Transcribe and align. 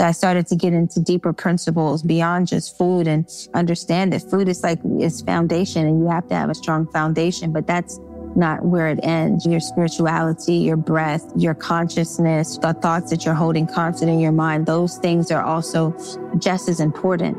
I 0.00 0.12
started 0.12 0.46
to 0.48 0.56
get 0.56 0.72
into 0.72 1.00
deeper 1.00 1.32
principles 1.32 2.02
beyond 2.02 2.46
just 2.46 2.76
food 2.78 3.08
and 3.08 3.28
understand 3.54 4.12
that 4.12 4.22
food 4.22 4.48
is 4.48 4.62
like 4.62 4.78
its 4.84 5.20
foundation 5.22 5.86
and 5.86 6.00
you 6.00 6.08
have 6.08 6.28
to 6.28 6.34
have 6.34 6.50
a 6.50 6.54
strong 6.54 6.86
foundation, 6.86 7.52
but 7.52 7.66
that's 7.66 7.98
not 8.36 8.64
where 8.64 8.88
it 8.88 9.00
ends. 9.02 9.44
Your 9.44 9.60
spirituality, 9.60 10.54
your 10.54 10.76
breath, 10.76 11.30
your 11.36 11.54
consciousness, 11.54 12.58
the 12.58 12.74
thoughts 12.74 13.10
that 13.10 13.24
you're 13.24 13.34
holding 13.34 13.66
constant 13.66 14.10
in 14.10 14.20
your 14.20 14.32
mind, 14.32 14.66
those 14.66 14.98
things 14.98 15.30
are 15.30 15.42
also 15.42 15.92
just 16.38 16.68
as 16.68 16.80
important. 16.80 17.36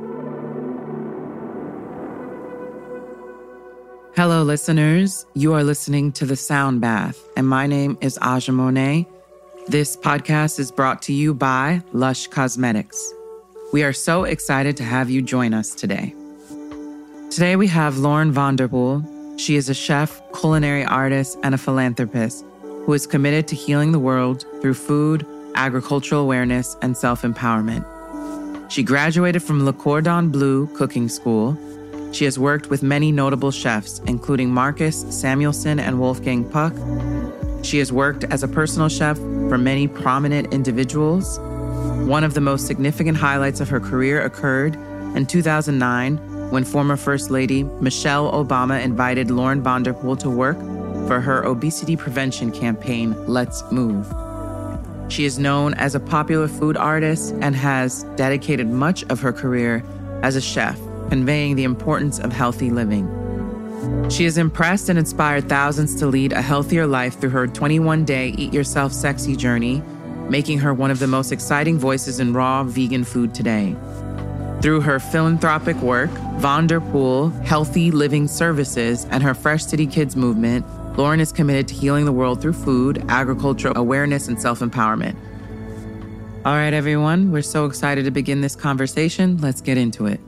Hello, 4.16 4.44
listeners. 4.44 5.26
You 5.34 5.54
are 5.54 5.64
listening 5.64 6.12
to 6.14 6.26
The 6.26 6.36
Sound 6.36 6.82
Bath, 6.82 7.18
and 7.38 7.48
my 7.48 7.68
name 7.68 7.98
is 8.02 8.20
Aja 8.22 8.52
Monet. 8.52 9.08
This 9.70 9.96
podcast 9.96 10.58
is 10.60 10.72
brought 10.72 11.04
to 11.04 11.14
you 11.14 11.34
by 11.34 11.84
Lush 11.94 12.26
Cosmetics. 12.26 13.14
We 13.72 13.84
are 13.84 13.94
so 13.94 14.24
excited 14.24 14.76
to 14.78 14.84
have 14.84 15.12
you 15.12 15.22
join 15.22 15.54
us 15.54 15.76
today. 15.76 16.16
Today 17.30 17.56
we 17.56 17.68
have 17.68 18.00
Lauren 18.00 18.32
Von 18.32 18.56
Der 18.56 18.68
Pool. 18.68 19.04
She 19.38 19.56
is 19.56 19.70
a 19.70 19.76
chef, 19.76 20.22
culinary 20.34 20.84
artist, 20.84 21.38
and 21.44 21.54
a 21.54 21.58
philanthropist 21.60 22.44
who 22.64 22.94
is 22.94 23.06
committed 23.06 23.48
to 23.50 23.56
healing 23.56 23.92
the 23.92 24.00
world 24.00 24.44
through 24.62 24.74
food, 24.74 25.24
agricultural 25.54 26.22
awareness, 26.22 26.76
and 26.82 26.98
self 26.98 27.22
empowerment. 27.22 27.86
She 28.72 28.82
graduated 28.82 29.44
from 29.44 29.66
Le 29.66 29.74
Cordon 29.74 30.30
Bleu 30.30 30.66
Cooking 30.76 31.08
School 31.08 31.56
she 32.12 32.26
has 32.26 32.40
worked 32.40 32.70
with 32.70 32.82
many 32.82 33.12
notable 33.12 33.52
chefs, 33.52 34.00
including 34.08 34.52
Marcus 34.52 35.04
Samuelsson 35.06 35.80
and 35.80 36.00
Wolfgang 36.00 36.44
Puck. 36.50 36.74
She 37.62 37.80
has 37.80 37.92
worked 37.92 38.24
as 38.26 38.44
a 38.44 38.48
personal 38.48 38.90
chef 38.90 39.18
for 39.18 39.58
many 39.58 39.88
prominent 39.88 40.54
individuals. 40.54 41.40
One 42.08 42.24
of 42.24 42.34
the 42.34 42.42
most 42.42 42.68
significant 42.68 43.18
highlights 43.18 43.60
of 43.60 43.70
her 43.70 43.80
career 43.80 44.22
occurred 44.22 44.76
in 45.16 45.26
2009 45.26 46.18
when 46.52 46.64
former 46.64 46.98
First 46.98 47.30
Lady 47.30 47.64
Michelle 47.64 48.32
Obama 48.32 48.82
invited 48.84 49.30
Lauren 49.30 49.62
Von 49.62 49.84
Der 49.84 49.94
Pool 49.94 50.16
to 50.18 50.30
work 50.30 50.58
for 51.08 51.20
her 51.20 51.44
obesity 51.44 51.96
prevention 51.96 52.52
campaign, 52.52 53.16
Let's 53.28 53.64
Move. 53.72 54.08
She 55.12 55.26
is 55.26 55.40
known 55.40 55.74
as 55.76 55.96
a 55.96 56.00
popular 56.00 56.48
food 56.48 56.78
artist 56.78 57.34
and 57.42 57.56
has 57.56 58.04
dedicated 58.16 58.68
much 58.68 59.04
of 59.06 59.20
her 59.20 59.34
career 59.34 59.84
as 60.22 60.36
a 60.36 60.42
chef 60.42 60.80
conveying 61.10 61.56
the 61.56 61.64
importance 61.64 62.20
of 62.20 62.32
healthy 62.32 62.70
living. 62.70 63.08
She 64.10 64.24
has 64.26 64.38
impressed 64.38 64.90
and 64.90 64.98
inspired 64.98 65.48
thousands 65.48 65.96
to 65.96 66.08
lead 66.08 66.34
a 66.34 66.42
healthier 66.42 66.88
life 66.88 67.20
through 67.20 67.30
her 67.32 67.48
21 67.48 68.06
day 68.06 68.30
Eat 68.30 68.54
Yourself 68.54 68.92
Sexy 68.92 69.36
journey, 69.36 69.82
making 70.30 70.60
her 70.60 70.74
one 70.74 70.92
of 70.92 71.00
the 71.00 71.08
most 71.08 71.32
exciting 71.32 71.78
voices 71.78 72.20
in 72.20 72.34
raw 72.34 72.64
vegan 72.64 73.04
food 73.04 73.34
today. 73.34 73.76
Through 74.62 74.82
her 74.82 75.00
philanthropic 75.00 75.78
work, 75.78 76.10
Von 76.40 76.68
Der 76.68 76.82
Pool 76.82 77.30
Healthy 77.46 77.92
Living 77.92 78.28
Services, 78.28 79.06
and 79.12 79.24
her 79.24 79.34
Fresh 79.34 79.66
City 79.66 79.88
Kids 79.88 80.16
movement, 80.16 80.66
Lauren 80.98 81.22
is 81.22 81.32
committed 81.32 81.68
to 81.70 81.74
healing 81.74 82.04
the 82.04 82.12
world 82.12 82.42
through 82.42 82.54
food, 82.54 83.06
agriculture, 83.08 83.72
awareness, 83.76 84.28
and 84.28 84.42
self 84.42 84.60
empowerment. 84.60 85.16
All 86.46 86.56
right, 86.56 86.74
everyone, 86.74 87.32
we're 87.32 87.42
so 87.42 87.66
excited 87.66 88.06
to 88.06 88.12
begin 88.12 88.42
this 88.42 88.56
conversation. 88.56 89.38
Let's 89.38 89.62
get 89.62 89.78
into 89.78 90.08
it. 90.08 90.20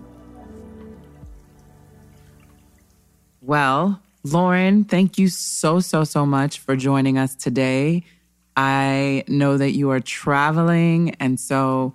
Well, 3.52 4.00
Lauren, 4.24 4.86
thank 4.86 5.18
you 5.18 5.28
so, 5.28 5.82
so, 5.82 6.06
so 6.06 6.26
much 6.26 6.60
for 6.60 6.78
joining 6.78 7.18
us 7.18 7.36
today. 7.36 8.06
I 8.56 9.26
know 9.28 9.58
that 9.58 9.72
you 9.72 9.90
are 9.90 10.00
traveling. 10.00 11.16
And 11.20 11.38
so, 11.38 11.94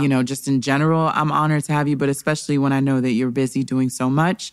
you 0.00 0.08
know, 0.08 0.24
just 0.24 0.48
in 0.48 0.60
general, 0.62 1.08
I'm 1.14 1.30
honored 1.30 1.62
to 1.66 1.72
have 1.74 1.86
you, 1.86 1.96
but 1.96 2.08
especially 2.08 2.58
when 2.58 2.72
I 2.72 2.80
know 2.80 3.00
that 3.00 3.12
you're 3.12 3.30
busy 3.30 3.62
doing 3.62 3.88
so 3.88 4.10
much. 4.10 4.52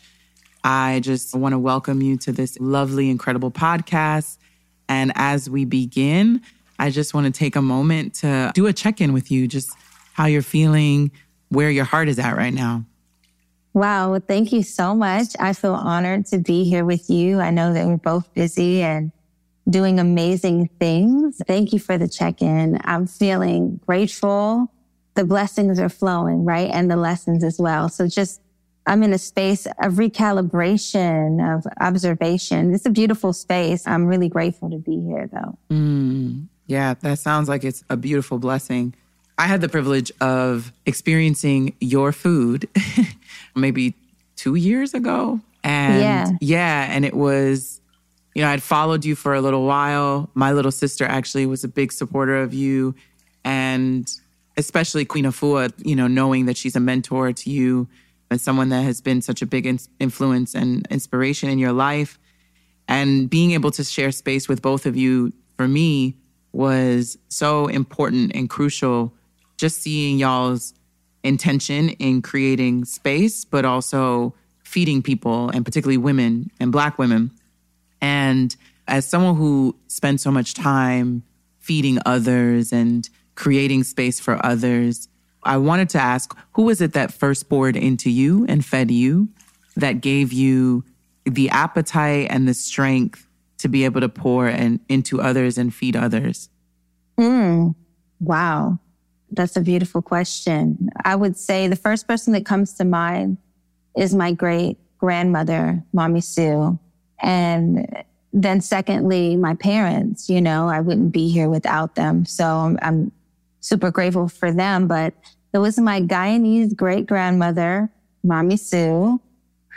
I 0.63 0.99
just 0.99 1.33
want 1.33 1.53
to 1.53 1.57
welcome 1.57 2.03
you 2.03 2.17
to 2.17 2.31
this 2.31 2.59
lovely, 2.59 3.09
incredible 3.09 3.49
podcast. 3.49 4.37
And 4.87 5.11
as 5.15 5.49
we 5.49 5.65
begin, 5.65 6.39
I 6.77 6.91
just 6.91 7.15
want 7.15 7.25
to 7.25 7.31
take 7.31 7.55
a 7.55 7.63
moment 7.63 8.13
to 8.17 8.51
do 8.53 8.67
a 8.67 8.73
check 8.73 9.01
in 9.01 9.11
with 9.11 9.31
you, 9.31 9.47
just 9.47 9.71
how 10.13 10.27
you're 10.27 10.43
feeling, 10.43 11.09
where 11.49 11.71
your 11.71 11.85
heart 11.85 12.09
is 12.09 12.19
at 12.19 12.37
right 12.37 12.53
now. 12.53 12.85
Wow. 13.73 14.19
Thank 14.19 14.51
you 14.51 14.61
so 14.61 14.93
much. 14.93 15.29
I 15.39 15.53
feel 15.53 15.73
honored 15.73 16.27
to 16.27 16.37
be 16.37 16.63
here 16.63 16.85
with 16.85 17.09
you. 17.09 17.39
I 17.39 17.49
know 17.49 17.73
that 17.73 17.87
we're 17.87 17.97
both 17.97 18.31
busy 18.33 18.83
and 18.83 19.11
doing 19.69 19.99
amazing 19.99 20.69
things. 20.79 21.41
Thank 21.47 21.73
you 21.73 21.79
for 21.79 21.97
the 21.97 22.07
check 22.07 22.41
in. 22.41 22.79
I'm 22.83 23.07
feeling 23.07 23.79
grateful. 23.85 24.71
The 25.15 25.25
blessings 25.25 25.79
are 25.79 25.89
flowing, 25.89 26.45
right? 26.45 26.69
And 26.71 26.89
the 26.89 26.95
lessons 26.95 27.43
as 27.43 27.59
well. 27.59 27.89
So 27.89 28.07
just, 28.07 28.41
I'm 28.85 29.01
in 29.01 29.13
a 29.13 29.17
space 29.17 29.65
of 29.65 29.93
recalibration, 29.93 31.55
of 31.55 31.65
observation. 31.79 32.73
It's 32.73 32.85
a 32.85 32.89
beautiful 32.89 33.31
space. 33.33 33.87
I'm 33.87 34.05
really 34.05 34.29
grateful 34.29 34.69
to 34.69 34.77
be 34.77 34.99
here 34.99 35.29
though. 35.31 35.57
Mm, 35.71 36.47
yeah, 36.67 36.93
that 36.95 37.19
sounds 37.19 37.47
like 37.47 37.63
it's 37.63 37.83
a 37.89 37.97
beautiful 37.97 38.37
blessing. 38.39 38.93
I 39.43 39.47
had 39.47 39.59
the 39.59 39.67
privilege 39.67 40.09
of 40.21 40.71
experiencing 40.85 41.75
your 41.81 42.13
food 42.13 42.69
maybe 43.55 43.93
two 44.37 44.55
years 44.55 44.93
ago. 44.93 45.41
And 45.65 45.99
yeah. 45.99 46.29
yeah, 46.39 46.87
and 46.89 47.03
it 47.03 47.13
was, 47.13 47.81
you 48.35 48.41
know, 48.41 48.47
I'd 48.47 48.63
followed 48.63 49.03
you 49.03 49.15
for 49.15 49.33
a 49.33 49.41
little 49.41 49.65
while. 49.65 50.29
My 50.33 50.53
little 50.53 50.71
sister 50.71 51.03
actually 51.03 51.45
was 51.45 51.65
a 51.65 51.67
big 51.67 51.91
supporter 51.91 52.37
of 52.37 52.53
you. 52.53 52.95
And 53.43 54.09
especially 54.55 55.03
Queen 55.03 55.25
Afua, 55.25 55.73
you 55.77 55.97
know, 55.97 56.07
knowing 56.07 56.45
that 56.45 56.55
she's 56.55 56.77
a 56.77 56.79
mentor 56.79 57.33
to 57.33 57.49
you 57.49 57.89
and 58.31 58.39
someone 58.39 58.69
that 58.69 58.83
has 58.83 59.01
been 59.01 59.21
such 59.21 59.41
a 59.41 59.45
big 59.45 59.65
in- 59.65 59.79
influence 59.99 60.55
and 60.55 60.87
inspiration 60.89 61.49
in 61.49 61.59
your 61.59 61.73
life. 61.73 62.17
And 62.87 63.29
being 63.29 63.51
able 63.51 63.71
to 63.71 63.83
share 63.83 64.13
space 64.13 64.47
with 64.47 64.61
both 64.61 64.85
of 64.85 64.95
you 64.95 65.33
for 65.57 65.67
me 65.67 66.15
was 66.53 67.17
so 67.27 67.67
important 67.67 68.31
and 68.35 68.49
crucial 68.49 69.13
just 69.63 69.81
seeing 69.81 70.17
y'all's 70.17 70.73
intention 71.23 71.87
in 71.91 72.21
creating 72.21 72.83
space, 72.83 73.45
but 73.45 73.63
also 73.63 74.35
feeding 74.65 75.01
people 75.01 75.49
and 75.51 75.63
particularly 75.63 75.95
women 75.95 76.51
and 76.59 76.69
Black 76.69 76.99
women. 76.99 77.31
And 78.01 78.53
as 78.89 79.07
someone 79.07 79.37
who 79.37 79.73
spends 79.87 80.21
so 80.21 80.31
much 80.31 80.53
time 80.53 81.23
feeding 81.59 81.97
others 82.05 82.73
and 82.73 83.09
creating 83.35 83.85
space 83.85 84.19
for 84.19 84.45
others, 84.45 85.07
I 85.43 85.55
wanted 85.55 85.87
to 85.91 85.97
ask 85.97 86.37
who 86.55 86.63
was 86.63 86.81
it 86.81 86.91
that 86.91 87.13
first 87.13 87.47
poured 87.47 87.77
into 87.77 88.09
you 88.09 88.45
and 88.49 88.65
fed 88.65 88.91
you 88.91 89.29
that 89.77 90.01
gave 90.01 90.33
you 90.33 90.83
the 91.23 91.49
appetite 91.51 92.27
and 92.29 92.49
the 92.49 92.53
strength 92.53 93.25
to 93.59 93.69
be 93.69 93.85
able 93.85 94.01
to 94.01 94.09
pour 94.09 94.45
and 94.45 94.81
into 94.89 95.21
others 95.21 95.57
and 95.57 95.73
feed 95.73 95.95
others? 95.95 96.49
Mm, 97.17 97.75
wow. 98.19 98.77
That's 99.33 99.57
a 99.57 99.61
beautiful 99.61 100.01
question. 100.01 100.89
I 101.03 101.15
would 101.15 101.35
say 101.37 101.67
the 101.67 101.75
first 101.75 102.07
person 102.07 102.33
that 102.33 102.45
comes 102.45 102.73
to 102.75 102.85
mind 102.85 103.37
is 103.97 104.13
my 104.13 104.31
great 104.31 104.77
grandmother, 104.99 105.83
Mommy 105.91 106.21
Sue. 106.21 106.77
And 107.19 108.03
then 108.31 108.61
secondly, 108.61 109.35
my 109.35 109.55
parents, 109.55 110.29
you 110.29 110.39
know, 110.41 110.67
I 110.69 110.79
wouldn't 110.81 111.11
be 111.11 111.29
here 111.29 111.49
without 111.49 111.95
them. 111.95 112.25
So 112.25 112.45
I'm, 112.45 112.79
I'm 112.81 113.11
super 113.59 113.91
grateful 113.91 114.27
for 114.27 114.51
them. 114.51 114.87
But 114.87 115.13
it 115.53 115.57
was 115.57 115.79
my 115.79 116.01
Guyanese 116.01 116.75
great 116.75 117.05
grandmother, 117.07 117.89
Mommy 118.23 118.57
Sue, 118.57 119.19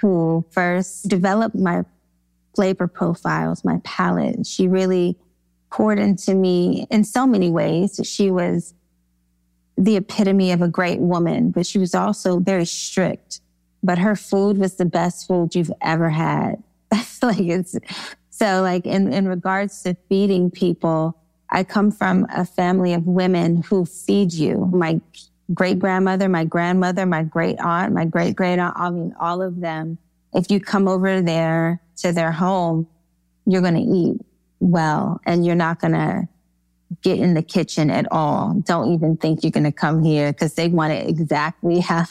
who 0.00 0.44
first 0.50 1.09
developed 1.09 1.56
my 1.56 1.84
flavor 2.55 2.87
profiles, 2.87 3.65
my 3.65 3.81
palate. 3.84 4.47
She 4.47 4.69
really 4.69 5.17
poured 5.71 5.99
into 5.99 6.34
me 6.34 6.87
in 6.91 7.05
so 7.05 7.27
many 7.27 7.50
ways. 7.50 8.00
She 8.05 8.31
was 8.31 8.75
the 9.76 9.96
epitome 9.96 10.52
of 10.52 10.62
a 10.62 10.69
great 10.69 11.00
woman, 11.00 11.50
but 11.50 11.67
she 11.67 11.78
was 11.78 11.94
also 11.94 12.38
very 12.38 12.64
strict. 12.64 13.40
But 13.82 13.99
her 13.99 14.17
food 14.17 14.58
was 14.58 14.76
the 14.76 14.84
best 14.84 15.26
food 15.28 15.55
you've 15.55 15.73
ever 15.82 16.11
had. 16.11 16.62
like 17.23 17.40
it's 17.40 17.76
so 18.31 18.62
like 18.62 18.87
in, 18.87 19.12
in 19.12 19.28
regards 19.28 19.82
to 19.82 19.96
feeding 20.08 20.50
people, 20.50 21.17
I 21.50 21.64
come 21.64 21.90
from 21.90 22.26
a 22.34 22.44
family 22.44 22.93
of 22.93 23.06
women 23.06 23.62
who 23.62 23.84
feed 23.84 24.32
you. 24.32 24.69
My 24.73 25.00
great 25.55 25.79
grandmother, 25.79 26.29
my 26.29 26.44
grandmother, 26.44 27.06
my 27.06 27.22
great 27.22 27.58
aunt, 27.61 27.93
my 27.93 28.05
great 28.05 28.34
great 28.34 28.58
aunt, 28.58 28.75
I 28.76 28.90
mean, 28.90 29.14
all 29.20 29.43
of 29.43 29.61
them. 29.61 29.99
If 30.34 30.50
you 30.50 30.61
come 30.61 30.88
over 30.88 31.22
there 31.22 31.81
to 31.99 32.12
their 32.12 32.32
home, 32.32 32.87
you're 33.46 33.62
going 33.62 33.75
to 33.75 33.81
eat 33.81 34.20
well 34.61 35.20
and 35.25 35.46
you're 35.46 35.55
not 35.55 35.81
going 35.81 35.93
to 35.93 36.29
get 37.03 37.19
in 37.19 37.35
the 37.35 37.43
kitchen 37.43 37.91
at 37.91 38.11
all. 38.12 38.55
Don't 38.65 38.93
even 38.93 39.17
think 39.17 39.43
you're 39.43 39.50
going 39.50 39.65
to 39.65 39.73
come 39.73 40.03
here 40.03 40.33
because 40.33 40.55
they 40.55 40.69
want 40.69 40.93
it 40.93 41.09
exactly 41.09 41.81
how, 41.81 42.06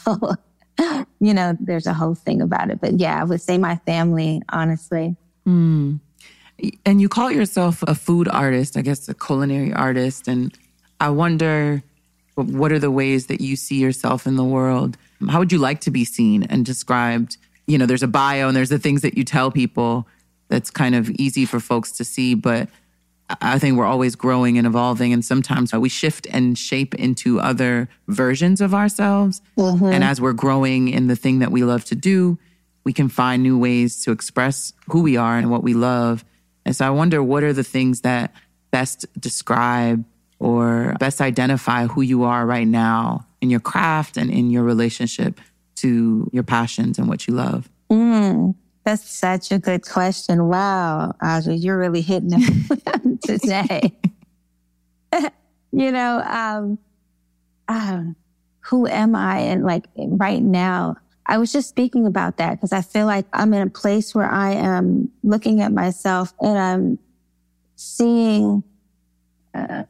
you 1.20 1.34
know, 1.34 1.56
there's 1.60 1.86
a 1.86 1.94
whole 1.94 2.14
thing 2.14 2.40
about 2.40 2.70
it. 2.70 2.80
But 2.80 3.00
yeah, 3.00 3.20
I 3.20 3.24
would 3.24 3.40
say 3.40 3.58
my 3.58 3.76
family, 3.86 4.42
honestly. 4.48 5.16
Mm. 5.46 6.00
And 6.84 7.00
you 7.00 7.08
call 7.08 7.30
yourself 7.30 7.82
a 7.86 7.94
food 7.94 8.28
artist, 8.28 8.76
I 8.76 8.82
guess 8.82 9.08
a 9.08 9.14
culinary 9.14 9.72
artist. 9.72 10.26
And 10.28 10.56
I 11.00 11.10
wonder, 11.10 11.82
what 12.34 12.72
are 12.72 12.78
the 12.78 12.90
ways 12.90 13.26
that 13.26 13.40
you 13.40 13.56
see 13.56 13.76
yourself 13.76 14.26
in 14.26 14.36
the 14.36 14.44
world? 14.44 14.96
How 15.28 15.38
would 15.38 15.52
you 15.52 15.58
like 15.58 15.80
to 15.82 15.90
be 15.90 16.04
seen 16.04 16.44
and 16.44 16.64
described? 16.64 17.36
You 17.66 17.78
know, 17.78 17.86
there's 17.86 18.02
a 18.02 18.08
bio 18.08 18.48
and 18.48 18.56
there's 18.56 18.68
the 18.68 18.78
things 18.78 19.02
that 19.02 19.16
you 19.16 19.24
tell 19.24 19.50
people 19.50 20.06
that's 20.48 20.70
kind 20.70 20.94
of 20.94 21.10
easy 21.10 21.44
for 21.44 21.60
folks 21.60 21.92
to 21.92 22.04
see, 22.04 22.34
but 22.34 22.68
I 23.28 23.58
think 23.58 23.76
we're 23.76 23.86
always 23.86 24.14
growing 24.14 24.56
and 24.58 24.66
evolving. 24.66 25.12
And 25.12 25.24
sometimes 25.24 25.72
we 25.72 25.88
shift 25.88 26.26
and 26.30 26.56
shape 26.56 26.94
into 26.94 27.40
other 27.40 27.88
versions 28.08 28.60
of 28.60 28.74
ourselves. 28.74 29.42
Mm-hmm. 29.56 29.86
And 29.86 30.04
as 30.04 30.20
we're 30.20 30.32
growing 30.32 30.88
in 30.88 31.08
the 31.08 31.16
thing 31.16 31.40
that 31.40 31.50
we 31.50 31.64
love 31.64 31.84
to 31.86 31.94
do, 31.94 32.38
we 32.84 32.92
can 32.92 33.08
find 33.08 33.42
new 33.42 33.58
ways 33.58 34.04
to 34.04 34.12
express 34.12 34.72
who 34.88 35.02
we 35.02 35.16
are 35.16 35.36
and 35.38 35.50
what 35.50 35.64
we 35.64 35.74
love. 35.74 36.24
And 36.64 36.74
so 36.74 36.86
I 36.86 36.90
wonder 36.90 37.22
what 37.22 37.42
are 37.42 37.52
the 37.52 37.64
things 37.64 38.02
that 38.02 38.32
best 38.70 39.06
describe 39.20 40.04
or 40.38 40.94
best 41.00 41.20
identify 41.20 41.86
who 41.86 42.02
you 42.02 42.24
are 42.24 42.46
right 42.46 42.66
now 42.66 43.26
in 43.40 43.50
your 43.50 43.60
craft 43.60 44.16
and 44.16 44.30
in 44.30 44.50
your 44.50 44.62
relationship 44.62 45.40
to 45.76 46.30
your 46.32 46.42
passions 46.42 46.98
and 46.98 47.08
what 47.08 47.26
you 47.26 47.34
love? 47.34 47.68
Mm. 47.90 48.54
That's 48.86 49.10
such 49.10 49.50
a 49.50 49.58
good 49.58 49.84
question. 49.84 50.46
Wow, 50.46 51.12
Aja, 51.20 51.52
you're 51.52 51.76
really 51.76 52.02
hitting 52.02 52.30
it 52.34 53.20
today. 53.26 53.92
you 55.72 55.90
know, 55.90 56.22
um, 56.24 56.78
um, 57.66 58.14
who 58.60 58.86
am 58.86 59.16
I? 59.16 59.38
And 59.38 59.64
like 59.64 59.86
right 59.96 60.40
now, 60.40 60.98
I 61.26 61.36
was 61.38 61.52
just 61.52 61.68
speaking 61.68 62.06
about 62.06 62.36
that 62.36 62.52
because 62.52 62.72
I 62.72 62.80
feel 62.80 63.06
like 63.06 63.26
I'm 63.32 63.52
in 63.54 63.66
a 63.66 63.70
place 63.70 64.14
where 64.14 64.30
I 64.30 64.52
am 64.52 65.10
looking 65.24 65.62
at 65.62 65.72
myself 65.72 66.32
and 66.40 66.56
I'm 66.56 66.98
seeing 67.74 68.62
uh, 69.52 69.82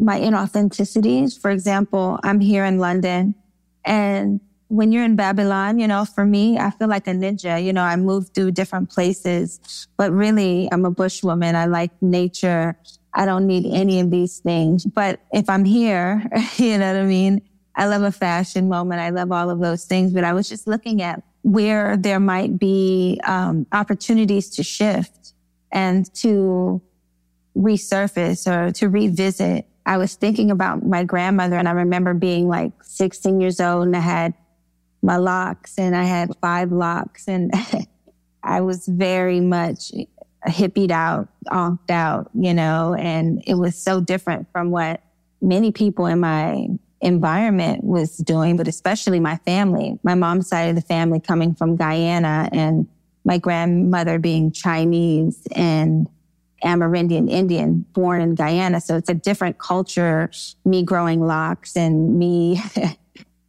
my 0.00 0.18
inauthenticities. 0.18 1.40
For 1.40 1.52
example, 1.52 2.18
I'm 2.24 2.40
here 2.40 2.64
in 2.64 2.80
London 2.80 3.36
and 3.84 4.40
when 4.68 4.92
you're 4.92 5.04
in 5.04 5.16
Babylon, 5.16 5.78
you 5.78 5.88
know, 5.88 6.04
for 6.04 6.24
me, 6.24 6.58
I 6.58 6.70
feel 6.70 6.88
like 6.88 7.06
a 7.06 7.12
ninja. 7.12 7.62
You 7.62 7.72
know, 7.72 7.82
I 7.82 7.96
move 7.96 8.28
through 8.34 8.52
different 8.52 8.90
places, 8.90 9.88
but 9.96 10.12
really 10.12 10.68
I'm 10.70 10.84
a 10.84 10.90
bush 10.90 11.22
woman. 11.22 11.56
I 11.56 11.66
like 11.66 11.90
nature. 12.02 12.76
I 13.14 13.24
don't 13.24 13.46
need 13.46 13.66
any 13.66 13.98
of 14.00 14.10
these 14.10 14.38
things. 14.38 14.84
But 14.84 15.20
if 15.32 15.48
I'm 15.48 15.64
here, 15.64 16.22
you 16.56 16.78
know 16.78 16.92
what 16.92 17.02
I 17.02 17.06
mean? 17.06 17.42
I 17.74 17.86
love 17.86 18.02
a 18.02 18.12
fashion 18.12 18.68
moment. 18.68 19.00
I 19.00 19.10
love 19.10 19.32
all 19.32 19.50
of 19.50 19.60
those 19.60 19.84
things. 19.84 20.12
But 20.12 20.24
I 20.24 20.32
was 20.34 20.48
just 20.48 20.66
looking 20.66 21.00
at 21.00 21.22
where 21.42 21.96
there 21.96 22.20
might 22.20 22.58
be 22.58 23.20
um, 23.24 23.66
opportunities 23.72 24.50
to 24.50 24.62
shift 24.62 25.32
and 25.72 26.12
to 26.16 26.82
resurface 27.56 28.46
or 28.46 28.72
to 28.72 28.88
revisit. 28.88 29.66
I 29.86 29.96
was 29.96 30.14
thinking 30.14 30.50
about 30.50 30.84
my 30.84 31.04
grandmother 31.04 31.56
and 31.56 31.68
I 31.68 31.72
remember 31.72 32.12
being 32.12 32.48
like 32.48 32.72
16 32.82 33.40
years 33.40 33.60
old 33.60 33.86
and 33.86 33.96
I 33.96 34.00
had 34.00 34.34
my 35.08 35.16
locks 35.16 35.78
and 35.78 35.96
I 35.96 36.04
had 36.04 36.36
five 36.42 36.70
locks 36.70 37.28
and 37.28 37.50
I 38.42 38.60
was 38.60 38.84
very 38.86 39.40
much 39.40 39.90
hippied 40.46 40.90
out, 40.90 41.28
onked 41.50 41.90
out, 41.90 42.30
you 42.34 42.52
know, 42.52 42.92
and 42.92 43.42
it 43.46 43.54
was 43.54 43.74
so 43.74 44.02
different 44.02 44.52
from 44.52 44.70
what 44.70 45.00
many 45.40 45.72
people 45.72 46.04
in 46.04 46.20
my 46.20 46.68
environment 47.00 47.84
was 47.84 48.18
doing, 48.18 48.58
but 48.58 48.68
especially 48.68 49.18
my 49.18 49.38
family, 49.38 49.98
my 50.02 50.14
mom's 50.14 50.46
side 50.46 50.68
of 50.68 50.74
the 50.74 50.82
family 50.82 51.20
coming 51.20 51.54
from 51.54 51.76
Guyana 51.76 52.50
and 52.52 52.86
my 53.24 53.38
grandmother 53.38 54.18
being 54.18 54.52
Chinese 54.52 55.48
and 55.56 56.06
Amerindian 56.62 57.30
Indian 57.30 57.86
born 57.94 58.20
in 58.20 58.34
Guyana. 58.34 58.82
So 58.82 58.98
it's 58.98 59.08
a 59.08 59.14
different 59.14 59.56
culture, 59.56 60.30
me 60.66 60.82
growing 60.82 61.26
locks 61.26 61.78
and 61.78 62.18
me 62.18 62.60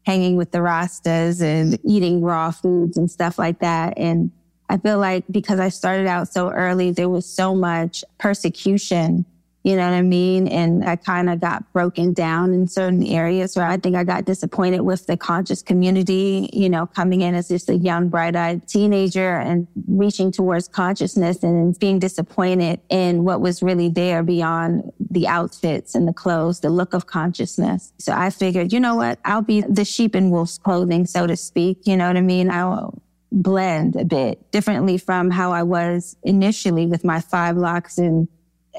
hanging 0.09 0.35
with 0.35 0.49
the 0.49 0.57
Rastas 0.57 1.39
and 1.39 1.77
eating 1.83 2.23
raw 2.23 2.49
foods 2.49 2.97
and 2.97 3.11
stuff 3.11 3.37
like 3.37 3.59
that. 3.59 3.93
And 3.95 4.31
I 4.67 4.77
feel 4.77 4.97
like 4.97 5.23
because 5.29 5.59
I 5.59 5.69
started 5.69 6.07
out 6.07 6.27
so 6.27 6.49
early, 6.49 6.89
there 6.89 7.09
was 7.09 7.27
so 7.27 7.53
much 7.53 8.03
persecution 8.17 9.23
you 9.63 9.75
know 9.75 9.83
what 9.83 9.93
I 9.93 10.01
mean? 10.01 10.47
And 10.47 10.85
I 10.85 10.95
kind 10.95 11.29
of 11.29 11.41
got 11.41 11.71
broken 11.73 12.13
down 12.13 12.53
in 12.53 12.67
certain 12.67 13.05
areas 13.05 13.57
where 13.57 13.65
I 13.65 13.75
think 13.75 13.95
I 13.95 14.05
got 14.05 14.23
disappointed 14.23 14.81
with 14.81 15.05
the 15.05 15.17
conscious 15.17 15.61
community, 15.61 16.49
you 16.53 16.69
know, 16.69 16.85
coming 16.85 17.21
in 17.21 17.35
as 17.35 17.49
just 17.49 17.69
a 17.69 17.75
young, 17.75 18.07
bright 18.07 18.37
eyed 18.37 18.67
teenager 18.69 19.35
and 19.35 19.67
reaching 19.87 20.31
towards 20.31 20.69
consciousness 20.69 21.43
and 21.43 21.77
being 21.77 21.99
disappointed 21.99 22.79
in 22.89 23.25
what 23.25 23.41
was 23.41 23.61
really 23.61 23.89
there 23.89 24.23
beyond 24.23 24.93
the 25.11 25.27
outfits 25.27 25.93
and 25.93 26.07
the 26.07 26.13
clothes, 26.13 26.61
the 26.61 26.69
look 26.69 26.93
of 26.93 27.07
consciousness. 27.07 27.91
So 27.97 28.13
I 28.13 28.29
figured, 28.29 28.71
you 28.71 28.79
know 28.79 28.95
what? 28.95 29.19
I'll 29.25 29.41
be 29.41 29.61
the 29.61 29.83
sheep 29.83 30.15
in 30.15 30.29
wolf's 30.29 30.57
clothing, 30.57 31.05
so 31.05 31.27
to 31.27 31.35
speak. 31.35 31.85
You 31.85 31.97
know 31.97 32.07
what 32.07 32.15
I 32.15 32.21
mean? 32.21 32.49
I'll 32.49 33.01
blend 33.31 33.95
a 33.95 34.05
bit 34.05 34.51
differently 34.51 34.97
from 34.97 35.31
how 35.31 35.51
I 35.51 35.63
was 35.63 36.15
initially 36.23 36.87
with 36.87 37.03
my 37.03 37.19
five 37.19 37.57
locks 37.57 37.97
and 37.97 38.27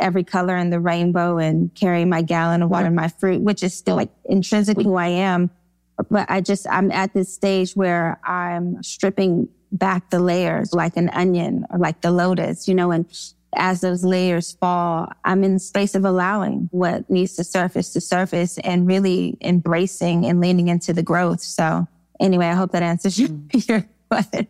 every 0.00 0.24
color 0.24 0.56
in 0.56 0.70
the 0.70 0.80
rainbow 0.80 1.38
and 1.38 1.74
carry 1.74 2.04
my 2.04 2.22
gallon 2.22 2.62
of 2.62 2.70
water 2.70 2.86
and 2.86 2.96
my 2.96 3.08
fruit, 3.08 3.40
which 3.42 3.62
is 3.62 3.74
still 3.74 3.96
like 3.96 4.10
intrinsically 4.24 4.84
who 4.84 4.96
I 4.96 5.08
am. 5.08 5.50
But 6.10 6.30
I 6.30 6.40
just, 6.40 6.66
I'm 6.68 6.90
at 6.90 7.12
this 7.12 7.32
stage 7.32 7.74
where 7.74 8.18
I'm 8.24 8.82
stripping 8.82 9.48
back 9.72 10.10
the 10.10 10.18
layers 10.18 10.72
like 10.72 10.96
an 10.96 11.10
onion 11.10 11.64
or 11.70 11.78
like 11.78 12.00
the 12.00 12.10
lotus, 12.10 12.66
you 12.66 12.74
know, 12.74 12.90
and 12.90 13.06
as 13.54 13.80
those 13.80 14.04
layers 14.04 14.52
fall, 14.52 15.10
I'm 15.24 15.44
in 15.44 15.58
space 15.58 15.94
of 15.94 16.04
allowing 16.04 16.68
what 16.70 17.08
needs 17.10 17.34
to 17.36 17.44
surface 17.44 17.92
to 17.92 18.00
surface 18.00 18.58
and 18.58 18.86
really 18.86 19.36
embracing 19.40 20.24
and 20.24 20.40
leaning 20.40 20.68
into 20.68 20.92
the 20.92 21.02
growth. 21.02 21.40
So 21.40 21.86
anyway, 22.20 22.46
I 22.46 22.54
hope 22.54 22.72
that 22.72 22.82
answers 22.82 23.18
your, 23.20 23.30
your 23.52 23.86
question. 24.08 24.46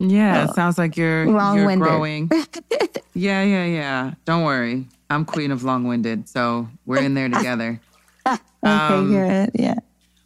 Yeah, 0.00 0.48
it 0.48 0.54
sounds 0.54 0.78
like 0.78 0.96
you're, 0.96 1.24
you're 1.26 1.76
growing. 1.76 2.30
yeah, 3.14 3.42
yeah, 3.42 3.66
yeah. 3.66 4.14
Don't 4.24 4.44
worry. 4.44 4.86
I'm 5.10 5.26
queen 5.26 5.50
of 5.50 5.62
long-winded, 5.62 6.26
so 6.26 6.68
we're 6.86 7.02
in 7.02 7.12
there 7.12 7.28
together. 7.28 7.80
okay, 8.26 8.38
um, 8.62 9.12
good. 9.12 9.50
Yeah. 9.54 9.74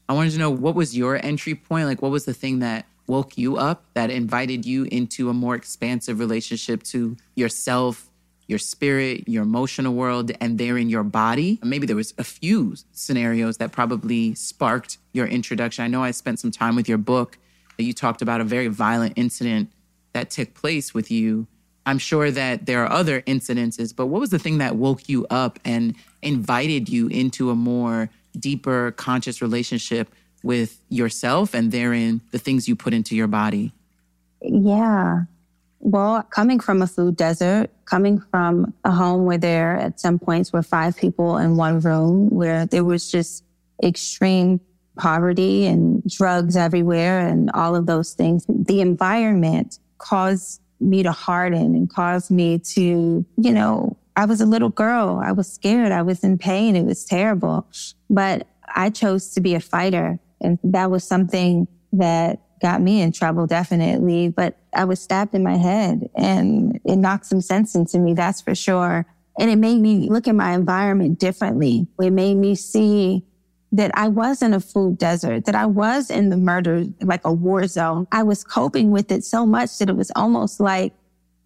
I 0.09 0.13
wanted 0.13 0.33
to 0.33 0.39
know 0.39 0.51
what 0.51 0.77
was 0.77 0.97
your 0.97 1.23
entry 1.25 1.57
point? 1.57 1.87
Like, 1.87 2.03
what 2.03 2.13
was 2.13 2.25
the 2.25 2.35
thing 2.35 2.61
that 2.61 2.87
woke 3.09 3.37
you 3.37 3.57
up, 3.57 3.85
that 3.95 4.11
invited 4.11 4.65
you 4.65 4.85
into 4.85 5.29
a 5.29 5.33
more 5.33 5.57
expansive 5.57 6.21
relationship 6.21 6.85
to 6.85 7.17
yourself, 7.35 8.09
your 8.47 8.61
spirit, 8.61 9.29
your 9.29 9.43
emotional 9.43 9.95
world, 9.95 10.31
and 10.41 10.57
there 10.57 10.79
in 10.79 10.89
your 10.89 11.03
body? 11.03 11.59
Maybe 11.65 11.87
there 11.87 11.97
was 11.97 12.15
a 12.17 12.25
few 12.25 12.77
scenarios 12.93 13.57
that 13.57 13.73
probably 13.73 14.37
sparked 14.37 14.99
your 15.13 15.27
introduction. 15.27 15.85
I 15.85 15.89
know 15.89 16.05
I 16.05 16.13
spent 16.13 16.39
some 16.39 16.53
time 16.53 16.77
with 16.77 16.89
your 16.89 16.99
book 16.99 17.39
you 17.83 17.93
talked 17.93 18.23
about 18.23 18.41
a 18.41 18.45
very 18.45 18.69
violent 18.69 19.15
incident 19.17 19.73
that 20.13 20.31
took 20.31 20.55
place 20.55 20.95
with 20.95 21.11
you. 21.11 21.47
I'm 21.87 21.99
sure 21.99 22.31
that 22.31 22.67
there 22.67 22.83
are 22.85 22.91
other 22.91 23.21
incidences, 23.23 23.95
but 23.95 24.07
what 24.07 24.21
was 24.21 24.31
the 24.31 24.39
thing 24.39 24.59
that 24.59 24.77
woke 24.77 25.09
you 25.09 25.27
up 25.29 25.59
and 25.65 25.95
invited 26.23 26.89
you 26.89 27.09
into 27.09 27.51
a 27.51 27.55
more 27.55 28.09
deeper 28.39 28.93
conscious 28.93 29.43
relationship 29.43 30.09
with 30.43 30.81
yourself 30.89 31.55
and 31.55 31.73
therein 31.73 32.21
the 32.31 32.39
things 32.39 32.69
you 32.69 32.77
put 32.77 32.95
into 32.95 33.15
your 33.15 33.27
body? 33.27 33.73
Yeah. 34.41 35.25
Well, 35.81 36.23
coming 36.23 36.61
from 36.61 36.81
a 36.81 36.87
food 36.87 37.17
desert, 37.17 37.71
coming 37.85 38.19
from 38.31 38.73
a 38.85 38.91
home 38.91 39.27
where 39.27 39.37
there 39.37 39.77
at 39.77 40.01
some 40.01 40.19
points 40.19 40.53
were 40.53 40.63
five 40.63 40.97
people 40.97 41.37
in 41.37 41.57
one 41.57 41.81
room, 41.81 42.31
where 42.31 42.65
there 42.65 42.85
was 42.85 43.11
just 43.11 43.45
extreme 43.83 44.61
poverty 44.97 45.67
and 45.67 46.03
drugs 46.05 46.57
everywhere 46.57 47.21
and 47.21 47.51
all 47.53 47.75
of 47.75 47.87
those 47.87 48.13
things. 48.13 48.45
The 48.49 48.81
environment 48.81 49.79
caused 49.99 50.61
me 50.81 51.03
to 51.03 51.13
harden 51.13 51.75
and 51.75 51.89
caused 51.91 52.31
me 52.31 52.59
to, 52.59 53.25
you 53.37 53.53
know, 53.53 53.97
I 54.17 54.27
was 54.27 54.41
a 54.41 54.47
little 54.47 54.69
girl. 54.69 55.21
I 55.23 55.33
was 55.33 55.53
scared. 55.53 55.93
I 55.93 56.03
was 56.03 56.23
in 56.23 56.39
pain. 56.39 56.77
It 56.77 56.85
was 56.85 57.05
terrible. 57.05 57.67
But 58.09 58.47
I 58.75 58.91
chose 58.91 59.33
to 59.35 59.41
be 59.41 59.55
a 59.55 59.61
fighter. 59.61 60.19
And 60.41 60.59
that 60.63 60.91
was 60.91 61.05
something 61.05 61.67
that 61.93 62.41
got 62.61 62.81
me 62.81 63.01
in 63.01 63.13
trouble, 63.13 63.47
definitely. 63.47 64.29
But 64.29 64.59
I 64.75 64.85
was 64.85 65.01
stabbed 65.01 65.35
in 65.35 65.43
my 65.43 65.57
head 65.57 66.09
and 66.15 66.81
it 66.85 66.97
knocked 66.97 67.27
some 67.27 67.41
sense 67.41 67.75
into 67.75 67.99
me. 67.99 68.15
That's 68.15 68.41
for 68.41 68.55
sure. 68.55 69.07
And 69.39 69.51
it 69.51 69.57
made 69.57 69.81
me 69.81 70.09
look 70.09 70.29
at 70.29 70.35
my 70.35 70.53
environment 70.53 71.19
differently. 71.19 71.89
It 72.01 72.13
made 72.13 72.37
me 72.37 72.55
see 72.55 73.25
that 73.75 73.91
I 73.95 74.07
was 74.07 74.41
in 74.41 74.55
a 74.55 74.61
food 74.61 74.99
desert, 74.99 75.47
that 75.47 75.57
I 75.57 75.67
was 75.67 76.09
in 76.09 76.29
the 76.29 76.37
murder, 76.37 76.85
like 77.01 77.23
a 77.25 77.33
war 77.33 77.67
zone. 77.67 78.07
I 78.13 78.23
was 78.23 78.45
coping 78.45 78.93
with 78.93 79.11
it 79.11 79.25
so 79.25 79.45
much 79.45 79.79
that 79.79 79.89
it 79.89 79.97
was 79.97 80.13
almost 80.15 80.61
like 80.61 80.95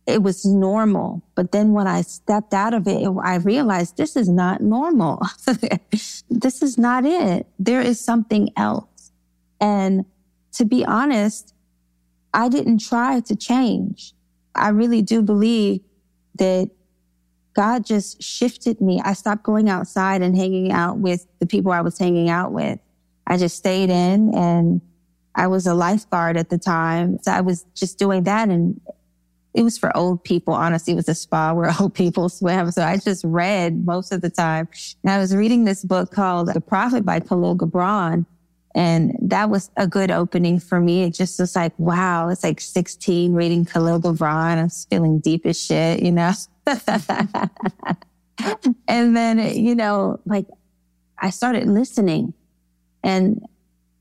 it 0.06 0.22
was 0.22 0.44
normal. 0.44 1.22
But 1.34 1.52
then 1.52 1.72
when 1.72 1.86
I 1.86 2.02
stepped 2.02 2.52
out 2.52 2.74
of 2.74 2.86
it, 2.86 3.08
I 3.22 3.36
realized 3.36 3.96
this 3.96 4.14
is 4.14 4.28
not 4.28 4.60
normal. 4.60 5.22
this 6.30 6.62
is 6.62 6.76
not 6.76 7.06
it. 7.06 7.46
There 7.58 7.80
is 7.80 7.98
something 7.98 8.50
else. 8.58 9.10
And 9.58 10.04
to 10.52 10.66
be 10.66 10.84
honest, 10.84 11.54
I 12.34 12.50
didn't 12.50 12.86
try 12.86 13.20
to 13.20 13.36
change. 13.36 14.12
I 14.54 14.68
really 14.68 15.00
do 15.00 15.22
believe 15.22 15.80
that 16.34 16.70
God 17.58 17.84
just 17.84 18.22
shifted 18.22 18.80
me. 18.80 19.00
I 19.04 19.14
stopped 19.14 19.42
going 19.42 19.68
outside 19.68 20.22
and 20.22 20.36
hanging 20.36 20.70
out 20.70 20.98
with 20.98 21.26
the 21.40 21.46
people 21.46 21.72
I 21.72 21.80
was 21.80 21.98
hanging 21.98 22.28
out 22.28 22.52
with. 22.52 22.78
I 23.26 23.36
just 23.36 23.56
stayed 23.56 23.90
in 23.90 24.32
and 24.32 24.80
I 25.34 25.48
was 25.48 25.66
a 25.66 25.74
lifeguard 25.74 26.36
at 26.36 26.50
the 26.50 26.58
time. 26.58 27.18
So 27.20 27.32
I 27.32 27.40
was 27.40 27.66
just 27.74 27.98
doing 27.98 28.22
that. 28.22 28.48
And 28.48 28.80
it 29.54 29.64
was 29.64 29.76
for 29.76 29.90
old 29.96 30.22
people. 30.22 30.54
Honestly, 30.54 30.92
it 30.92 30.96
was 30.96 31.08
a 31.08 31.16
spa 31.16 31.52
where 31.52 31.74
old 31.80 31.94
people 31.94 32.28
swim. 32.28 32.70
So 32.70 32.84
I 32.84 32.96
just 32.96 33.24
read 33.24 33.84
most 33.84 34.12
of 34.12 34.20
the 34.20 34.30
time. 34.30 34.68
And 35.02 35.10
I 35.10 35.18
was 35.18 35.34
reading 35.34 35.64
this 35.64 35.84
book 35.84 36.12
called 36.12 36.54
The 36.54 36.60
Prophet 36.60 37.04
by 37.04 37.18
Kahlil 37.18 37.56
Gibran. 37.56 38.24
And 38.78 39.16
that 39.20 39.50
was 39.50 39.72
a 39.76 39.88
good 39.88 40.12
opening 40.12 40.60
for 40.60 40.78
me. 40.78 41.02
It 41.02 41.12
just 41.12 41.40
was 41.40 41.56
like, 41.56 41.76
wow, 41.80 42.28
it's 42.28 42.44
like 42.44 42.60
16 42.60 43.32
reading 43.32 43.64
Kahlil 43.64 44.00
Gibran. 44.00 44.58
I 44.58 44.62
was 44.62 44.86
feeling 44.88 45.18
deep 45.18 45.44
as 45.46 45.60
shit, 45.60 46.00
you 46.00 46.12
know? 46.12 46.30
and 48.86 49.16
then, 49.16 49.40
you 49.56 49.74
know, 49.74 50.20
like 50.26 50.46
I 51.18 51.30
started 51.30 51.66
listening 51.66 52.34
and 53.02 53.44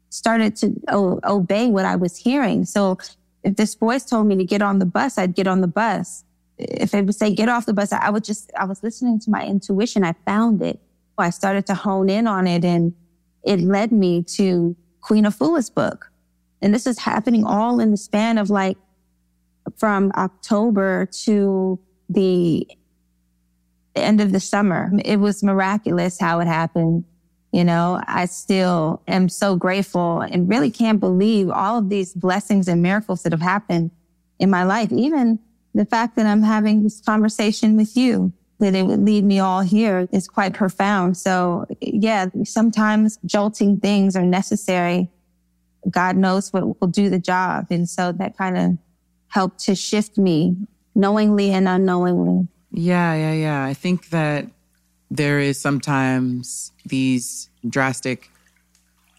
started 0.10 0.55
to 0.57 0.75
o- 0.89 1.22
obey 1.24 1.69
what 1.69 1.86
I 1.86 1.96
was 1.96 2.15
hearing. 2.15 2.63
So 2.63 3.00
if 3.43 3.55
this 3.55 3.74
voice 3.74 4.05
told 4.05 4.27
me 4.27 4.36
to 4.36 4.43
get 4.43 4.62
on 4.62 4.77
the 4.77 4.86
bus, 4.86 5.17
I'd 5.17 5.34
get 5.34 5.48
on 5.48 5.62
the 5.62 5.67
bus. 5.67 6.24
If 6.60 6.93
it 6.93 7.03
would 7.03 7.15
say 7.15 7.34
get 7.34 7.50
off 7.50 7.65
the 7.65 7.74
bus, 7.74 7.91
I 7.91 8.12
would 8.12 8.24
just, 8.24 8.51
I 8.55 8.65
was 8.65 8.84
listening 8.84 9.19
to 9.22 9.31
my 9.31 9.43
intuition. 9.43 10.03
I 10.03 10.13
found 10.27 10.62
it. 10.62 10.79
I 11.17 11.31
started 11.31 11.65
to 11.65 11.74
hone 11.74 12.10
in 12.10 12.27
on 12.27 12.46
it 12.46 12.63
and 12.63 12.93
it 13.48 13.62
led 13.62 13.92
me 13.92 14.24
to 14.24 14.75
Queen 15.01 15.24
Afua's 15.24 15.70
book. 15.70 16.12
And 16.62 16.74
this 16.74 16.86
is 16.86 17.00
happening 17.00 17.46
all 17.46 17.80
in 17.80 17.92
the 17.92 17.98
span 17.98 18.38
of 18.38 18.50
like 18.50 18.77
from 19.77 20.12
October 20.16 21.08
to 21.24 21.80
the 22.10 22.68
end 23.96 24.22
of 24.22 24.32
the 24.32 24.39
summer. 24.39 24.92
It 25.04 25.18
was 25.18 25.44
miraculous 25.44 26.20
how 26.20 26.39
it 26.39 26.48
happened. 26.48 27.06
You 27.54 27.63
know, 27.63 28.01
I 28.06 28.25
still 28.25 29.01
am 29.08 29.30
so 29.30 29.56
grateful 29.56 30.22
and 30.22 30.50
really 30.50 30.70
can't 30.70 31.00
believe 31.00 31.50
all 31.50 31.77
of 31.77 31.89
these 31.89 32.13
blessings 32.13 32.68
and 32.68 32.82
miracles 32.82 33.24
that 33.24 33.32
have 33.32 33.42
happened 33.42 33.92
in 34.39 34.50
my 34.50 34.63
life. 34.63 34.92
Even 34.92 35.39
the 35.74 35.86
fact 35.86 36.18
that 36.18 36.25
I'm 36.25 36.44
having 36.44 36.84
this 36.84 37.00
conversation 37.01 37.77
with 37.77 37.96
you, 37.96 38.34
that 38.60 38.74
it 38.74 38.86
would 38.86 39.04
lead 39.04 39.24
me 39.24 39.40
all 39.40 39.62
here 39.62 40.08
is 40.12 40.28
quite 40.28 40.54
profound. 40.54 41.18
So 41.18 41.66
yeah, 41.80 42.28
sometimes 42.44 43.20
jolting 43.26 43.80
things 43.80 44.16
are 44.16 44.24
necessary. 44.24 45.10
God 45.90 46.18
knows 46.18 46.52
what 46.52 46.82
will 46.82 46.88
do 46.88 47.10
the 47.10 47.20
job. 47.20 47.68
And 47.70 47.88
so 47.88 48.12
that 48.14 48.38
kind 48.38 48.58
of 48.58 48.78
helped 49.28 49.60
to 49.66 49.76
shift 49.76 50.18
me 50.18 50.56
knowingly 50.96 51.52
and 51.52 51.68
unknowingly. 51.68 52.48
Yeah, 52.72 53.14
yeah, 53.14 53.34
yeah. 53.34 53.64
I 53.64 53.74
think 53.74 54.10
that 54.10 54.48
there 55.10 55.40
is 55.40 55.60
sometimes 55.60 56.72
these 56.86 57.50
drastic, 57.70 58.30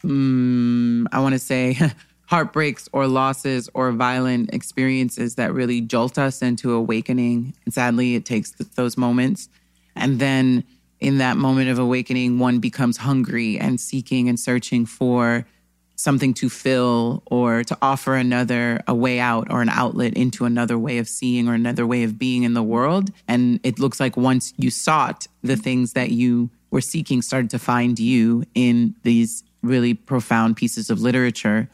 um, 0.04 1.08
I 1.12 1.20
want 1.20 1.34
to 1.34 1.38
say, 1.38 1.78
heartbreaks 2.28 2.90
or 2.92 3.06
losses 3.06 3.70
or 3.72 3.90
violent 3.90 4.52
experiences 4.52 5.36
that 5.36 5.54
really 5.54 5.80
jolt 5.80 6.18
us 6.18 6.42
into 6.42 6.72
awakening. 6.72 7.54
And 7.64 7.72
sadly, 7.72 8.16
it 8.16 8.26
takes 8.26 8.50
th- 8.50 8.70
those 8.72 8.98
moments. 8.98 9.48
And 9.96 10.18
then 10.18 10.64
in 11.00 11.18
that 11.18 11.38
moment 11.38 11.70
of 11.70 11.78
awakening, 11.78 12.38
one 12.38 12.58
becomes 12.58 12.98
hungry 12.98 13.58
and 13.58 13.80
seeking 13.80 14.28
and 14.28 14.38
searching 14.38 14.84
for 14.84 15.46
something 15.96 16.34
to 16.34 16.50
fill 16.50 17.22
or 17.26 17.64
to 17.64 17.76
offer 17.80 18.14
another 18.14 18.82
a 18.86 18.94
way 18.94 19.18
out 19.18 19.50
or 19.50 19.62
an 19.62 19.70
outlet 19.70 20.12
into 20.12 20.44
another 20.44 20.78
way 20.78 20.98
of 20.98 21.08
seeing 21.08 21.48
or 21.48 21.54
another 21.54 21.86
way 21.86 22.02
of 22.02 22.18
being 22.18 22.44
in 22.44 22.54
the 22.54 22.62
world 22.62 23.10
and 23.26 23.58
it 23.64 23.80
looks 23.80 23.98
like 23.98 24.16
once 24.16 24.54
you 24.56 24.70
sought 24.70 25.26
the 25.42 25.56
things 25.56 25.94
that 25.94 26.12
you 26.12 26.48
were 26.70 26.80
seeking 26.80 27.20
started 27.20 27.50
to 27.50 27.58
find 27.58 27.98
you 27.98 28.44
in 28.54 28.94
these 29.02 29.42
really 29.60 29.92
profound 29.92 30.56
pieces 30.56 30.88
of 30.88 31.00
literature 31.00 31.68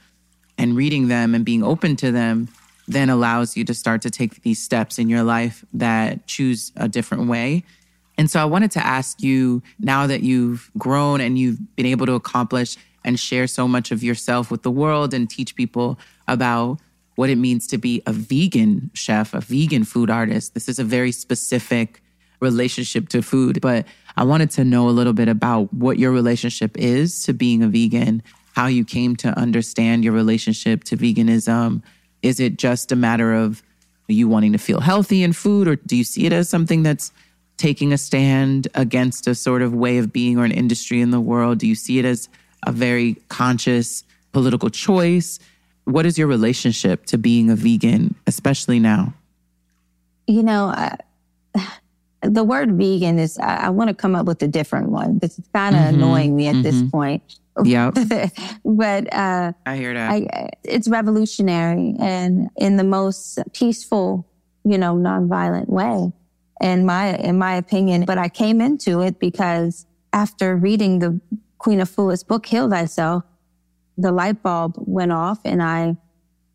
and 0.58 0.76
reading 0.76 1.08
them 1.08 1.34
and 1.34 1.44
being 1.44 1.62
open 1.62 1.96
to 1.96 2.12
them 2.12 2.48
then 2.86 3.08
allows 3.08 3.56
you 3.56 3.64
to 3.64 3.72
start 3.72 4.02
to 4.02 4.10
take 4.10 4.42
these 4.42 4.62
steps 4.62 4.98
in 4.98 5.08
your 5.08 5.22
life 5.22 5.64
that 5.72 6.26
choose 6.26 6.70
a 6.76 6.88
different 6.88 7.28
way 7.28 7.64
and 8.16 8.30
so 8.30 8.40
I 8.40 8.44
wanted 8.44 8.70
to 8.72 8.86
ask 8.86 9.22
you 9.22 9.62
now 9.80 10.06
that 10.06 10.22
you've 10.22 10.70
grown 10.78 11.20
and 11.20 11.38
you've 11.38 11.58
been 11.76 11.86
able 11.86 12.06
to 12.06 12.12
accomplish 12.12 12.76
and 13.04 13.18
share 13.18 13.46
so 13.46 13.66
much 13.68 13.90
of 13.90 14.02
yourself 14.02 14.50
with 14.50 14.62
the 14.62 14.70
world 14.70 15.12
and 15.12 15.28
teach 15.28 15.56
people 15.56 15.98
about 16.28 16.78
what 17.16 17.30
it 17.30 17.36
means 17.36 17.66
to 17.68 17.78
be 17.78 18.02
a 18.06 18.12
vegan 18.12 18.90
chef, 18.94 19.34
a 19.34 19.40
vegan 19.40 19.84
food 19.84 20.10
artist. 20.10 20.54
This 20.54 20.68
is 20.68 20.78
a 20.78 20.84
very 20.84 21.12
specific 21.12 22.00
relationship 22.40 23.08
to 23.10 23.22
food, 23.22 23.60
but 23.60 23.86
I 24.16 24.24
wanted 24.24 24.50
to 24.52 24.64
know 24.64 24.88
a 24.88 24.90
little 24.90 25.12
bit 25.12 25.28
about 25.28 25.72
what 25.72 25.98
your 25.98 26.12
relationship 26.12 26.76
is 26.76 27.24
to 27.24 27.32
being 27.32 27.62
a 27.62 27.68
vegan, 27.68 28.22
how 28.54 28.66
you 28.66 28.84
came 28.84 29.16
to 29.16 29.28
understand 29.38 30.04
your 30.04 30.12
relationship 30.12 30.84
to 30.84 30.96
veganism. 30.96 31.82
Is 32.22 32.40
it 32.40 32.56
just 32.56 32.92
a 32.92 32.96
matter 32.96 33.34
of 33.34 33.62
you 34.08 34.28
wanting 34.28 34.52
to 34.52 34.58
feel 34.58 34.80
healthy 34.80 35.22
in 35.22 35.32
food, 35.32 35.68
or 35.68 35.76
do 35.76 35.96
you 35.96 36.04
see 36.04 36.26
it 36.26 36.32
as 36.32 36.48
something 36.48 36.82
that's 36.82 37.12
taking 37.56 37.92
a 37.92 37.98
stand 37.98 38.68
against 38.74 39.26
a 39.26 39.34
sort 39.34 39.62
of 39.62 39.72
way 39.72 39.98
of 39.98 40.12
being 40.12 40.38
or 40.38 40.44
an 40.44 40.52
industry 40.52 41.00
in 41.00 41.10
the 41.10 41.20
world? 41.20 41.58
Do 41.58 41.66
you 41.66 41.74
see 41.74 41.98
it 41.98 42.04
as 42.04 42.28
a 42.66 42.72
very 42.72 43.16
conscious 43.28 44.04
political 44.34 44.68
choice. 44.68 45.38
What 45.84 46.04
is 46.04 46.18
your 46.18 46.26
relationship 46.26 47.06
to 47.06 47.16
being 47.16 47.48
a 47.48 47.56
vegan, 47.56 48.14
especially 48.26 48.78
now? 48.78 49.14
You 50.26 50.42
know, 50.42 50.68
uh, 50.70 50.96
the 52.22 52.44
word 52.44 52.72
vegan 52.72 53.18
is, 53.18 53.38
I, 53.38 53.66
I 53.66 53.68
want 53.70 53.88
to 53.88 53.94
come 53.94 54.14
up 54.14 54.26
with 54.26 54.42
a 54.42 54.48
different 54.48 54.90
one 54.90 55.20
it's 55.22 55.40
kind 55.54 55.74
of 55.74 55.82
mm-hmm, 55.82 55.94
annoying 55.94 56.36
me 56.36 56.48
at 56.48 56.56
mm-hmm. 56.56 56.62
this 56.62 56.90
point. 56.90 57.22
Yeah. 57.62 57.90
but 58.64 59.14
uh, 59.14 59.52
I 59.66 59.76
hear 59.76 59.94
that. 59.94 60.10
I, 60.10 60.48
it's 60.64 60.88
revolutionary 60.88 61.94
and 62.00 62.50
in 62.56 62.76
the 62.76 62.84
most 62.84 63.38
peaceful, 63.52 64.26
you 64.64 64.78
know, 64.78 64.94
nonviolent 64.94 65.68
way. 65.68 66.12
In 66.60 66.86
my, 66.86 67.16
in 67.16 67.36
my 67.36 67.56
opinion, 67.56 68.04
but 68.04 68.16
I 68.16 68.28
came 68.28 68.60
into 68.60 69.00
it 69.02 69.18
because 69.18 69.86
after 70.12 70.56
reading 70.56 71.00
the 71.00 71.20
Queen 71.58 71.80
Afua's 71.80 72.22
book, 72.22 72.46
Heal 72.46 72.70
Thyself, 72.70 73.24
the 73.98 74.12
light 74.12 74.42
bulb 74.42 74.74
went 74.78 75.12
off 75.12 75.40
and 75.44 75.62
I 75.62 75.96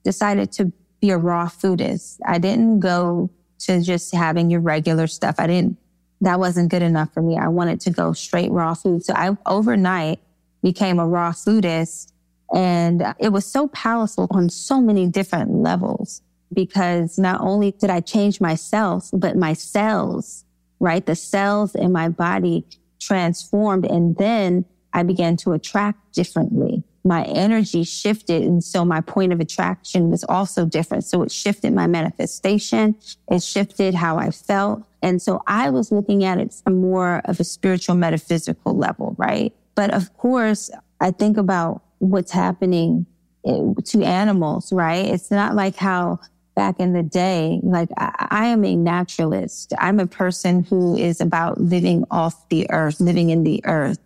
decided 0.03 0.51
to 0.53 0.72
be 1.00 1.12
a 1.12 1.18
raw 1.18 1.48
foodist. 1.48 2.20
I 2.25 2.39
didn't 2.39 2.79
go 2.79 3.29
to 3.60 3.82
just 3.82 4.13
having 4.13 4.50
your 4.50 4.62
regular 4.62 5.08
stuff. 5.08 5.36
I 5.38 5.48
didn't, 5.48 5.77
that 6.22 6.39
wasn't 6.39 6.72
good 6.72 6.82
enough 6.82 7.13
for 7.13 7.22
me. 7.22 7.38
I 7.38 7.48
wanted 7.50 7.82
to 7.82 7.91
go 7.91 8.13
straight 8.13 8.51
raw 8.51 8.74
food. 8.74 9.03
So 9.06 9.13
I 9.13 9.38
overnight 9.46 10.20
became 10.62 11.00
a 11.00 11.08
raw 11.08 11.32
foodist 11.32 12.12
and 12.54 13.04
it 13.20 13.30
was 13.30 13.46
so 13.46 13.68
powerful 13.68 14.28
on 14.32 14.50
so 14.50 14.82
many 14.82 15.08
different 15.08 15.54
levels 15.54 16.22
because 16.51 17.20
not 17.20 17.42
only 17.42 17.72
did 17.72 17.89
I 17.89 18.00
change 18.00 18.42
myself, 18.42 19.10
but 19.13 19.38
my 19.38 19.54
cells, 19.54 20.46
right? 20.80 21.06
The 21.06 21.16
cells 21.16 21.75
in 21.75 21.92
my 21.92 22.10
body 22.10 22.66
transformed. 23.00 23.86
And 23.86 24.16
then 24.18 24.66
I 24.94 25.04
began 25.04 25.38
to 25.38 25.51
attract 25.54 26.13
differently. 26.13 26.84
My 27.04 27.24
energy 27.24 27.84
shifted. 27.84 28.42
And 28.42 28.63
so 28.63 28.84
my 28.84 29.00
point 29.01 29.32
of 29.32 29.39
attraction 29.39 30.10
was 30.10 30.24
also 30.24 30.66
different. 30.66 31.06
So 31.06 31.22
it 31.22 31.32
shifted 31.32 31.74
my 31.74 31.86
manifestation. 31.86 32.96
It 33.32 33.44
shifted 33.44 33.94
how 33.94 34.18
I 34.18 34.32
felt. 34.32 34.84
And 35.01 35.22
so 35.22 35.42
I 35.46 35.70
was 35.70 35.92
looking 35.92 36.24
at 36.24 36.39
it 36.39 36.54
from 36.54 36.82
more 36.82 37.22
of 37.25 37.39
a 37.39 37.44
spiritual 37.44 37.96
metaphysical 37.96 38.75
level, 38.75 39.16
right? 39.18 39.54
But 39.79 39.93
of 39.93 40.13
course, 40.17 40.69
I 41.00 41.12
think 41.12 41.38
about 41.38 41.83
what's 42.00 42.31
happening 42.31 43.05
eh, 43.45 43.62
to 43.86 44.03
animals, 44.03 44.74
right? 44.74 45.05
It's 45.05 45.31
not 45.31 45.55
like 45.55 45.77
how 45.77 46.19
back 46.55 46.81
in 46.81 46.91
the 46.91 47.03
day, 47.03 47.62
like 47.63 47.88
I, 47.98 48.27
I, 48.29 48.45
am 48.48 48.65
a 48.65 48.75
naturalist. 48.75 49.74
I'm 49.77 50.01
a 50.01 50.05
person 50.05 50.65
who 50.65 50.98
is 50.98 51.21
about 51.21 51.62
living 51.62 52.03
off 52.12 52.50
the 52.50 52.69
earth, 52.69 53.00
living 53.00 53.29
in 53.29 53.43
the 53.43 53.62
earth 53.63 54.00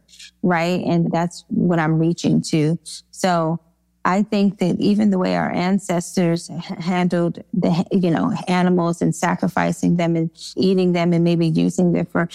right? 0.43 0.83
And 0.85 1.11
that's 1.11 1.45
what 1.47 1.79
I'm 1.79 1.97
reaching 1.97 2.41
to. 2.43 2.77
So 3.11 3.59
I 4.05 4.23
think 4.23 4.59
that 4.59 4.79
even 4.79 5.09
the 5.09 5.17
way 5.17 5.35
our 5.35 5.49
ancestors 5.49 6.49
handled 6.49 7.41
the, 7.53 7.85
you 7.91 8.11
know, 8.11 8.33
animals 8.47 9.01
and 9.01 9.15
sacrificing 9.15 9.95
them 9.95 10.15
and 10.15 10.29
eating 10.57 10.91
them 10.91 11.13
and 11.13 11.23
maybe 11.23 11.47
using 11.47 11.93
them 11.93 12.05
for, 12.05 12.27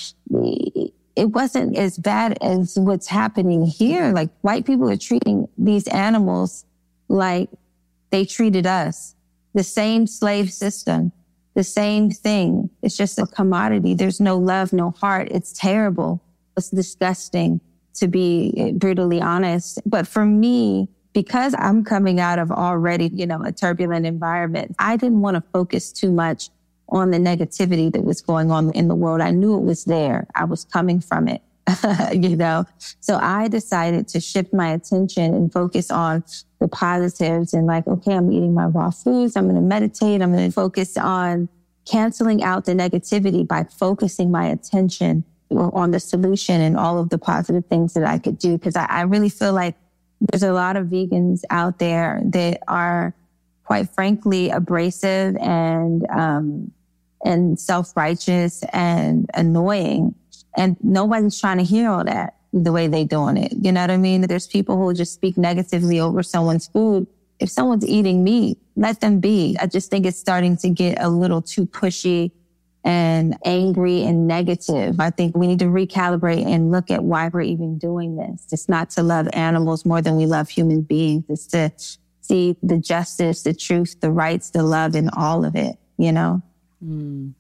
it 1.19 1.33
wasn't 1.33 1.77
as 1.77 1.99
bad 1.99 2.39
as 2.41 2.79
what's 2.79 3.09
happening 3.09 3.67
here. 3.67 4.13
Like 4.13 4.31
white 4.43 4.65
people 4.65 4.89
are 4.89 4.97
treating 4.97 5.49
these 5.59 5.89
animals 5.89 6.65
like 7.09 7.51
they 8.11 8.25
treated 8.25 8.67
us. 8.67 9.17
The 9.55 9.65
same 9.65 10.07
slave 10.07 10.53
system, 10.53 11.11
the 11.55 11.65
same 11.65 12.11
thing. 12.11 12.71
It's 12.83 12.97
just 12.97 13.19
a 13.19 13.27
commodity. 13.27 13.95
There's 13.95 14.21
no 14.21 14.39
love, 14.39 14.73
no 14.73 14.93
heart. 14.93 15.29
It's 15.33 15.53
terrible. 15.53 16.23
It's 16.57 16.71
disgusting 16.71 17.61
to 17.95 18.07
be 18.07 18.73
brutally 18.77 19.21
honest. 19.21 19.81
But 19.85 20.07
for 20.07 20.25
me, 20.25 20.89
because 21.15 21.53
I'm 21.59 21.83
coming 21.83 22.21
out 22.21 22.39
of 22.39 22.53
already, 22.53 23.11
you 23.13 23.27
know, 23.27 23.43
a 23.43 23.51
turbulent 23.51 24.07
environment, 24.07 24.77
I 24.79 24.97
didn't 24.97 25.21
want 25.21 25.35
to 25.35 25.43
focus 25.53 25.91
too 25.91 26.13
much 26.13 26.51
on 26.91 27.11
the 27.11 27.19
negativity 27.19 27.93
that 27.93 28.05
was 28.05 28.21
going 28.21 28.51
on 28.51 28.71
in 28.73 28.89
the 28.89 28.95
world. 28.95 29.21
I 29.21 29.31
knew 29.31 29.57
it 29.57 29.63
was 29.63 29.85
there. 29.85 30.27
I 30.35 30.45
was 30.45 30.65
coming 30.65 31.01
from 31.01 31.29
it. 31.29 31.43
you 32.13 32.35
know, 32.35 32.65
so 33.01 33.19
I 33.21 33.49
decided 33.49 34.09
to 34.09 34.21
shift 34.21 34.55
my 34.55 34.71
attention 34.71 35.35
and 35.35 35.53
focus 35.53 35.91
on 35.91 36.25
the 36.61 36.69
positives 36.69 37.53
and 37.53 37.67
like, 37.67 37.87
okay, 37.87 38.15
I'm 38.15 38.33
eating 38.33 38.55
my 38.55 38.67
raw 38.67 38.91
foods. 38.91 39.37
I'm 39.37 39.45
going 39.45 39.57
to 39.57 39.61
meditate. 39.61 40.23
I'm 40.23 40.33
going 40.33 40.49
to 40.49 40.55
focus 40.55 40.97
on 40.97 41.49
canceling 41.85 42.43
out 42.43 42.65
the 42.65 42.73
negativity 42.73 43.47
by 43.47 43.65
focusing 43.65 44.31
my 44.31 44.47
attention 44.47 45.25
on 45.51 45.91
the 45.91 46.01
solution 46.01 46.61
and 46.61 46.77
all 46.77 46.99
of 46.99 47.09
the 47.09 47.19
positive 47.19 47.65
things 47.67 47.95
that 47.95 48.05
I 48.05 48.19
could 48.19 48.39
do. 48.39 48.59
Cause 48.59 48.77
I, 48.77 48.85
I 48.85 49.03
really 49.03 49.31
feel 49.31 49.53
like 49.53 49.75
there's 50.21 50.43
a 50.43 50.53
lot 50.53 50.77
of 50.77 50.89
vegans 50.89 51.43
out 51.51 51.79
there 51.79 52.21
that 52.27 52.63
are 52.69 53.15
quite 53.65 53.89
frankly 53.91 54.51
abrasive 54.51 55.37
and, 55.37 56.07
um, 56.11 56.73
and 57.25 57.59
self-righteous 57.59 58.63
and 58.73 59.29
annoying. 59.35 60.15
And 60.57 60.77
nobody's 60.83 61.39
trying 61.39 61.59
to 61.59 61.65
hear 61.65 61.91
all 61.91 62.05
that 62.05 62.37
the 62.53 62.73
way 62.73 62.87
they 62.87 63.05
doing 63.05 63.37
it. 63.37 63.53
You 63.61 63.73
know 63.73 63.83
what 63.83 63.91
I 63.91 63.97
mean? 63.97 64.23
There's 64.23 64.47
people 64.47 64.77
who 64.77 64.93
just 64.95 65.13
speak 65.13 65.37
negatively 65.37 66.01
over 66.01 66.23
someone's 66.23 66.67
food. 66.67 67.07
If 67.41 67.51
someone's 67.51 67.87
eating 67.87 68.25
meat, 68.25 68.59
let 68.75 69.01
them 69.01 69.21
be. 69.21 69.57
I 69.61 69.67
just 69.67 69.91
think 69.91 70.07
it's 70.07 70.19
starting 70.19 70.57
to 70.59 70.71
get 70.71 71.01
a 71.01 71.09
little 71.09 71.43
too 71.43 71.67
pushy 71.67 72.33
and 72.85 73.37
angry 73.45 74.03
and 74.05 74.27
negative. 74.27 74.99
I 74.99 75.11
think 75.11 75.37
we 75.37 75.47
need 75.47 75.59
to 75.59 75.67
recalibrate 75.67 76.47
and 76.47 76.71
look 76.71 76.91
at 76.91 77.05
why 77.05 77.29
we're 77.29 77.43
even 77.43 77.77
doing 77.77 78.17
this. 78.17 78.47
It's 78.51 78.69
not 78.69 78.91
to 78.91 79.03
love 79.03 79.29
animals 79.35 79.85
more 79.85 80.01
than 80.01 80.17
we 80.17 80.27
love 80.27 80.49
human 80.49 80.83
beings. 80.83 81.25
It's 81.29 81.47
to 81.49 81.71
see 82.23 82.57
the 82.63 82.79
justice, 82.79 83.43
the 83.43 83.53
truth, 83.53 84.01
the 84.01 84.11
rights, 84.11 84.51
the 84.51 84.63
love 84.63 84.95
in 84.95 85.11
all 85.11 85.45
of 85.45 85.55
it, 85.55 85.77
you 85.99 86.13
know? 86.13 86.43
Mm. 86.85 87.35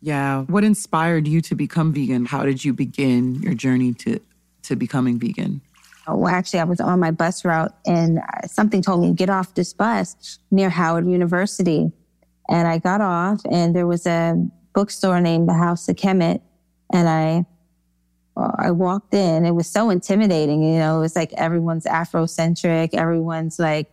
Yeah. 0.00 0.42
What 0.42 0.64
inspired 0.64 1.28
you 1.28 1.40
to 1.42 1.54
become 1.54 1.92
vegan? 1.92 2.26
How 2.26 2.44
did 2.44 2.64
you 2.64 2.72
begin 2.72 3.40
your 3.42 3.54
journey 3.54 3.94
to, 3.94 4.20
to 4.64 4.76
becoming 4.76 5.18
vegan? 5.18 5.60
Oh, 6.08 6.16
well, 6.16 6.34
actually, 6.34 6.58
I 6.58 6.64
was 6.64 6.80
on 6.80 6.98
my 6.98 7.12
bus 7.12 7.44
route 7.44 7.72
and 7.86 8.20
something 8.46 8.82
told 8.82 9.02
me 9.02 9.12
get 9.12 9.30
off 9.30 9.54
this 9.54 9.72
bus 9.72 10.38
near 10.50 10.68
Howard 10.68 11.06
University. 11.06 11.92
And 12.48 12.66
I 12.66 12.78
got 12.78 13.00
off 13.00 13.40
and 13.50 13.74
there 13.74 13.86
was 13.86 14.06
a 14.06 14.34
bookstore 14.74 15.20
named 15.20 15.48
the 15.48 15.54
House 15.54 15.88
of 15.88 15.94
Kemet. 15.94 16.40
And 16.92 17.08
I, 17.08 17.46
I 18.36 18.72
walked 18.72 19.14
in. 19.14 19.44
It 19.44 19.52
was 19.52 19.68
so 19.68 19.90
intimidating. 19.90 20.64
You 20.64 20.78
know, 20.80 20.98
it 20.98 21.00
was 21.00 21.14
like 21.14 21.32
everyone's 21.34 21.84
Afrocentric. 21.84 22.94
Everyone's 22.94 23.60
like, 23.60 23.88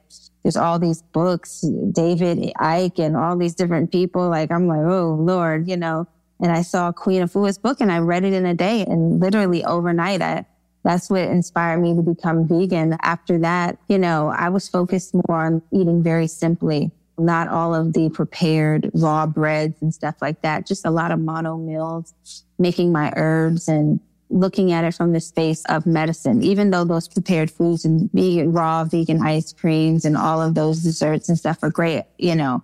there's 0.49 0.57
all 0.57 0.79
these 0.79 1.03
books, 1.03 1.63
David 1.91 2.39
Icke 2.59 2.97
and 2.97 3.15
all 3.15 3.37
these 3.37 3.53
different 3.53 3.91
people. 3.91 4.29
Like, 4.29 4.49
I'm 4.49 4.65
like, 4.65 4.79
oh 4.79 5.15
Lord, 5.19 5.67
you 5.67 5.77
know, 5.77 6.07
and 6.39 6.51
I 6.51 6.63
saw 6.63 6.91
Queen 6.91 7.21
Afua's 7.21 7.59
book 7.59 7.79
and 7.79 7.91
I 7.91 7.99
read 7.99 8.23
it 8.23 8.33
in 8.33 8.47
a 8.47 8.55
day 8.55 8.81
and 8.81 9.19
literally 9.19 9.63
overnight 9.63 10.23
I, 10.23 10.47
that's 10.83 11.07
what 11.07 11.21
inspired 11.21 11.81
me 11.81 11.95
to 11.95 12.01
become 12.01 12.47
vegan. 12.47 12.97
After 13.03 13.37
that, 13.37 13.77
you 13.89 13.99
know, 13.99 14.29
I 14.29 14.49
was 14.49 14.67
focused 14.67 15.13
more 15.13 15.45
on 15.45 15.61
eating 15.71 16.01
very 16.01 16.25
simply, 16.25 16.89
not 17.19 17.47
all 17.47 17.75
of 17.75 17.93
the 17.93 18.09
prepared 18.09 18.89
raw 18.95 19.27
breads 19.27 19.79
and 19.83 19.93
stuff 19.93 20.15
like 20.19 20.41
that, 20.41 20.65
just 20.65 20.83
a 20.83 20.89
lot 20.89 21.11
of 21.11 21.19
mono 21.19 21.57
meals, 21.57 22.15
making 22.57 22.91
my 22.91 23.13
herbs 23.15 23.67
and 23.67 23.99
looking 24.29 24.71
at 24.71 24.83
it 24.83 24.93
from 24.93 25.13
the 25.13 25.19
space 25.19 25.63
of 25.65 25.85
medicine, 25.85 26.43
even 26.43 26.69
though 26.69 26.83
those 26.83 27.07
prepared 27.07 27.49
foods 27.49 27.83
and 27.83 28.11
vegan, 28.13 28.51
raw 28.51 28.83
vegan 28.83 29.21
ice 29.21 29.51
creams 29.53 30.05
and 30.05 30.15
all 30.15 30.41
of 30.41 30.55
those 30.55 30.83
desserts 30.83 31.29
and 31.29 31.37
stuff 31.37 31.57
are 31.63 31.71
great, 31.71 32.03
you 32.17 32.35
know, 32.35 32.63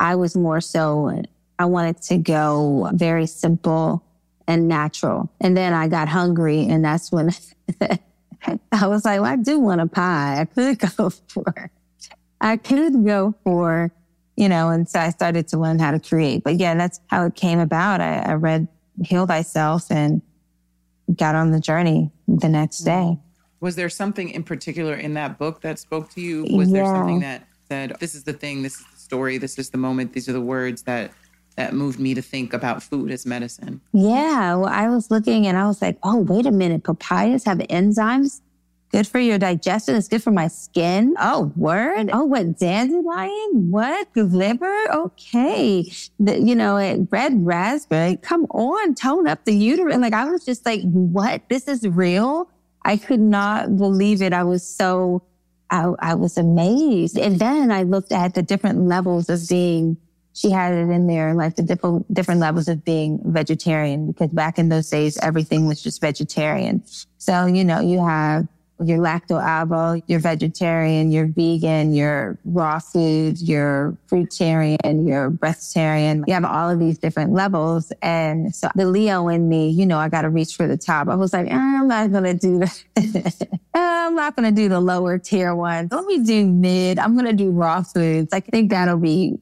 I 0.00 0.16
was 0.16 0.36
more 0.36 0.60
so, 0.60 1.22
I 1.58 1.66
wanted 1.66 2.00
to 2.02 2.18
go 2.18 2.90
very 2.94 3.26
simple 3.26 4.02
and 4.46 4.68
natural. 4.68 5.30
And 5.40 5.56
then 5.56 5.72
I 5.72 5.88
got 5.88 6.08
hungry 6.08 6.66
and 6.66 6.84
that's 6.84 7.12
when 7.12 7.30
I 8.72 8.86
was 8.86 9.04
like, 9.04 9.20
well, 9.20 9.30
I 9.30 9.36
do 9.36 9.58
want 9.58 9.80
a 9.80 9.86
pie. 9.86 10.40
I 10.40 10.44
could 10.46 10.78
go 10.96 11.10
for, 11.10 11.70
I 12.40 12.56
could 12.56 13.04
go 13.04 13.34
for, 13.44 13.92
you 14.36 14.48
know, 14.48 14.70
and 14.70 14.88
so 14.88 14.98
I 14.98 15.10
started 15.10 15.48
to 15.48 15.58
learn 15.58 15.78
how 15.78 15.90
to 15.90 16.00
create. 16.00 16.44
But 16.44 16.56
yeah, 16.56 16.74
that's 16.74 17.00
how 17.08 17.26
it 17.26 17.34
came 17.34 17.58
about. 17.58 18.00
I, 18.00 18.18
I 18.18 18.34
read 18.34 18.68
Heal 19.04 19.26
Thyself 19.26 19.90
and 19.90 20.22
got 21.16 21.34
on 21.34 21.50
the 21.50 21.60
journey 21.60 22.10
the 22.28 22.48
next 22.48 22.80
hmm. 22.80 22.84
day. 22.84 23.18
Was 23.60 23.76
there 23.76 23.88
something 23.88 24.28
in 24.30 24.42
particular 24.42 24.94
in 24.94 25.14
that 25.14 25.38
book 25.38 25.62
that 25.62 25.78
spoke 25.78 26.10
to 26.10 26.20
you? 26.20 26.44
Was 26.50 26.68
yeah. 26.68 26.82
there 26.82 26.86
something 26.86 27.20
that 27.20 27.48
said, 27.68 27.96
this 27.98 28.14
is 28.14 28.24
the 28.24 28.32
thing, 28.32 28.62
this 28.62 28.78
is 28.78 28.86
the 28.92 28.98
story, 28.98 29.38
this 29.38 29.58
is 29.58 29.70
the 29.70 29.78
moment, 29.78 30.12
these 30.12 30.28
are 30.28 30.34
the 30.34 30.40
words 30.40 30.82
that 30.82 31.12
that 31.56 31.72
moved 31.72 32.00
me 32.00 32.14
to 32.14 32.22
think 32.22 32.52
about 32.52 32.82
food 32.82 33.10
as 33.10 33.24
medicine. 33.24 33.80
Yeah. 33.92 34.56
Well, 34.56 34.66
I 34.66 34.88
was 34.88 35.10
looking 35.10 35.46
and 35.46 35.56
I 35.56 35.66
was 35.68 35.80
like, 35.80 35.96
oh, 36.02 36.18
wait 36.18 36.46
a 36.46 36.50
minute. 36.50 36.82
Papayas 36.82 37.44
have 37.44 37.58
enzymes. 37.58 38.40
Good 38.94 39.08
for 39.08 39.18
your 39.18 39.38
digestion. 39.38 39.96
It's 39.96 40.06
good 40.06 40.22
for 40.22 40.30
my 40.30 40.46
skin. 40.46 41.16
Oh, 41.18 41.52
word. 41.56 42.10
Oh, 42.12 42.26
what 42.26 42.60
dandelion? 42.60 43.72
What 43.72 44.06
liver? 44.14 44.72
Okay. 44.88 45.90
The, 46.20 46.38
you 46.40 46.54
know, 46.54 47.04
red 47.10 47.44
raspberry. 47.44 48.18
Come 48.22 48.44
on, 48.50 48.94
tone 48.94 49.26
up 49.26 49.46
the 49.46 49.52
uterus. 49.52 49.96
Like 49.96 50.12
I 50.12 50.30
was 50.30 50.44
just 50.44 50.64
like, 50.64 50.82
what? 50.82 51.42
This 51.48 51.66
is 51.66 51.84
real. 51.88 52.48
I 52.84 52.96
could 52.96 53.18
not 53.18 53.76
believe 53.76 54.22
it. 54.22 54.32
I 54.32 54.44
was 54.44 54.64
so, 54.64 55.24
I, 55.70 55.90
I 55.98 56.14
was 56.14 56.38
amazed. 56.38 57.18
And 57.18 57.40
then 57.40 57.72
I 57.72 57.82
looked 57.82 58.12
at 58.12 58.34
the 58.34 58.44
different 58.44 58.86
levels 58.86 59.28
of 59.28 59.48
being 59.48 59.96
she 60.34 60.50
had 60.50 60.72
it 60.72 60.88
in 60.88 61.08
there, 61.08 61.34
like 61.34 61.56
the 61.56 61.64
different, 61.64 62.14
different 62.14 62.40
levels 62.40 62.68
of 62.68 62.84
being 62.84 63.20
vegetarian, 63.24 64.06
because 64.06 64.30
back 64.30 64.56
in 64.56 64.68
those 64.68 64.88
days, 64.88 65.18
everything 65.18 65.66
was 65.66 65.82
just 65.82 66.00
vegetarian. 66.00 66.84
So, 67.18 67.46
you 67.46 67.64
know, 67.64 67.80
you 67.80 67.98
have 68.06 68.46
your 68.86 68.98
lacto-ovo, 68.98 70.02
you're 70.06 70.20
vegetarian, 70.20 71.10
you're 71.10 71.26
vegan, 71.26 71.92
you're 71.92 72.38
raw 72.44 72.78
foods, 72.78 73.42
you're 73.42 73.96
fruitarian, 74.08 75.06
you're 75.06 75.30
breatharian. 75.30 76.24
You 76.26 76.34
have 76.34 76.44
all 76.44 76.70
of 76.70 76.78
these 76.78 76.98
different 76.98 77.32
levels. 77.32 77.92
And 78.02 78.54
so 78.54 78.68
the 78.74 78.86
Leo 78.86 79.28
in 79.28 79.48
me, 79.48 79.70
you 79.70 79.86
know, 79.86 79.98
I 79.98 80.08
got 80.08 80.22
to 80.22 80.30
reach 80.30 80.54
for 80.56 80.66
the 80.66 80.76
top. 80.76 81.08
I 81.08 81.14
was 81.14 81.32
like, 81.32 81.48
eh, 81.48 81.54
I'm 81.54 81.88
not 81.88 82.10
going 82.10 82.24
to 82.24 82.34
do 82.34 82.58
that. 82.58 83.58
I'm 83.74 84.14
not 84.14 84.36
going 84.36 84.54
to 84.54 84.62
do 84.62 84.68
the 84.68 84.80
lower 84.80 85.18
tier 85.18 85.54
ones. 85.54 85.90
Let 85.90 86.04
me 86.04 86.24
do 86.24 86.46
mid. 86.46 86.98
I'm 86.98 87.14
going 87.14 87.26
to 87.26 87.32
do 87.32 87.50
raw 87.50 87.82
foods. 87.82 88.32
I 88.32 88.40
think 88.40 88.70
that'll 88.70 88.98
be 88.98 89.38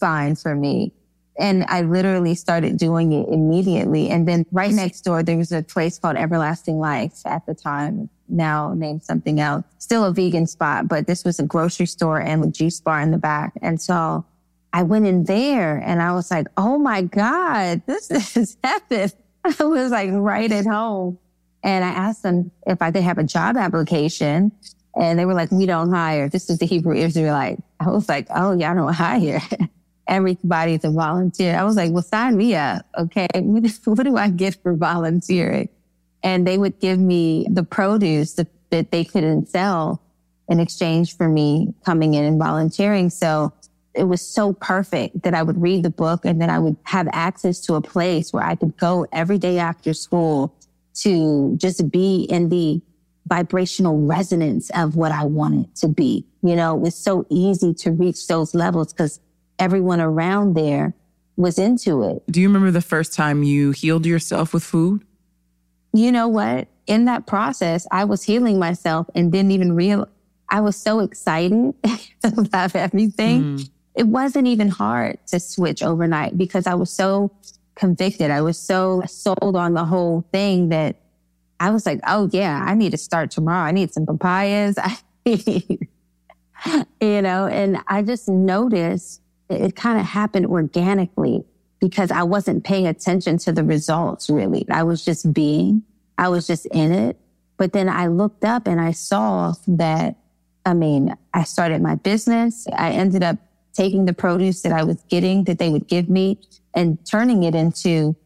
fine 0.00 0.36
for 0.36 0.54
me. 0.54 0.92
And 1.38 1.64
I 1.68 1.82
literally 1.82 2.34
started 2.34 2.78
doing 2.78 3.12
it 3.12 3.28
immediately. 3.28 4.08
And 4.08 4.28
then 4.28 4.46
right 4.52 4.72
next 4.72 5.00
door, 5.00 5.22
there 5.22 5.36
was 5.36 5.50
a 5.50 5.62
place 5.62 5.98
called 5.98 6.16
Everlasting 6.16 6.78
Life 6.78 7.22
at 7.24 7.44
the 7.46 7.54
time, 7.54 8.08
now 8.28 8.72
named 8.74 9.02
something 9.02 9.40
else. 9.40 9.64
Still 9.78 10.04
a 10.04 10.12
vegan 10.12 10.46
spot, 10.46 10.86
but 10.86 11.06
this 11.06 11.24
was 11.24 11.40
a 11.40 11.42
grocery 11.42 11.86
store 11.86 12.20
and 12.20 12.44
a 12.44 12.48
juice 12.48 12.80
bar 12.80 13.00
in 13.00 13.10
the 13.10 13.18
back. 13.18 13.52
And 13.62 13.80
so 13.80 14.24
I 14.72 14.84
went 14.84 15.06
in 15.06 15.24
there 15.24 15.78
and 15.78 16.00
I 16.00 16.12
was 16.12 16.30
like, 16.30 16.46
Oh 16.56 16.78
my 16.78 17.02
God, 17.02 17.82
this 17.86 18.10
is 18.36 18.56
heaven. 18.62 19.10
I 19.44 19.64
was 19.64 19.90
like 19.90 20.10
right 20.12 20.50
at 20.50 20.66
home. 20.66 21.18
And 21.62 21.84
I 21.84 21.88
asked 21.88 22.22
them 22.22 22.50
if 22.66 22.80
I 22.82 22.90
could 22.90 23.02
have 23.02 23.18
a 23.18 23.24
job 23.24 23.56
application. 23.56 24.52
And 24.96 25.18
they 25.18 25.24
were 25.24 25.34
like, 25.34 25.50
we 25.50 25.66
don't 25.66 25.90
hire. 25.90 26.28
This 26.28 26.48
is 26.48 26.58
the 26.58 26.66
Hebrew 26.66 26.94
Israelite. 26.94 27.58
I 27.80 27.90
was 27.90 28.08
like, 28.08 28.28
oh, 28.34 28.52
y'all 28.52 28.74
don't 28.74 28.92
hire. 28.92 29.40
everybody 30.06 30.78
to 30.78 30.90
volunteer. 30.90 31.56
I 31.56 31.64
was 31.64 31.76
like, 31.76 31.92
well, 31.92 32.02
sign 32.02 32.36
me 32.36 32.54
up. 32.54 32.86
Okay. 32.98 33.26
What 33.84 34.04
do 34.04 34.16
I 34.16 34.30
get 34.30 34.60
for 34.62 34.74
volunteering? 34.74 35.68
And 36.22 36.46
they 36.46 36.58
would 36.58 36.80
give 36.80 36.98
me 36.98 37.46
the 37.50 37.62
produce 37.62 38.34
that, 38.34 38.48
that 38.70 38.90
they 38.90 39.04
couldn't 39.04 39.48
sell 39.48 40.02
in 40.48 40.60
exchange 40.60 41.16
for 41.16 41.28
me 41.28 41.74
coming 41.84 42.14
in 42.14 42.24
and 42.24 42.38
volunteering. 42.38 43.10
So 43.10 43.52
it 43.94 44.04
was 44.04 44.26
so 44.26 44.52
perfect 44.52 45.22
that 45.22 45.34
I 45.34 45.42
would 45.42 45.60
read 45.60 45.84
the 45.84 45.90
book 45.90 46.24
and 46.24 46.40
then 46.40 46.50
I 46.50 46.58
would 46.58 46.76
have 46.84 47.08
access 47.12 47.60
to 47.60 47.74
a 47.74 47.80
place 47.80 48.32
where 48.32 48.42
I 48.42 48.56
could 48.56 48.76
go 48.76 49.06
every 49.12 49.38
day 49.38 49.58
after 49.58 49.94
school 49.94 50.54
to 50.94 51.56
just 51.56 51.90
be 51.90 52.24
in 52.24 52.48
the 52.48 52.80
vibrational 53.26 53.98
resonance 53.98 54.70
of 54.70 54.96
what 54.96 55.12
I 55.12 55.24
wanted 55.24 55.74
to 55.76 55.88
be. 55.88 56.26
You 56.42 56.56
know, 56.56 56.76
it 56.76 56.80
was 56.80 56.94
so 56.94 57.26
easy 57.30 57.72
to 57.74 57.92
reach 57.92 58.26
those 58.26 58.54
levels 58.54 58.92
because 58.92 59.20
everyone 59.58 60.00
around 60.00 60.54
there 60.54 60.94
was 61.36 61.58
into 61.58 62.02
it. 62.02 62.22
Do 62.30 62.40
you 62.40 62.48
remember 62.48 62.70
the 62.70 62.80
first 62.80 63.12
time 63.12 63.42
you 63.42 63.72
healed 63.72 64.06
yourself 64.06 64.52
with 64.52 64.62
food? 64.62 65.04
You 65.92 66.12
know 66.12 66.28
what? 66.28 66.68
In 66.86 67.06
that 67.06 67.26
process, 67.26 67.86
I 67.90 68.04
was 68.04 68.22
healing 68.22 68.58
myself 68.58 69.08
and 69.14 69.32
didn't 69.32 69.52
even 69.52 69.74
realize 69.74 70.08
I 70.48 70.60
was 70.60 70.76
so 70.76 71.00
excited 71.00 71.74
about 72.24 72.76
everything. 72.76 73.42
Mm. 73.42 73.70
It 73.94 74.06
wasn't 74.06 74.46
even 74.46 74.68
hard 74.68 75.18
to 75.28 75.40
switch 75.40 75.82
overnight 75.82 76.36
because 76.36 76.66
I 76.66 76.74
was 76.74 76.90
so 76.90 77.30
convicted. 77.74 78.30
I 78.30 78.40
was 78.40 78.58
so 78.58 79.02
sold 79.06 79.56
on 79.56 79.74
the 79.74 79.84
whole 79.84 80.24
thing 80.32 80.68
that 80.68 80.96
I 81.60 81.70
was 81.70 81.86
like, 81.86 82.00
oh 82.06 82.28
yeah, 82.32 82.62
I 82.66 82.74
need 82.74 82.90
to 82.90 82.98
start 82.98 83.30
tomorrow. 83.30 83.66
I 83.66 83.72
need 83.72 83.92
some 83.92 84.06
papayas. 84.06 84.76
you 87.00 87.22
know, 87.22 87.46
and 87.46 87.78
I 87.88 88.02
just 88.02 88.28
noticed 88.28 89.20
it 89.48 89.76
kind 89.76 89.98
of 89.98 90.06
happened 90.06 90.46
organically. 90.46 91.44
because 91.84 92.10
I 92.10 92.22
wasn't 92.22 92.64
paying 92.64 92.86
attention 92.86 93.36
to 93.38 93.52
the 93.52 93.62
results 93.62 94.30
really. 94.30 94.64
I 94.70 94.82
was 94.84 95.04
just 95.04 95.34
being, 95.34 95.82
I 96.16 96.30
was 96.30 96.46
just 96.46 96.64
in 96.66 96.92
it. 96.92 97.18
But 97.58 97.74
then 97.74 97.90
I 97.90 98.06
looked 98.06 98.42
up 98.42 98.66
and 98.66 98.80
I 98.80 98.92
saw 98.92 99.52
that, 99.68 100.16
I 100.64 100.72
mean, 100.72 101.14
I 101.34 101.44
started 101.44 101.82
my 101.82 101.96
business. 101.96 102.66
I 102.74 102.92
ended 102.92 103.22
up 103.22 103.36
taking 103.74 104.06
the 104.06 104.14
produce 104.14 104.62
that 104.62 104.72
I 104.72 104.82
was 104.82 105.02
getting 105.10 105.44
that 105.44 105.58
they 105.58 105.68
would 105.68 105.86
give 105.86 106.08
me 106.08 106.38
and 106.72 106.98
turning 107.04 107.42
it 107.42 107.54
into 107.54 108.16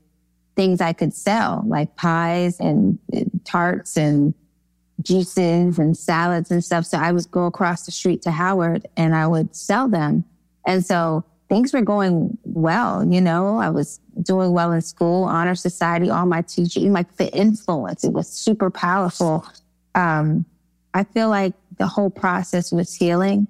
things 0.54 0.80
I 0.80 0.92
could 0.92 1.12
sell, 1.12 1.64
like 1.66 1.96
pies 1.96 2.60
and, 2.60 2.98
and 3.12 3.40
tarts 3.44 3.96
and 3.96 4.34
juices 5.02 5.80
and 5.80 5.96
salads 5.96 6.52
and 6.52 6.62
stuff. 6.62 6.86
So 6.86 6.98
I 6.98 7.10
would 7.10 7.28
go 7.32 7.46
across 7.46 7.86
the 7.86 7.92
street 7.92 8.22
to 8.22 8.30
Howard 8.30 8.86
and 8.96 9.16
I 9.16 9.26
would 9.26 9.56
sell 9.56 9.88
them. 9.88 10.24
And 10.68 10.84
so 10.84 11.24
things 11.48 11.72
were 11.72 11.80
going 11.80 12.36
well, 12.44 13.02
you 13.10 13.22
know, 13.22 13.56
I 13.56 13.70
was 13.70 14.00
doing 14.22 14.52
well 14.52 14.70
in 14.70 14.82
school, 14.82 15.24
honor 15.24 15.54
society, 15.54 16.10
all 16.10 16.26
my 16.26 16.42
teaching, 16.42 16.92
like 16.92 17.16
the 17.16 17.34
influence, 17.34 18.04
it 18.04 18.12
was 18.12 18.28
super 18.28 18.70
powerful. 18.70 19.46
Um, 19.94 20.44
I 20.92 21.04
feel 21.04 21.30
like 21.30 21.54
the 21.78 21.86
whole 21.86 22.10
process 22.10 22.70
was 22.70 22.94
healing. 22.94 23.48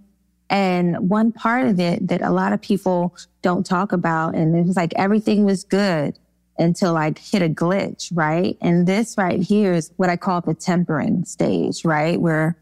And 0.48 1.10
one 1.10 1.32
part 1.32 1.66
of 1.66 1.80
it 1.80 2.06
that 2.06 2.22
a 2.22 2.30
lot 2.30 2.52
of 2.52 2.62
people 2.62 3.16
don't 3.42 3.66
talk 3.66 3.92
about, 3.92 4.36
and 4.36 4.54
it 4.54 4.64
was 4.64 4.76
like 4.76 4.94
everything 4.94 5.44
was 5.44 5.64
good 5.64 6.16
until 6.56 6.96
I 6.96 7.12
hit 7.18 7.42
a 7.42 7.48
glitch, 7.48 8.12
right? 8.14 8.56
And 8.60 8.86
this 8.86 9.16
right 9.18 9.42
here 9.42 9.72
is 9.72 9.92
what 9.96 10.08
I 10.08 10.16
call 10.16 10.40
the 10.40 10.54
tempering 10.54 11.24
stage, 11.24 11.84
right? 11.84 12.20
Where 12.20 12.56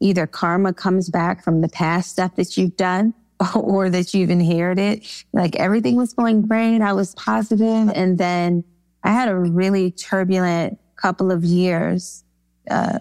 either 0.00 0.26
karma 0.26 0.74
comes 0.74 1.08
back 1.08 1.42
from 1.42 1.62
the 1.62 1.68
past 1.68 2.10
stuff 2.10 2.36
that 2.36 2.58
you've 2.58 2.76
done 2.76 3.14
or 3.54 3.90
that 3.90 4.14
you've 4.14 4.30
inherited. 4.30 5.04
Like 5.32 5.56
everything 5.56 5.96
was 5.96 6.12
going 6.12 6.42
great. 6.42 6.80
I 6.80 6.92
was 6.92 7.14
positive. 7.14 7.90
And 7.94 8.18
then 8.18 8.64
I 9.04 9.10
had 9.10 9.28
a 9.28 9.36
really 9.36 9.90
turbulent 9.90 10.78
couple 10.96 11.32
of 11.32 11.44
years, 11.44 12.24
uh, 12.70 13.00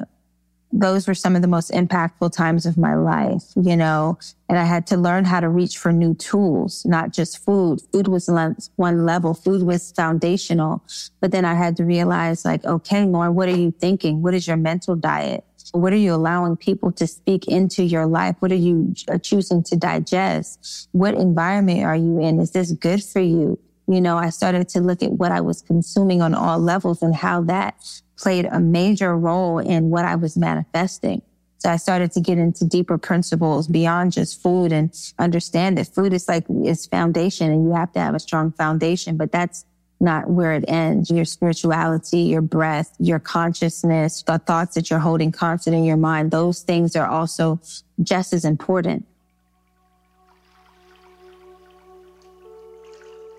those 0.73 1.07
were 1.07 1.13
some 1.13 1.35
of 1.35 1.41
the 1.41 1.47
most 1.47 1.71
impactful 1.71 2.31
times 2.31 2.65
of 2.65 2.77
my 2.77 2.95
life, 2.95 3.43
you 3.55 3.75
know, 3.75 4.17
and 4.47 4.57
I 4.57 4.63
had 4.63 4.87
to 4.87 4.97
learn 4.97 5.25
how 5.25 5.39
to 5.39 5.49
reach 5.49 5.77
for 5.77 5.91
new 5.91 6.13
tools, 6.13 6.85
not 6.85 7.11
just 7.11 7.43
food. 7.43 7.81
Food 7.91 8.07
was 8.07 8.29
one 8.77 9.05
level. 9.05 9.33
Food 9.33 9.63
was 9.63 9.91
foundational. 9.91 10.83
But 11.19 11.31
then 11.31 11.45
I 11.45 11.55
had 11.55 11.75
to 11.77 11.85
realize 11.85 12.45
like, 12.45 12.63
okay, 12.63 13.03
Lauren, 13.03 13.35
what 13.35 13.49
are 13.49 13.57
you 13.57 13.71
thinking? 13.71 14.21
What 14.21 14.33
is 14.33 14.47
your 14.47 14.57
mental 14.57 14.95
diet? 14.95 15.43
What 15.71 15.93
are 15.93 15.97
you 15.97 16.13
allowing 16.13 16.57
people 16.57 16.91
to 16.93 17.07
speak 17.07 17.47
into 17.47 17.83
your 17.83 18.05
life? 18.05 18.35
What 18.39 18.51
are 18.51 18.55
you 18.55 18.93
uh, 19.09 19.17
choosing 19.17 19.63
to 19.63 19.75
digest? 19.75 20.89
What 20.91 21.13
environment 21.15 21.83
are 21.83 21.95
you 21.95 22.19
in? 22.19 22.39
Is 22.39 22.51
this 22.51 22.71
good 22.73 23.03
for 23.03 23.21
you? 23.21 23.59
You 23.87 24.01
know, 24.01 24.17
I 24.17 24.29
started 24.29 24.69
to 24.69 24.81
look 24.81 25.01
at 25.01 25.13
what 25.13 25.31
I 25.31 25.41
was 25.41 25.61
consuming 25.61 26.21
on 26.21 26.33
all 26.33 26.59
levels 26.59 27.01
and 27.01 27.15
how 27.15 27.41
that 27.43 27.75
played 28.17 28.45
a 28.45 28.59
major 28.59 29.17
role 29.17 29.59
in 29.59 29.89
what 29.89 30.05
I 30.05 30.15
was 30.15 30.37
manifesting. 30.37 31.21
So 31.57 31.69
I 31.69 31.75
started 31.77 32.11
to 32.13 32.21
get 32.21 32.37
into 32.37 32.65
deeper 32.65 32.97
principles 32.97 33.67
beyond 33.67 34.13
just 34.13 34.41
food 34.41 34.71
and 34.71 34.91
understand 35.19 35.77
that 35.77 35.87
food 35.87 36.11
is 36.11 36.27
like, 36.27 36.45
is 36.63 36.87
foundation 36.87 37.51
and 37.51 37.63
you 37.63 37.73
have 37.75 37.91
to 37.93 37.99
have 37.99 38.15
a 38.15 38.19
strong 38.19 38.51
foundation, 38.51 39.15
but 39.15 39.31
that's 39.31 39.63
not 40.01 40.29
where 40.29 40.53
it 40.53 40.65
ends. 40.67 41.09
Your 41.09 41.25
spirituality, 41.25 42.21
your 42.21 42.41
breath, 42.41 42.93
your 42.99 43.19
consciousness, 43.19 44.23
the 44.23 44.39
thoughts 44.39 44.75
that 44.75 44.89
you're 44.89 44.99
holding 44.99 45.31
constant 45.31 45.75
in 45.75 45.83
your 45.83 45.97
mind, 45.97 46.31
those 46.31 46.61
things 46.61 46.95
are 46.95 47.07
also 47.07 47.59
just 48.01 48.33
as 48.33 48.43
important. 48.43 49.05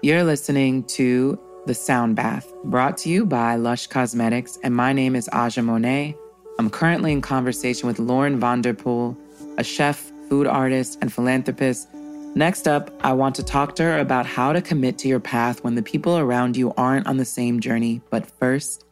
You're 0.02 0.24
listening 0.24 0.82
to 0.84 1.38
The 1.66 1.74
Sound 1.74 2.16
Bath, 2.16 2.52
brought 2.64 2.98
to 2.98 3.08
you 3.08 3.24
by 3.24 3.54
Lush 3.54 3.86
Cosmetics, 3.86 4.58
and 4.64 4.74
my 4.74 4.92
name 4.92 5.14
is 5.14 5.28
Aja 5.32 5.62
Monet. 5.62 6.16
I'm 6.58 6.70
currently 6.70 7.12
in 7.12 7.20
conversation 7.20 7.86
with 7.86 7.98
Lauren 7.98 8.40
Von 8.40 8.62
Der 8.62 8.74
Pool, 8.74 9.16
a 9.58 9.64
chef, 9.64 10.10
food 10.28 10.46
artist, 10.46 10.98
and 11.00 11.12
philanthropist. 11.12 11.88
Next 12.34 12.66
up, 12.66 12.90
I 13.04 13.12
want 13.12 13.34
to 13.36 13.42
talk 13.42 13.76
to 13.76 13.82
her 13.82 13.98
about 13.98 14.24
how 14.24 14.54
to 14.54 14.62
commit 14.62 14.96
to 14.98 15.08
your 15.08 15.20
path 15.20 15.62
when 15.62 15.74
the 15.74 15.82
people 15.82 16.16
around 16.16 16.56
you 16.56 16.72
aren't 16.78 17.06
on 17.06 17.18
the 17.18 17.26
same 17.26 17.60
journey. 17.60 18.00
But 18.08 18.24
first, 18.38 18.86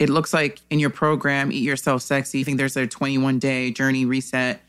it 0.00 0.08
looks 0.08 0.34
like 0.34 0.60
in 0.68 0.80
your 0.80 0.90
program, 0.90 1.52
Eat 1.52 1.62
Yourself 1.62 2.02
Sexy, 2.02 2.38
you 2.38 2.44
think 2.44 2.58
there's 2.58 2.76
a 2.76 2.88
21 2.88 3.38
day 3.38 3.70
journey 3.70 4.04
reset. 4.04 4.60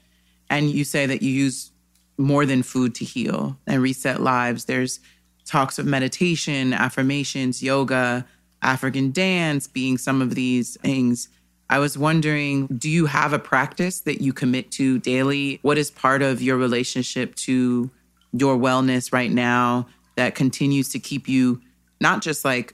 And 0.51 0.69
you 0.69 0.83
say 0.83 1.07
that 1.07 1.23
you 1.23 1.31
use 1.31 1.71
more 2.17 2.45
than 2.45 2.61
food 2.61 2.93
to 2.95 3.05
heal 3.05 3.57
and 3.65 3.81
reset 3.81 4.21
lives. 4.21 4.65
There's 4.65 4.99
talks 5.45 5.79
of 5.79 5.87
meditation, 5.87 6.71
affirmations, 6.71 7.63
yoga, 7.63 8.27
African 8.61 9.11
dance 9.11 9.65
being 9.65 9.97
some 9.97 10.21
of 10.21 10.35
these 10.35 10.77
things. 10.81 11.29
I 11.71 11.79
was 11.79 11.97
wondering, 11.97 12.67
do 12.67 12.89
you 12.89 13.05
have 13.05 13.31
a 13.31 13.39
practice 13.39 14.01
that 14.01 14.21
you 14.21 14.33
commit 14.33 14.71
to 14.73 14.99
daily? 14.99 15.59
What 15.61 15.77
is 15.77 15.89
part 15.89 16.21
of 16.21 16.41
your 16.41 16.57
relationship 16.57 17.33
to 17.35 17.89
your 18.33 18.57
wellness 18.57 19.13
right 19.13 19.31
now 19.31 19.87
that 20.17 20.35
continues 20.35 20.89
to 20.89 20.99
keep 20.99 21.29
you 21.29 21.61
not 22.01 22.21
just 22.21 22.43
like 22.43 22.73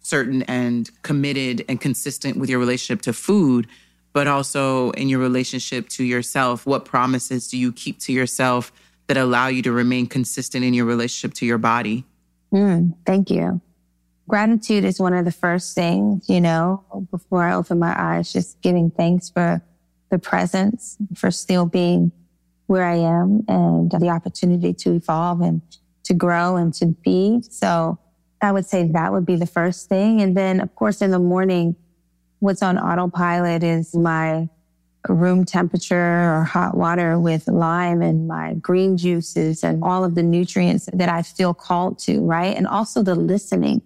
certain 0.00 0.42
and 0.42 0.90
committed 1.02 1.64
and 1.68 1.80
consistent 1.80 2.36
with 2.36 2.50
your 2.50 2.58
relationship 2.58 3.02
to 3.02 3.12
food, 3.12 3.68
but 4.12 4.26
also 4.26 4.90
in 4.92 5.08
your 5.08 5.20
relationship 5.20 5.88
to 5.90 6.02
yourself. 6.02 6.66
What 6.66 6.84
promises 6.84 7.46
do 7.46 7.56
you 7.56 7.72
keep 7.72 8.00
to 8.00 8.12
yourself 8.12 8.72
that 9.06 9.16
allow 9.16 9.46
you 9.46 9.62
to 9.62 9.70
remain 9.70 10.08
consistent 10.08 10.64
in 10.64 10.74
your 10.74 10.86
relationship 10.86 11.34
to 11.34 11.46
your 11.46 11.58
body? 11.58 12.04
Mm, 12.52 12.96
thank 13.06 13.30
you. 13.30 13.60
Gratitude 14.26 14.84
is 14.84 14.98
one 14.98 15.12
of 15.12 15.24
the 15.24 15.32
first 15.32 15.74
things, 15.74 16.28
you 16.28 16.40
know, 16.40 16.84
before 17.10 17.42
I 17.42 17.54
open 17.54 17.78
my 17.78 17.94
eyes, 17.96 18.32
just 18.32 18.60
giving 18.62 18.90
thanks 18.90 19.28
for 19.28 19.62
the 20.10 20.18
presence, 20.18 20.96
for 21.14 21.30
still 21.30 21.66
being 21.66 22.10
where 22.66 22.84
I 22.84 22.96
am 22.96 23.44
and 23.48 23.90
the 23.90 24.08
opportunity 24.08 24.72
to 24.74 24.94
evolve 24.94 25.42
and 25.42 25.60
to 26.04 26.14
grow 26.14 26.56
and 26.56 26.72
to 26.74 26.86
be. 26.86 27.42
So 27.50 27.98
I 28.40 28.52
would 28.52 28.66
say 28.66 28.88
that 28.88 29.12
would 29.12 29.26
be 29.26 29.36
the 29.36 29.46
first 29.46 29.88
thing. 29.88 30.22
And 30.22 30.36
then, 30.36 30.60
of 30.60 30.74
course, 30.74 31.02
in 31.02 31.10
the 31.10 31.18
morning, 31.18 31.76
what's 32.38 32.62
on 32.62 32.78
autopilot 32.78 33.62
is 33.62 33.94
my 33.94 34.48
room 35.08 35.44
temperature 35.44 36.34
or 36.34 36.44
hot 36.44 36.76
water 36.76 37.18
with 37.18 37.46
lime 37.46 38.00
and 38.00 38.26
my 38.26 38.54
green 38.54 38.96
juices 38.96 39.62
and 39.62 39.82
all 39.82 40.04
of 40.04 40.14
the 40.14 40.22
nutrients 40.22 40.88
that 40.94 41.10
I 41.10 41.22
feel 41.22 41.52
called 41.52 41.98
to, 42.00 42.20
right? 42.20 42.56
And 42.56 42.66
also 42.66 43.02
the 43.02 43.14
listening, 43.14 43.82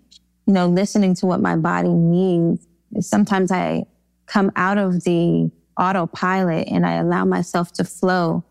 you 0.49 0.55
know, 0.55 0.67
listening 0.67 1.15
to 1.15 1.27
what 1.27 1.43
my 1.43 1.57
body 1.57 1.91
needs. 1.91 2.67
Sometimes 3.01 3.53
I 3.53 3.85
come 4.25 4.51
out 4.57 4.79
of 4.79 5.05
the 5.05 5.51
autopilot 5.77 6.69
and 6.69 6.87
I 6.87 6.95
allow 6.95 7.27
myself 7.27 7.71
to 7.75 7.85
flow 7.85 8.43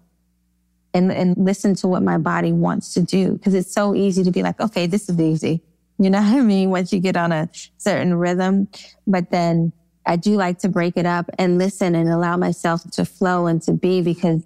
and, 0.93 1.12
and 1.12 1.36
listen 1.36 1.73
to 1.75 1.88
what 1.88 2.03
my 2.03 2.19
body 2.19 2.53
wants 2.53 2.93
to 2.93 3.01
do. 3.01 3.39
Cause 3.43 3.55
it's 3.55 3.73
so 3.73 3.95
easy 3.95 4.23
to 4.23 4.29
be 4.29 4.43
like, 4.43 4.60
okay, 4.62 4.86
this 4.86 5.10
is 5.10 5.19
easy. 5.19 5.63
You 5.97 6.12
know 6.12 6.19
what 6.21 6.36
I 6.36 6.41
mean? 6.41 6.69
Once 6.69 6.93
you 6.93 6.99
get 6.99 7.17
on 7.17 7.31
a 7.31 7.49
certain 7.77 8.13
rhythm, 8.13 8.67
but 9.07 9.31
then 9.31 9.73
I 10.05 10.17
do 10.17 10.36
like 10.36 10.60
to 10.60 10.69
break 10.69 10.97
it 10.97 11.07
up 11.07 11.31
and 11.39 11.57
listen 11.57 11.95
and 11.95 12.10
allow 12.10 12.38
myself 12.38 12.89
to 12.91 13.05
flow 13.05 13.47
and 13.47 13.60
to 13.63 13.73
be 13.73 14.01
because 14.03 14.43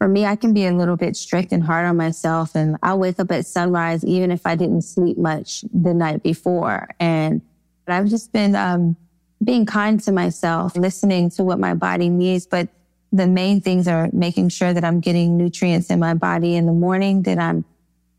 for 0.00 0.08
me, 0.08 0.24
I 0.24 0.34
can 0.34 0.54
be 0.54 0.64
a 0.64 0.72
little 0.72 0.96
bit 0.96 1.14
strict 1.14 1.52
and 1.52 1.62
hard 1.62 1.84
on 1.84 1.98
myself 1.98 2.54
and 2.54 2.78
I'll 2.82 2.98
wake 2.98 3.20
up 3.20 3.30
at 3.30 3.44
sunrise 3.44 4.02
even 4.02 4.30
if 4.30 4.46
I 4.46 4.56
didn't 4.56 4.80
sleep 4.80 5.18
much 5.18 5.62
the 5.74 5.92
night 5.92 6.22
before. 6.22 6.88
And 6.98 7.42
I've 7.86 8.08
just 8.08 8.32
been, 8.32 8.56
um, 8.56 8.96
being 9.44 9.66
kind 9.66 10.00
to 10.00 10.10
myself, 10.10 10.74
listening 10.74 11.28
to 11.32 11.44
what 11.44 11.58
my 11.58 11.74
body 11.74 12.08
needs. 12.08 12.46
But 12.46 12.68
the 13.12 13.26
main 13.26 13.60
things 13.60 13.86
are 13.86 14.08
making 14.14 14.48
sure 14.48 14.72
that 14.72 14.84
I'm 14.84 15.00
getting 15.00 15.36
nutrients 15.36 15.90
in 15.90 15.98
my 15.98 16.14
body 16.14 16.56
in 16.56 16.64
the 16.64 16.72
morning, 16.72 17.24
that 17.24 17.38
I'm 17.38 17.66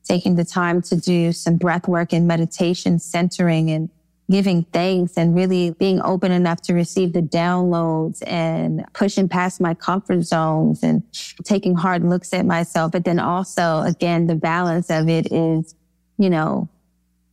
taking 0.03 0.35
the 0.35 0.45
time 0.45 0.83
to 0.83 0.95
do 0.95 1.31
some 1.31 1.57
breath 1.57 1.87
work 1.87 2.13
and 2.13 2.27
meditation, 2.27 2.99
centering 2.99 3.71
and 3.71 3.89
giving 4.31 4.63
thanks 4.71 5.17
and 5.17 5.35
really 5.35 5.71
being 5.71 6.01
open 6.03 6.31
enough 6.31 6.61
to 6.61 6.73
receive 6.73 7.11
the 7.11 7.21
downloads 7.21 8.23
and 8.25 8.83
pushing 8.93 9.27
past 9.27 9.59
my 9.59 9.73
comfort 9.73 10.21
zones 10.21 10.81
and 10.81 11.03
taking 11.43 11.75
hard 11.75 12.03
looks 12.03 12.33
at 12.33 12.45
myself. 12.45 12.93
But 12.93 13.03
then 13.03 13.19
also, 13.19 13.81
again, 13.81 14.27
the 14.27 14.35
balance 14.35 14.89
of 14.89 15.09
it 15.09 15.31
is, 15.31 15.75
you 16.17 16.29
know, 16.29 16.69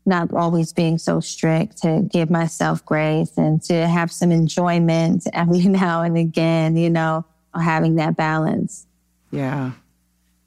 not 0.04 0.32
always 0.32 0.72
being 0.72 0.98
so 0.98 1.20
strict 1.20 1.78
to 1.82 2.02
give 2.11 2.30
myself 2.30 2.84
grace 2.84 3.37
and 3.37 3.62
to 3.62 3.87
have 3.87 4.11
some 4.11 4.32
enjoyment 4.32 5.26
every 5.32 5.66
now 5.66 6.02
and 6.02 6.18
again, 6.18 6.76
you 6.76 6.90
know, 6.90 7.24
having 7.54 7.94
that 7.96 8.16
balance. 8.16 8.87
Yeah. 9.30 9.72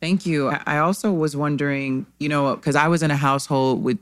Thank 0.01 0.25
you. 0.25 0.49
I 0.49 0.79
also 0.79 1.13
was 1.13 1.35
wondering, 1.35 2.07
you 2.17 2.27
know, 2.27 2.55
because 2.55 2.75
I 2.75 2.87
was 2.87 3.03
in 3.03 3.11
a 3.11 3.15
household 3.15 3.83
with 3.83 3.99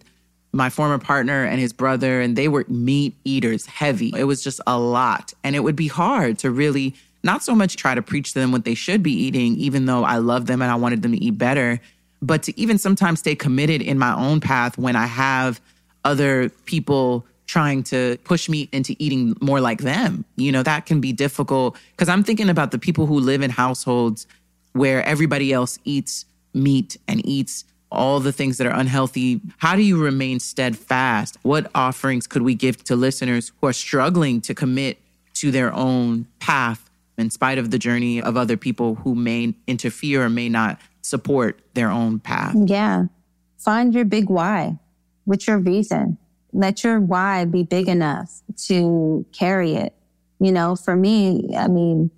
my 0.52 0.70
former 0.70 0.98
partner 0.98 1.44
and 1.46 1.60
his 1.60 1.74
brother, 1.74 2.22
and 2.22 2.36
they 2.36 2.48
were 2.48 2.66
meat 2.68 3.16
eaters, 3.24 3.66
heavy. 3.66 4.12
It 4.16 4.24
was 4.24 4.44
just 4.44 4.60
a 4.66 4.80
lot. 4.80 5.34
And 5.44 5.56
it 5.56 5.60
would 5.60 5.76
be 5.76 5.88
hard 5.88 6.40
to 6.40 6.52
really 6.52 6.96
not 7.24 7.44
so 7.44 7.54
much 7.54 7.76
try 7.76 7.94
to 7.96 8.02
preach 8.02 8.34
to 8.34 8.40
them 8.40 8.52
what 8.52 8.66
they 8.66 8.74
should 8.74 9.04
be 9.04 9.12
eating, 9.12 9.56
even 9.58 9.86
though 9.86 10.04
I 10.04 10.18
love 10.18 10.46
them 10.46 10.62
and 10.62 10.72
I 10.72 10.76
wanted 10.76 11.02
them 11.02 11.12
to 11.12 11.18
eat 11.18 11.38
better, 11.38 11.80
but 12.22 12.44
to 12.44 12.60
even 12.60 12.78
sometimes 12.78 13.20
stay 13.20 13.36
committed 13.36 13.82
in 13.82 14.00
my 14.00 14.16
own 14.16 14.40
path 14.40 14.78
when 14.78 14.96
I 14.96 15.06
have 15.06 15.62
other 16.04 16.50
people 16.66 17.26
trying 17.46 17.82
to 17.82 18.18
push 18.24 18.48
me 18.48 18.70
into 18.72 18.96
eating 19.00 19.36
more 19.42 19.60
like 19.60 19.82
them. 19.82 20.24
You 20.36 20.52
know, 20.52 20.64
that 20.64 20.86
can 20.86 21.02
be 21.02 21.12
difficult 21.12 21.78
because 21.92 22.08
I'm 22.08 22.24
thinking 22.24 22.50
about 22.50 22.72
the 22.72 22.80
people 22.80 23.06
who 23.06 23.20
live 23.20 23.42
in 23.42 23.50
households 23.50 24.28
where 24.74 25.04
everybody 25.04 25.52
else 25.52 25.80
eats 25.84 26.26
meat 26.54 26.98
and 27.08 27.26
eats 27.26 27.66
all 27.92 28.20
the 28.20 28.32
things 28.32 28.58
that 28.58 28.68
are 28.68 28.76
unhealthy. 28.76 29.42
How 29.58 29.76
do 29.76 29.82
you 29.82 30.02
remain 30.02 30.40
steadfast? 30.40 31.38
What 31.42 31.70
offerings 31.74 32.28
could 32.28 32.44
we 32.44 32.56
give 32.56 32.84
to 32.86 32.96
listeners 32.96 33.52
who 33.60 33.68
are 33.68 33.74
struggling 33.74 34.42
to 34.42 34.54
commit 34.54 35.00
to 35.36 35.52
their 35.52 35.74
own 35.74 36.28
path 36.40 36.90
in 37.18 37.30
spite 37.30 37.58
of 37.58 37.72
the 37.72 37.80
journey 37.80 38.22
of 38.22 38.38
other 38.38 38.58
people 38.58 38.96
who 38.96 39.16
may 39.16 39.54
interfere 39.68 40.24
or 40.24 40.30
may 40.30 40.50
not 40.50 40.80
support 41.02 41.60
their 41.74 41.90
own 41.90 42.20
path? 42.20 42.56
Yeah. 42.56 43.06
Find 43.58 43.94
your 43.94 44.06
big 44.06 44.30
why. 44.30 44.78
What's 45.26 45.48
your 45.48 45.58
reason? 45.58 46.18
let 46.54 46.84
your 46.84 47.00
why 47.00 47.46
be 47.46 47.64
big 47.64 47.88
enough 47.88 48.42
to 48.68 49.26
carry 49.32 49.74
it. 49.74 49.94
You 50.40 50.52
know, 50.52 50.76
for 50.76 50.96
me, 50.96 51.56
I 51.58 51.68
mean, 51.68 52.12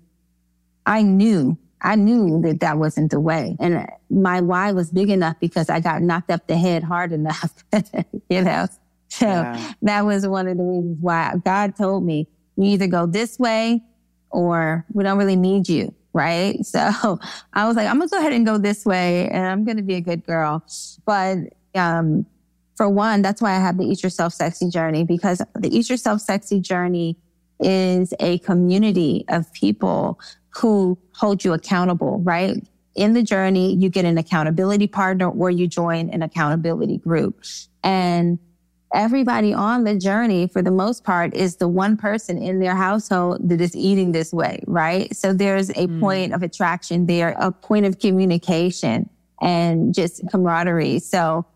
I 0.86 1.02
knew, 1.02 1.58
I 1.82 1.96
knew 1.96 2.40
that 2.42 2.60
that 2.60 2.78
wasn't 2.78 3.10
the 3.10 3.20
way. 3.20 3.56
And 3.58 3.86
my 4.08 4.40
why 4.40 4.72
was 4.72 4.90
big 4.90 5.10
enough 5.10 5.38
because 5.40 5.68
I 5.68 5.80
got 5.80 6.00
knocked 6.00 6.30
up 6.30 6.46
the 6.46 6.56
head 6.56 6.84
hard 6.84 7.12
enough, 7.12 7.52
you 8.30 8.42
know? 8.42 8.66
So 9.08 9.26
yeah. 9.26 9.72
that 9.82 10.04
was 10.06 10.26
one 10.26 10.48
of 10.48 10.56
the 10.56 10.62
reasons 10.62 10.98
why 11.00 11.34
God 11.44 11.76
told 11.76 12.04
me, 12.04 12.28
you 12.56 12.64
either 12.64 12.86
go 12.86 13.06
this 13.06 13.38
way 13.38 13.82
or 14.30 14.86
we 14.92 15.02
don't 15.04 15.18
really 15.18 15.36
need 15.36 15.68
you. 15.68 15.94
Right. 16.14 16.58
So 16.64 17.18
I 17.52 17.66
was 17.66 17.76
like, 17.76 17.88
I'm 17.88 17.98
going 17.98 18.08
to 18.08 18.14
go 18.14 18.18
ahead 18.18 18.32
and 18.32 18.46
go 18.46 18.58
this 18.58 18.84
way 18.84 19.28
and 19.28 19.46
I'm 19.46 19.64
going 19.64 19.76
to 19.76 19.82
be 19.82 19.94
a 19.94 20.00
good 20.00 20.24
girl. 20.24 20.64
But, 21.04 21.38
um, 21.74 22.26
for 22.76 22.88
one, 22.88 23.22
that's 23.22 23.42
why 23.42 23.52
I 23.52 23.58
have 23.58 23.76
the 23.76 23.84
Eat 23.84 24.02
Yourself 24.02 24.32
Sexy 24.32 24.68
journey 24.68 25.04
because 25.04 25.42
the 25.54 25.76
Eat 25.76 25.90
Yourself 25.90 26.20
Sexy 26.20 26.60
journey 26.60 27.16
is 27.60 28.14
a 28.20 28.38
community 28.38 29.24
of 29.28 29.52
people 29.52 30.18
who 30.54 30.98
hold 31.14 31.44
you 31.44 31.52
accountable, 31.52 32.20
right? 32.20 32.62
In 32.94 33.14
the 33.14 33.22
journey, 33.22 33.74
you 33.74 33.88
get 33.88 34.04
an 34.04 34.18
accountability 34.18 34.86
partner 34.86 35.30
or 35.30 35.50
you 35.50 35.66
join 35.66 36.10
an 36.10 36.22
accountability 36.22 36.98
group. 36.98 37.42
And 37.82 38.38
everybody 38.94 39.54
on 39.54 39.84
the 39.84 39.96
journey, 39.96 40.46
for 40.46 40.60
the 40.60 40.70
most 40.70 41.04
part, 41.04 41.34
is 41.34 41.56
the 41.56 41.68
one 41.68 41.96
person 41.96 42.36
in 42.36 42.60
their 42.60 42.76
household 42.76 43.48
that 43.48 43.60
is 43.60 43.74
eating 43.74 44.12
this 44.12 44.32
way, 44.32 44.62
right? 44.66 45.14
So 45.16 45.32
there's 45.32 45.70
a 45.70 45.86
mm. 45.86 46.00
point 46.00 46.34
of 46.34 46.42
attraction 46.42 47.06
there, 47.06 47.34
a 47.38 47.50
point 47.50 47.86
of 47.86 47.98
communication 47.98 49.08
and 49.40 49.94
just 49.94 50.22
camaraderie. 50.30 50.98
So 50.98 51.46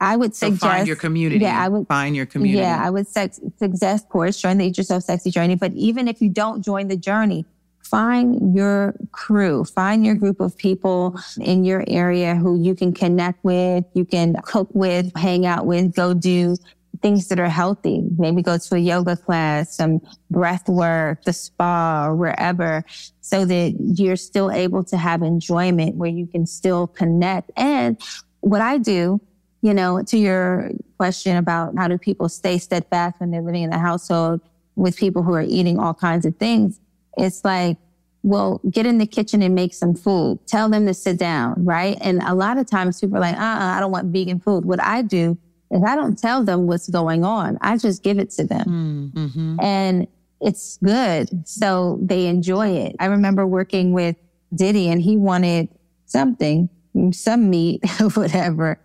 I 0.00 0.16
would 0.16 0.34
suggest 0.34 0.60
so 0.60 0.68
find 0.68 0.86
your 0.86 0.96
community. 0.96 1.42
Yeah, 1.42 1.62
I 1.62 1.68
would 1.68 1.88
find 1.88 2.14
your 2.14 2.26
community. 2.26 2.60
Yeah, 2.60 2.80
I 2.80 2.90
would 2.90 3.08
suggest, 3.08 4.04
of 4.04 4.08
course, 4.10 4.40
join 4.40 4.58
the 4.58 4.66
Eat 4.66 4.78
Yourself 4.78 5.04
Sexy 5.04 5.30
journey. 5.30 5.54
But 5.54 5.72
even 5.72 6.06
if 6.06 6.20
you 6.20 6.28
don't 6.28 6.62
join 6.62 6.88
the 6.88 6.96
journey, 6.96 7.46
find 7.92 8.56
your 8.56 8.94
crew, 9.12 9.64
find 9.64 10.04
your 10.04 10.14
group 10.14 10.40
of 10.40 10.56
people 10.56 11.14
in 11.38 11.62
your 11.62 11.84
area 11.86 12.34
who 12.34 12.58
you 12.58 12.74
can 12.74 12.90
connect 12.90 13.44
with, 13.44 13.84
you 13.92 14.06
can 14.06 14.34
cook 14.44 14.70
with, 14.72 15.14
hang 15.14 15.44
out 15.44 15.66
with, 15.66 15.94
go 15.94 16.14
do 16.14 16.56
things 17.02 17.28
that 17.28 17.38
are 17.38 17.50
healthy. 17.50 18.02
Maybe 18.16 18.40
go 18.40 18.56
to 18.56 18.74
a 18.76 18.78
yoga 18.78 19.14
class, 19.14 19.76
some 19.76 20.00
breath 20.30 20.70
work, 20.70 21.24
the 21.24 21.34
spa, 21.34 22.06
or 22.06 22.16
wherever, 22.16 22.82
so 23.20 23.44
that 23.44 23.76
you're 23.78 24.16
still 24.16 24.50
able 24.50 24.82
to 24.84 24.96
have 24.96 25.22
enjoyment 25.22 25.96
where 25.96 26.10
you 26.10 26.26
can 26.26 26.46
still 26.46 26.86
connect. 26.86 27.50
And 27.56 28.00
what 28.40 28.62
I 28.62 28.78
do 28.78 29.20
you 29.64 29.72
know, 29.72 30.02
to 30.02 30.18
your 30.18 30.70
question 30.98 31.36
about 31.36 31.74
how 31.76 31.86
do 31.86 31.96
people 31.96 32.28
stay 32.28 32.58
steadfast 32.58 33.20
when 33.20 33.30
they're 33.30 33.42
living 33.42 33.62
in 33.62 33.72
a 33.72 33.78
household 33.78 34.40
with 34.74 34.96
people 34.96 35.22
who 35.22 35.32
are 35.34 35.42
eating 35.42 35.78
all 35.78 35.94
kinds 35.94 36.26
of 36.26 36.36
things, 36.36 36.80
it's 37.16 37.44
like, 37.44 37.78
well, 38.22 38.60
get 38.70 38.86
in 38.86 38.98
the 38.98 39.06
kitchen 39.06 39.42
and 39.42 39.54
make 39.54 39.74
some 39.74 39.94
food. 39.94 40.38
Tell 40.46 40.68
them 40.68 40.86
to 40.86 40.94
sit 40.94 41.18
down, 41.18 41.64
right? 41.64 41.98
And 42.00 42.22
a 42.22 42.34
lot 42.34 42.56
of 42.56 42.66
times 42.66 43.00
people 43.00 43.16
are 43.16 43.20
like, 43.20 43.36
uh 43.36 43.40
uh 43.40 43.74
I 43.76 43.80
don't 43.80 43.90
want 43.90 44.12
vegan 44.12 44.38
food. 44.40 44.64
What 44.64 44.80
I 44.80 45.02
do 45.02 45.36
is 45.70 45.82
I 45.84 45.96
don't 45.96 46.18
tell 46.18 46.44
them 46.44 46.66
what's 46.66 46.88
going 46.88 47.24
on. 47.24 47.58
I 47.60 47.76
just 47.76 48.02
give 48.02 48.18
it 48.18 48.30
to 48.32 48.44
them. 48.44 49.12
Mm-hmm. 49.14 49.60
And 49.60 50.06
it's 50.40 50.78
good. 50.78 51.48
So 51.48 51.98
they 52.02 52.26
enjoy 52.26 52.68
it. 52.68 52.96
I 53.00 53.06
remember 53.06 53.46
working 53.46 53.92
with 53.92 54.16
Diddy 54.54 54.88
and 54.88 55.00
he 55.00 55.16
wanted 55.16 55.68
something, 56.06 56.68
some 57.12 57.48
meat, 57.50 57.80
whatever. 58.14 58.78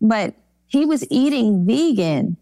But 0.00 0.34
he 0.66 0.84
was 0.84 1.06
eating 1.10 1.66
vegan 1.66 2.36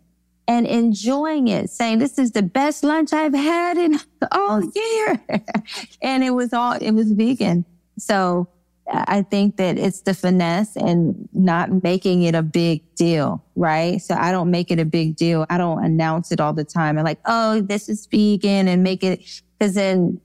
and 0.51 0.67
enjoying 0.67 1.47
it, 1.47 1.71
saying, 1.71 2.01
this 2.01 2.19
is 2.19 2.33
the 2.33 2.43
best 2.43 2.83
lunch 2.83 3.13
I've 3.13 3.35
had 3.35 3.79
in 3.79 4.01
all 4.33 4.61
mm. 4.61 4.75
year. 4.75 5.23
and 6.03 6.25
it 6.25 6.31
was 6.31 6.53
all, 6.53 6.73
it 6.73 6.91
was 6.91 7.13
vegan. 7.13 7.65
So 7.99 8.49
I 8.89 9.23
think 9.23 9.59
that 9.59 9.79
it's 9.79 10.01
the 10.01 10.13
finesse 10.13 10.75
and 10.75 11.29
not 11.33 11.85
making 11.85 12.23
it 12.25 12.35
a 12.35 12.43
big 12.43 12.83
deal, 12.97 13.45
right? 13.55 14.03
So 14.03 14.17
I 14.17 14.33
don't 14.33 14.51
make 14.51 14.73
it 14.73 14.81
a 14.81 14.85
big 14.85 15.15
deal. 15.15 15.47
I 15.49 15.57
don't 15.57 15.85
announce 15.85 16.33
it 16.33 16.41
all 16.41 16.53
the 16.53 16.65
time 16.65 16.99
and 16.99 17.05
like, 17.05 17.21
oh, 17.27 17.61
this 17.61 17.89
is 17.89 18.07
vegan 18.07 18.67
and 18.67 18.83
make 18.83 19.05
it, 19.05 19.21
cause 19.61 19.75
then 19.75 20.21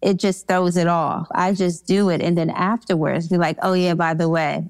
it 0.00 0.16
just 0.16 0.48
throws 0.48 0.78
it 0.78 0.86
off. 0.86 1.28
I 1.32 1.52
just 1.52 1.86
do 1.86 2.08
it. 2.08 2.22
And 2.22 2.38
then 2.38 2.48
afterwards 2.48 3.28
be 3.28 3.36
like, 3.36 3.58
oh 3.60 3.74
yeah, 3.74 3.92
by 3.92 4.14
the 4.14 4.30
way, 4.30 4.64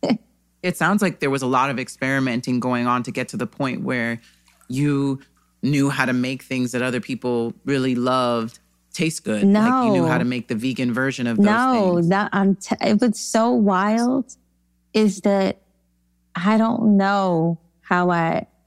it 0.62 0.76
sounds 0.76 1.02
like 1.02 1.20
there 1.20 1.30
was 1.30 1.42
a 1.42 1.46
lot 1.46 1.70
of 1.70 1.78
experimenting 1.78 2.60
going 2.60 2.86
on 2.86 3.02
to 3.04 3.10
get 3.10 3.28
to 3.28 3.36
the 3.36 3.46
point 3.46 3.82
where 3.82 4.20
you 4.68 5.20
knew 5.62 5.90
how 5.90 6.04
to 6.04 6.12
make 6.12 6.42
things 6.42 6.72
that 6.72 6.82
other 6.82 7.00
people 7.00 7.52
really 7.64 7.94
loved 7.94 8.58
taste 8.92 9.24
good. 9.24 9.44
No. 9.44 9.60
Like 9.60 9.84
you 9.86 9.92
knew 9.92 10.06
how 10.06 10.18
to 10.18 10.24
make 10.24 10.48
the 10.48 10.54
vegan 10.54 10.92
version 10.92 11.26
of 11.26 11.36
those 11.36 11.46
no, 11.46 11.94
things. 11.96 12.08
that 12.08 12.30
I'm 12.32 12.56
t- 12.56 12.76
it 12.80 13.00
was 13.00 13.18
so 13.18 13.50
wild 13.50 14.36
is 14.94 15.20
that 15.20 15.60
I 16.34 16.56
don't 16.56 16.96
know 16.96 17.58
how 17.82 18.10
I 18.10 18.46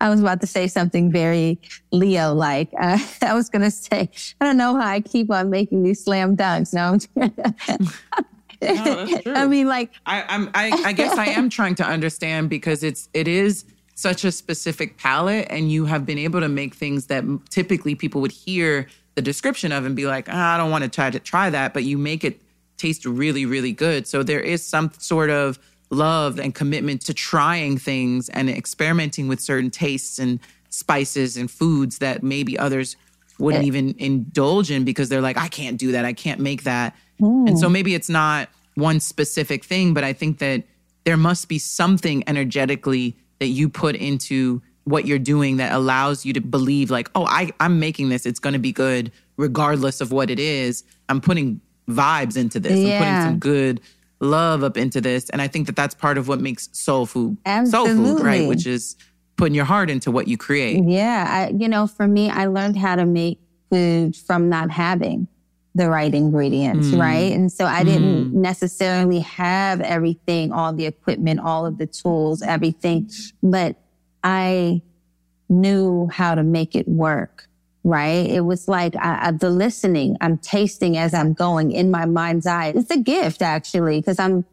I 0.00 0.08
was 0.10 0.20
about 0.20 0.40
to 0.40 0.46
say 0.46 0.66
something 0.66 1.10
very 1.10 1.58
Leo 1.90 2.34
like. 2.34 2.70
Uh, 2.78 2.98
I 3.22 3.34
was 3.34 3.48
going 3.48 3.62
to 3.62 3.70
say, 3.70 4.10
I 4.40 4.44
don't 4.44 4.56
know 4.56 4.76
how 4.76 4.86
I 4.86 5.00
keep 5.00 5.30
on 5.30 5.50
making 5.50 5.82
these 5.82 6.02
slam 6.04 6.36
dunks. 6.36 6.72
No, 6.74 6.98
I 9.26 9.46
mean, 9.46 9.66
like 9.68 9.92
I, 10.06 10.24
I'm, 10.28 10.50
I, 10.54 10.82
I 10.86 10.92
guess 10.92 11.16
I 11.16 11.26
am 11.26 11.48
trying 11.48 11.74
to 11.76 11.84
understand 11.84 12.50
because 12.50 12.82
it's 12.82 13.08
it 13.14 13.26
is 13.26 13.64
such 13.94 14.24
a 14.24 14.32
specific 14.32 14.96
palate, 14.96 15.46
and 15.50 15.70
you 15.70 15.84
have 15.86 16.06
been 16.06 16.18
able 16.18 16.40
to 16.40 16.48
make 16.48 16.74
things 16.74 17.06
that 17.06 17.24
typically 17.50 17.94
people 17.94 18.20
would 18.20 18.32
hear 18.32 18.86
the 19.14 19.22
description 19.22 19.72
of 19.72 19.84
and 19.84 19.96
be 19.96 20.06
like, 20.06 20.28
oh, 20.28 20.36
I 20.36 20.56
don't 20.56 20.70
want 20.70 20.84
to 20.84 20.90
try 20.90 21.10
to 21.10 21.18
try 21.18 21.50
that, 21.50 21.74
but 21.74 21.84
you 21.84 21.98
make 21.98 22.24
it 22.24 22.40
taste 22.76 23.04
really, 23.04 23.44
really 23.44 23.72
good. 23.72 24.06
So 24.06 24.22
there 24.22 24.40
is 24.40 24.64
some 24.64 24.90
sort 24.98 25.30
of 25.30 25.58
love 25.90 26.38
and 26.38 26.54
commitment 26.54 27.02
to 27.02 27.14
trying 27.14 27.76
things 27.76 28.28
and 28.30 28.48
experimenting 28.48 29.28
with 29.28 29.40
certain 29.40 29.70
tastes 29.70 30.18
and 30.18 30.40
spices 30.70 31.36
and 31.36 31.50
foods 31.50 31.98
that 31.98 32.22
maybe 32.22 32.58
others 32.58 32.96
wouldn't 33.38 33.64
eh. 33.64 33.66
even 33.66 33.94
indulge 33.98 34.70
in 34.70 34.84
because 34.84 35.08
they're 35.08 35.20
like, 35.20 35.36
I 35.36 35.48
can't 35.48 35.78
do 35.78 35.92
that. 35.92 36.04
I 36.04 36.12
can't 36.12 36.40
make 36.40 36.62
that. 36.64 36.94
Mm. 37.20 37.48
And 37.48 37.58
so 37.58 37.68
maybe 37.68 37.94
it's 37.94 38.08
not 38.08 38.48
one 38.74 39.00
specific 39.00 39.64
thing, 39.64 39.94
but 39.94 40.04
I 40.04 40.12
think 40.12 40.38
that 40.38 40.64
there 41.04 41.16
must 41.16 41.48
be 41.48 41.58
something 41.58 42.22
energetically 42.26 43.16
that 43.38 43.48
you 43.48 43.68
put 43.68 43.96
into 43.96 44.62
what 44.84 45.06
you're 45.06 45.18
doing 45.18 45.58
that 45.58 45.72
allows 45.72 46.24
you 46.24 46.32
to 46.32 46.40
believe 46.40 46.90
like, 46.90 47.10
oh, 47.14 47.26
I, 47.26 47.50
I'm 47.60 47.78
making 47.80 48.08
this. 48.08 48.26
It's 48.26 48.40
going 48.40 48.52
to 48.54 48.58
be 48.58 48.72
good 48.72 49.12
regardless 49.36 50.00
of 50.00 50.12
what 50.12 50.30
it 50.30 50.38
is. 50.38 50.84
I'm 51.08 51.20
putting 51.20 51.60
vibes 51.88 52.36
into 52.36 52.60
this. 52.60 52.78
Yeah. 52.78 52.94
I'm 52.94 52.98
putting 52.98 53.22
some 53.22 53.38
good 53.38 53.80
love 54.20 54.62
up 54.62 54.76
into 54.76 55.00
this. 55.00 55.30
And 55.30 55.40
I 55.40 55.48
think 55.48 55.66
that 55.66 55.76
that's 55.76 55.94
part 55.94 56.18
of 56.18 56.28
what 56.28 56.40
makes 56.40 56.68
soul 56.72 57.06
food 57.06 57.36
Absolutely. 57.46 58.04
soul 58.04 58.16
food, 58.16 58.24
right? 58.24 58.48
Which 58.48 58.66
is 58.66 58.96
putting 59.36 59.54
your 59.54 59.64
heart 59.64 59.90
into 59.90 60.10
what 60.10 60.28
you 60.28 60.36
create. 60.36 60.84
Yeah. 60.84 61.26
I, 61.28 61.52
you 61.56 61.68
know, 61.68 61.86
for 61.86 62.06
me, 62.06 62.28
I 62.28 62.46
learned 62.46 62.76
how 62.76 62.96
to 62.96 63.06
make 63.06 63.38
food 63.70 64.16
from 64.16 64.48
not 64.48 64.70
having 64.70 65.28
the 65.74 65.88
right 65.88 66.12
ingredients, 66.14 66.88
mm. 66.88 67.00
right? 67.00 67.32
And 67.32 67.50
so 67.50 67.64
I 67.64 67.84
didn't 67.84 68.32
mm. 68.32 68.32
necessarily 68.32 69.20
have 69.20 69.80
everything, 69.80 70.52
all 70.52 70.72
the 70.72 70.86
equipment, 70.86 71.40
all 71.40 71.64
of 71.64 71.78
the 71.78 71.86
tools, 71.86 72.42
everything, 72.42 73.08
but 73.42 73.76
I 74.24 74.82
knew 75.48 76.08
how 76.12 76.34
to 76.34 76.42
make 76.42 76.74
it 76.74 76.88
work, 76.88 77.46
right? 77.84 78.28
It 78.28 78.40
was 78.40 78.66
like 78.66 78.96
I, 78.96 79.28
I, 79.28 79.30
the 79.30 79.50
listening, 79.50 80.16
I'm 80.20 80.38
tasting 80.38 80.96
as 80.96 81.14
I'm 81.14 81.34
going 81.34 81.70
in 81.70 81.90
my 81.90 82.04
mind's 82.04 82.46
eye. 82.46 82.72
It's 82.74 82.90
a 82.90 82.98
gift 82.98 83.40
actually, 83.40 84.00
because 84.00 84.18
I'm, 84.18 84.44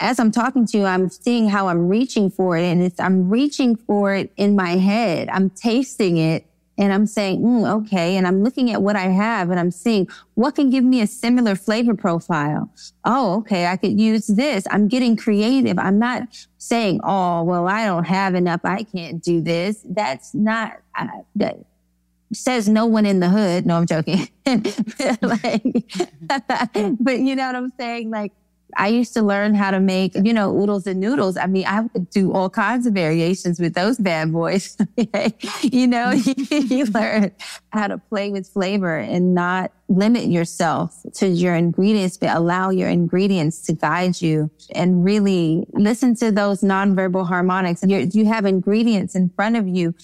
as 0.00 0.20
I'm 0.20 0.30
talking 0.30 0.66
to 0.66 0.78
you, 0.78 0.84
I'm 0.84 1.08
seeing 1.08 1.48
how 1.48 1.66
I'm 1.68 1.88
reaching 1.88 2.30
for 2.30 2.56
it 2.56 2.62
and 2.62 2.80
it's, 2.80 3.00
I'm 3.00 3.28
reaching 3.28 3.74
for 3.74 4.14
it 4.14 4.32
in 4.36 4.54
my 4.54 4.76
head. 4.76 5.28
I'm 5.30 5.50
tasting 5.50 6.16
it 6.16 6.46
and 6.82 6.92
I'm 6.92 7.06
saying, 7.06 7.42
mm, 7.42 7.82
okay. 7.82 8.16
And 8.16 8.26
I'm 8.26 8.42
looking 8.42 8.72
at 8.72 8.82
what 8.82 8.96
I 8.96 9.02
have 9.02 9.50
and 9.50 9.60
I'm 9.60 9.70
seeing 9.70 10.08
what 10.34 10.56
can 10.56 10.68
give 10.68 10.82
me 10.82 11.00
a 11.00 11.06
similar 11.06 11.54
flavor 11.54 11.94
profile. 11.94 12.72
Oh, 13.04 13.36
okay. 13.36 13.66
I 13.66 13.76
could 13.76 14.00
use 14.00 14.26
this. 14.26 14.66
I'm 14.68 14.88
getting 14.88 15.16
creative. 15.16 15.78
I'm 15.78 16.00
not 16.00 16.24
saying, 16.58 16.98
oh, 17.04 17.44
well, 17.44 17.68
I 17.68 17.84
don't 17.84 18.02
have 18.02 18.34
enough. 18.34 18.62
I 18.64 18.82
can't 18.82 19.22
do 19.22 19.40
this. 19.40 19.86
That's 19.88 20.34
not, 20.34 20.72
that 21.36 21.58
says 22.32 22.68
no 22.68 22.86
one 22.86 23.06
in 23.06 23.20
the 23.20 23.28
hood. 23.28 23.64
No, 23.64 23.76
I'm 23.76 23.86
joking. 23.86 24.28
like, 24.44 25.62
but 26.98 27.18
you 27.20 27.36
know 27.36 27.46
what 27.46 27.54
I'm 27.54 27.72
saying? 27.78 28.10
Like, 28.10 28.32
I 28.76 28.88
used 28.88 29.14
to 29.14 29.22
learn 29.22 29.54
how 29.54 29.70
to 29.70 29.80
make, 29.80 30.14
you 30.14 30.32
know, 30.32 30.56
oodles 30.56 30.86
and 30.86 31.00
noodles. 31.00 31.36
I 31.36 31.46
mean, 31.46 31.66
I 31.66 31.80
would 31.80 32.10
do 32.10 32.32
all 32.32 32.48
kinds 32.48 32.86
of 32.86 32.94
variations 32.94 33.60
with 33.60 33.74
those 33.74 33.98
bad 33.98 34.32
boys. 34.32 34.76
you 35.62 35.86
know, 35.86 36.10
you 36.50 36.84
learn 36.86 37.32
how 37.70 37.88
to 37.88 37.98
play 37.98 38.30
with 38.30 38.48
flavor 38.48 38.98
and 38.98 39.34
not 39.34 39.72
limit 39.88 40.26
yourself 40.26 40.96
to 41.14 41.28
your 41.28 41.54
ingredients, 41.54 42.16
but 42.16 42.34
allow 42.34 42.70
your 42.70 42.88
ingredients 42.88 43.60
to 43.62 43.72
guide 43.72 44.20
you 44.20 44.50
and 44.74 45.04
really 45.04 45.66
listen 45.72 46.14
to 46.16 46.32
those 46.32 46.62
nonverbal 46.62 47.26
harmonics. 47.26 47.82
You're, 47.86 48.00
you 48.00 48.26
have 48.26 48.46
ingredients 48.46 49.14
in 49.14 49.30
front 49.30 49.56
of 49.56 49.68
you. 49.68 49.94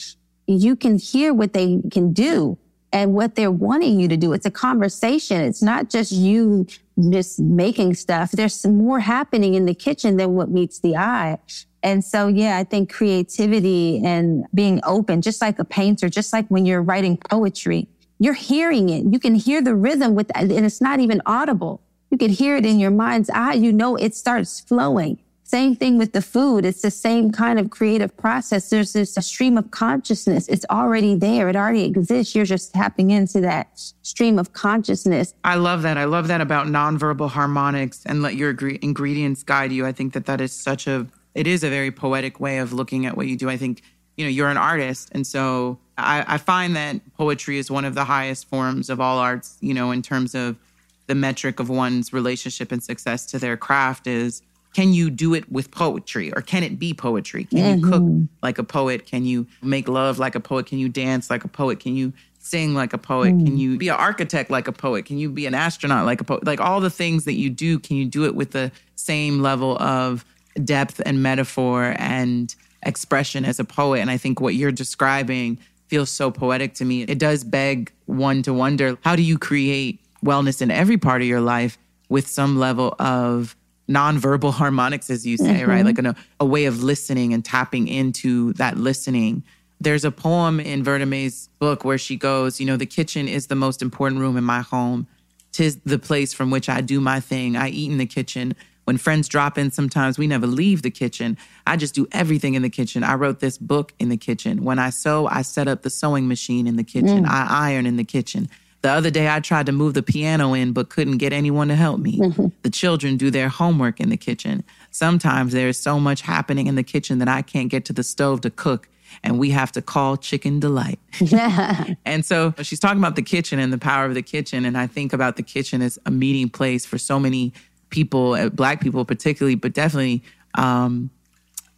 You 0.47 0.77
can 0.77 0.99
hear 0.99 1.33
what 1.33 1.53
they 1.53 1.81
can 1.91 2.13
do 2.13 2.59
and 2.93 3.15
what 3.15 3.35
they're 3.35 3.51
wanting 3.51 4.01
you 4.01 4.09
to 4.09 4.17
do. 4.17 4.33
It's 4.33 4.47
a 4.47 4.51
conversation. 4.51 5.41
It's 5.43 5.63
not 5.63 5.91
just 5.91 6.13
you 6.13 6.67
just 7.11 7.39
making 7.39 7.95
stuff. 7.95 8.33
There's 8.33 8.67
more 8.67 9.01
happening 9.01 9.55
in 9.55 9.67
the 9.67 9.75
kitchen 9.75 10.17
than 10.17 10.35
what 10.35 10.51
meets 10.51 10.81
the 10.81 10.97
eye. 10.97 11.39
And 11.83 12.05
so, 12.05 12.27
yeah, 12.27 12.59
I 12.59 12.65
think 12.65 12.93
creativity 12.93 14.03
and 14.05 14.47
being 14.53 14.81
open, 14.85 15.23
just 15.23 15.41
like 15.41 15.59
a 15.59 15.65
painter, 15.65 16.09
just 16.09 16.33
like 16.33 16.49
when 16.49 16.67
you're 16.67 16.83
writing 16.83 17.17
poetry, 17.17 17.89
you're 18.19 18.35
hearing 18.35 18.89
it. 18.89 19.05
You 19.13 19.21
can 19.21 19.35
hear 19.37 19.63
the 19.63 19.77
rhythm 19.77 20.15
with, 20.15 20.31
and 20.35 20.51
it's 20.51 20.81
not 20.81 20.99
even 20.99 21.23
audible. 21.25 21.81
You 22.11 22.19
can 22.19 22.31
hear 22.31 22.57
it 22.57 22.67
in 22.67 22.81
your 22.81 22.91
mind's 22.91 23.31
eye. 23.31 23.55
You 23.55 23.73
know, 23.73 23.95
it 23.95 24.15
starts 24.15 24.61
flowing. 24.61 25.19
Same 25.49 25.75
thing 25.75 25.97
with 25.97 26.13
the 26.13 26.21
food. 26.21 26.67
It's 26.67 26.83
the 26.83 26.91
same 26.91 27.33
kind 27.33 27.59
of 27.59 27.71
creative 27.71 28.15
process. 28.19 28.69
There's 28.69 28.93
this 28.93 29.15
stream 29.15 29.57
of 29.57 29.71
consciousness. 29.71 30.47
It's 30.47 30.67
already 30.69 31.15
there. 31.15 31.49
It 31.49 31.57
already 31.57 31.85
exists. 31.85 32.35
You're 32.35 32.45
just 32.45 32.75
tapping 32.75 33.11
into 33.13 33.41
that 33.41 33.81
stream 34.03 34.39
of 34.39 34.53
consciousness. 34.53 35.33
I 35.45 35.55
love 35.55 35.81
that. 35.83 35.97
I 35.97 36.05
love 36.05 36.29
that 36.29 36.43
about 36.43 36.67
nonverbal 36.67 37.31
harmonics 37.31 38.03
and 38.05 38.21
let 38.21 38.35
your 38.35 38.51
ingredients 38.51 39.43
guide 39.43 39.73
you. 39.73 39.87
I 39.87 39.93
think 39.93 40.13
that 40.13 40.27
that 40.27 40.43
is 40.43 40.53
such 40.53 40.87
a, 40.87 41.07
it 41.35 41.47
is 41.47 41.65
a 41.65 41.71
very 41.71 41.91
poetic 41.91 42.39
way 42.41 42.59
of 42.59 42.75
looking 42.75 43.07
at 43.07 43.17
what 43.17 43.27
you 43.27 43.35
do. 43.35 43.49
I 43.49 43.57
think, 43.57 43.81
you 44.19 44.27
know, 44.27 44.31
you're 44.31 44.51
an 44.51 44.59
artist. 44.59 45.09
And 45.13 45.27
so 45.27 45.79
I, 45.97 46.27
I 46.29 46.37
find 46.37 46.77
that 46.77 47.01
poetry 47.15 47.57
is 47.57 47.71
one 47.71 47.87
of 47.87 47.95
the 47.95 48.05
highest 48.05 48.51
forms 48.51 48.91
of 48.91 49.01
all 49.01 49.17
arts, 49.17 49.57
you 49.63 49.73
know, 49.73 49.93
in 49.93 50.03
terms 50.03 50.35
of 50.35 50.59
the 51.07 51.15
metric 51.15 51.59
of 51.59 51.71
one's 51.71 52.13
relationship 52.13 52.71
and 52.71 52.83
success 52.83 53.25
to 53.25 53.39
their 53.39 53.57
craft 53.57 54.07
is 54.07 54.43
can 54.75 54.93
you 54.93 55.11
do 55.11 55.35
it 55.35 55.51
with 55.51 55.71
poetry 55.71 56.33
or 56.33 56.43
can 56.43 56.63
it 56.63 56.79
be 56.79 56.95
poetry? 56.95 57.45
Can 57.45 57.59
mm-hmm. 57.59 57.85
you 57.85 57.91
cook 57.91 58.03
mm-hmm. 58.03 58.25
like 58.43 58.59
a 58.59 58.65
poet? 58.65 59.07
Can 59.07 59.25
you 59.25 59.47
make 59.63 59.89
love 59.89 60.19
like 60.19 60.35
a 60.35 60.41
poet? 60.41 60.67
Can 60.67 60.79
you 60.79 60.89
dance 60.89 61.31
like 61.31 61.45
a 61.45 61.49
poet? 61.49 61.81
Can 61.81 61.97
you 61.97 62.13
sing 62.39 62.75
like 62.75 62.93
a 62.93 62.99
poet? 62.99 63.35
Mm. 63.35 63.45
Can 63.45 63.59
you 63.59 63.77
be 63.77 63.89
an 63.89 63.97
architect 63.97 64.51
like 64.51 64.69
a 64.69 64.73
poet? 64.73 65.05
Can 65.05 65.19
you 65.19 65.31
be 65.31 65.47
an 65.47 65.55
astronaut 65.55 66.07
like 66.07 66.21
a 66.21 66.25
poet? 66.25 66.47
Like 66.47 66.61
all 66.61 66.81
the 66.81 66.91
things 66.91 67.25
that 67.25 67.35
you 67.35 67.51
do, 67.51 67.79
can 67.79 67.97
you 67.97 68.07
do 68.07 68.25
it 68.25 68.35
with 68.35 68.53
the 68.53 68.73
same 68.97 69.41
level 69.41 69.77
of 69.79 70.25
depth 70.65 71.01
and 71.05 71.23
metaphor 71.23 71.95
and 71.99 72.55
expression 72.83 73.45
as 73.45 73.59
a 73.59 73.65
poet? 73.65 74.01
And 74.01 74.11
I 74.11 74.17
think 74.17 74.41
what 74.41 74.55
you're 74.55 74.73
describing 74.73 75.59
feels 75.89 76.11
so 76.11 76.31
poetic 76.31 76.75
to 76.75 76.85
me. 76.85 77.03
It 77.03 77.19
does 77.19 77.45
beg 77.45 77.93
one 78.07 78.43
to 78.43 78.55
wonder 78.55 78.99
how 79.03 79.17
do 79.17 79.23
you 79.23 79.39
create 79.39 80.01
wellness 80.25 80.63
in 80.63 80.71
every 80.71 80.97
part 80.97 81.23
of 81.23 81.29
your 81.29 81.41
life 81.41 81.79
with 82.09 82.27
some 82.27 82.59
level 82.59 82.95
of 82.99 83.57
nonverbal 83.89 84.53
harmonics, 84.53 85.11
as 85.11 85.27
you 85.27 85.37
say, 85.37 85.61
mm-hmm. 85.61 85.71
right? 85.71 85.85
Like 85.85 85.99
a, 85.99 86.15
a 86.39 86.45
way 86.45 86.67
of 86.67 86.83
listening 86.83 87.33
and 87.33 87.45
tapping 87.45 87.89
into 87.89 88.53
that 88.55 88.77
listening. 88.77 89.43
There's 89.81 90.05
a 90.05 90.11
poem 90.11 90.61
in 90.61 90.85
Vertamae's 90.85 91.49
book 91.59 91.85
where 91.85 91.99
she 91.99 92.17
goes, 92.17 92.61
you 92.61 92.67
know, 92.67 92.77
the 92.77 92.87
kitchen 92.87 93.29
is 93.29 93.47
the 93.47 93.55
most 93.55 93.81
important 93.81 94.21
room 94.21 94.37
in 94.37 94.45
my 94.45 94.61
home. 94.61 95.07
Tis 95.53 95.79
the 95.85 95.99
place 95.99 96.33
from 96.33 96.51
which 96.51 96.69
I 96.69 96.81
do 96.81 97.01
my 97.01 97.21
thing. 97.21 97.57
I 97.57 97.69
eat 97.71 97.91
in 97.91 97.99
the 97.99 98.07
kitchen. 98.07 98.55
When 98.85 98.97
friends 98.97 99.29
drop 99.29 99.59
in, 99.59 99.71
sometimes 99.71 100.19
we 100.19 100.27
never 100.27 100.47
leave 100.47 100.83
the 100.83 100.91
kitchen. 100.91 101.37
I 101.67 101.77
just 101.77 101.95
do 101.95 102.07
everything 102.11 102.55
in 102.55 102.63
the 102.63 102.71
kitchen. 102.71 103.05
I 103.05 103.15
wrote 103.15 103.41
this 103.41 103.59
book 103.59 103.93
in 103.99 104.09
the 104.09 104.17
kitchen. 104.17 104.65
When 104.65 104.79
I 104.79 104.91
sew, 104.91 105.27
I 105.27 105.43
set 105.43 105.69
up 105.69 105.83
the 105.83 105.91
sewing 105.91 106.27
machine 106.27 106.67
in 106.67 106.77
the 106.77 106.85
kitchen. 106.85 107.25
Mm. 107.25 107.29
I 107.29 107.71
iron 107.71 107.87
in 107.87 107.97
the 107.97 108.05
kitchen. 108.05 108.49
The 108.83 108.91
other 108.91 109.11
day, 109.11 109.29
I 109.29 109.41
tried 109.41 109.67
to 109.67 109.73
move 109.73 109.95
the 109.95 110.03
piano 110.03 110.55
in, 110.55 110.73
but 110.73 110.89
couldn't 110.89 111.19
get 111.19 111.33
anyone 111.33 111.69
to 111.69 111.75
help 111.75 111.99
me. 111.99 112.19
Mm-hmm. 112.19 112.47
The 112.63 112.71
children 112.71 113.17
do 113.17 113.31
their 113.31 113.49
homework 113.49 113.99
in 113.99 114.09
the 114.09 114.17
kitchen. 114.17 114.63
Sometimes 114.93 115.53
there 115.53 115.69
is 115.69 115.79
so 115.79 115.99
much 115.99 116.23
happening 116.23 116.69
in 116.69 116.77
the 116.77 116.85
kitchen 116.85 117.19
that 117.19 117.29
I 117.29 117.43
can't 117.43 117.71
get 117.71 117.85
to 117.87 117.93
the 117.93 118.05
stove 118.05 118.41
to 118.43 118.51
cook, 118.51 118.89
and 119.25 119.39
we 119.39 119.51
have 119.51 119.73
to 119.73 119.83
call 119.83 120.17
Chicken 120.17 120.61
Delight. 120.61 121.01
Yeah. 121.21 121.95
and 122.05 122.25
so 122.25 122.55
she's 122.63 122.79
talking 122.79 122.99
about 122.99 123.17
the 123.17 123.23
kitchen 123.23 123.59
and 123.59 123.73
the 123.73 123.79
power 123.79 124.05
of 124.05 124.15
the 124.15 124.23
kitchen. 124.23 124.65
And 124.65 124.79
I 124.79 124.87
think 124.87 125.13
about 125.13 125.37
the 125.37 125.43
kitchen 125.43 125.83
as 125.83 125.99
a 126.07 126.11
meeting 126.11 126.49
place 126.49 126.87
for 126.87 126.99
so 126.99 127.19
many 127.19 127.53
people, 127.91 128.35
uh, 128.35 128.49
Black 128.49 128.81
people 128.81 129.05
particularly, 129.05 129.57
but 129.57 129.73
definitely 129.73 130.23
um, 130.55 131.11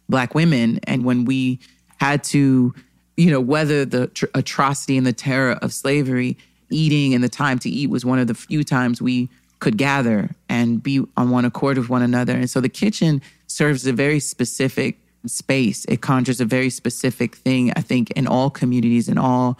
Black 0.07 0.35
women. 0.35 0.79
And 0.83 1.03
when 1.03 1.25
we 1.25 1.59
had 1.97 2.23
to, 2.25 2.75
you 3.17 3.31
know, 3.31 3.41
weather 3.41 3.85
the 3.85 4.07
tr- 4.07 4.25
atrocity 4.35 4.97
and 4.97 5.07
the 5.07 5.13
terror 5.13 5.53
of 5.61 5.73
slavery, 5.73 6.37
eating 6.71 7.13
and 7.13 7.23
the 7.23 7.29
time 7.29 7.59
to 7.59 7.69
eat 7.69 7.89
was 7.89 8.05
one 8.05 8.19
of 8.19 8.27
the 8.27 8.33
few 8.33 8.63
times 8.63 9.01
we 9.01 9.29
could 9.59 9.77
gather 9.77 10.29
and 10.49 10.81
be 10.81 11.03
on 11.17 11.29
one 11.29 11.45
accord 11.45 11.77
with 11.77 11.89
one 11.89 12.01
another. 12.01 12.33
And 12.33 12.49
so 12.49 12.59
the 12.59 12.69
kitchen 12.69 13.21
serves 13.47 13.85
a 13.85 13.93
very 13.93 14.19
specific 14.19 14.97
space. 15.27 15.85
It 15.85 16.01
conjures 16.01 16.41
a 16.41 16.45
very 16.45 16.69
specific 16.69 17.35
thing, 17.35 17.71
I 17.75 17.81
think, 17.81 18.11
in 18.11 18.27
all 18.27 18.49
communities, 18.49 19.07
in 19.07 19.17
all 19.17 19.57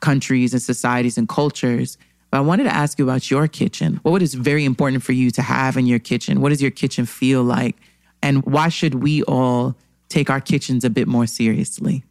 countries 0.00 0.52
and 0.52 0.62
societies 0.62 1.16
and 1.16 1.28
cultures. 1.28 1.96
But 2.30 2.38
I 2.38 2.40
wanted 2.42 2.64
to 2.64 2.74
ask 2.74 2.98
you 2.98 3.04
about 3.04 3.30
your 3.30 3.48
kitchen. 3.48 3.98
What 4.02 4.22
is 4.22 4.34
very 4.34 4.64
important 4.64 5.02
for 5.02 5.12
you 5.12 5.30
to 5.32 5.42
have 5.42 5.76
in 5.76 5.86
your 5.86 5.98
kitchen? 5.98 6.40
What 6.40 6.50
does 6.50 6.62
your 6.62 6.70
kitchen 6.70 7.06
feel 7.06 7.42
like? 7.42 7.76
And 8.22 8.44
why 8.44 8.68
should 8.68 8.96
we 8.96 9.22
all 9.22 9.74
take 10.08 10.28
our 10.28 10.40
kitchens 10.40 10.84
a 10.84 10.90
bit 10.90 11.08
more 11.08 11.26
seriously? 11.26 12.04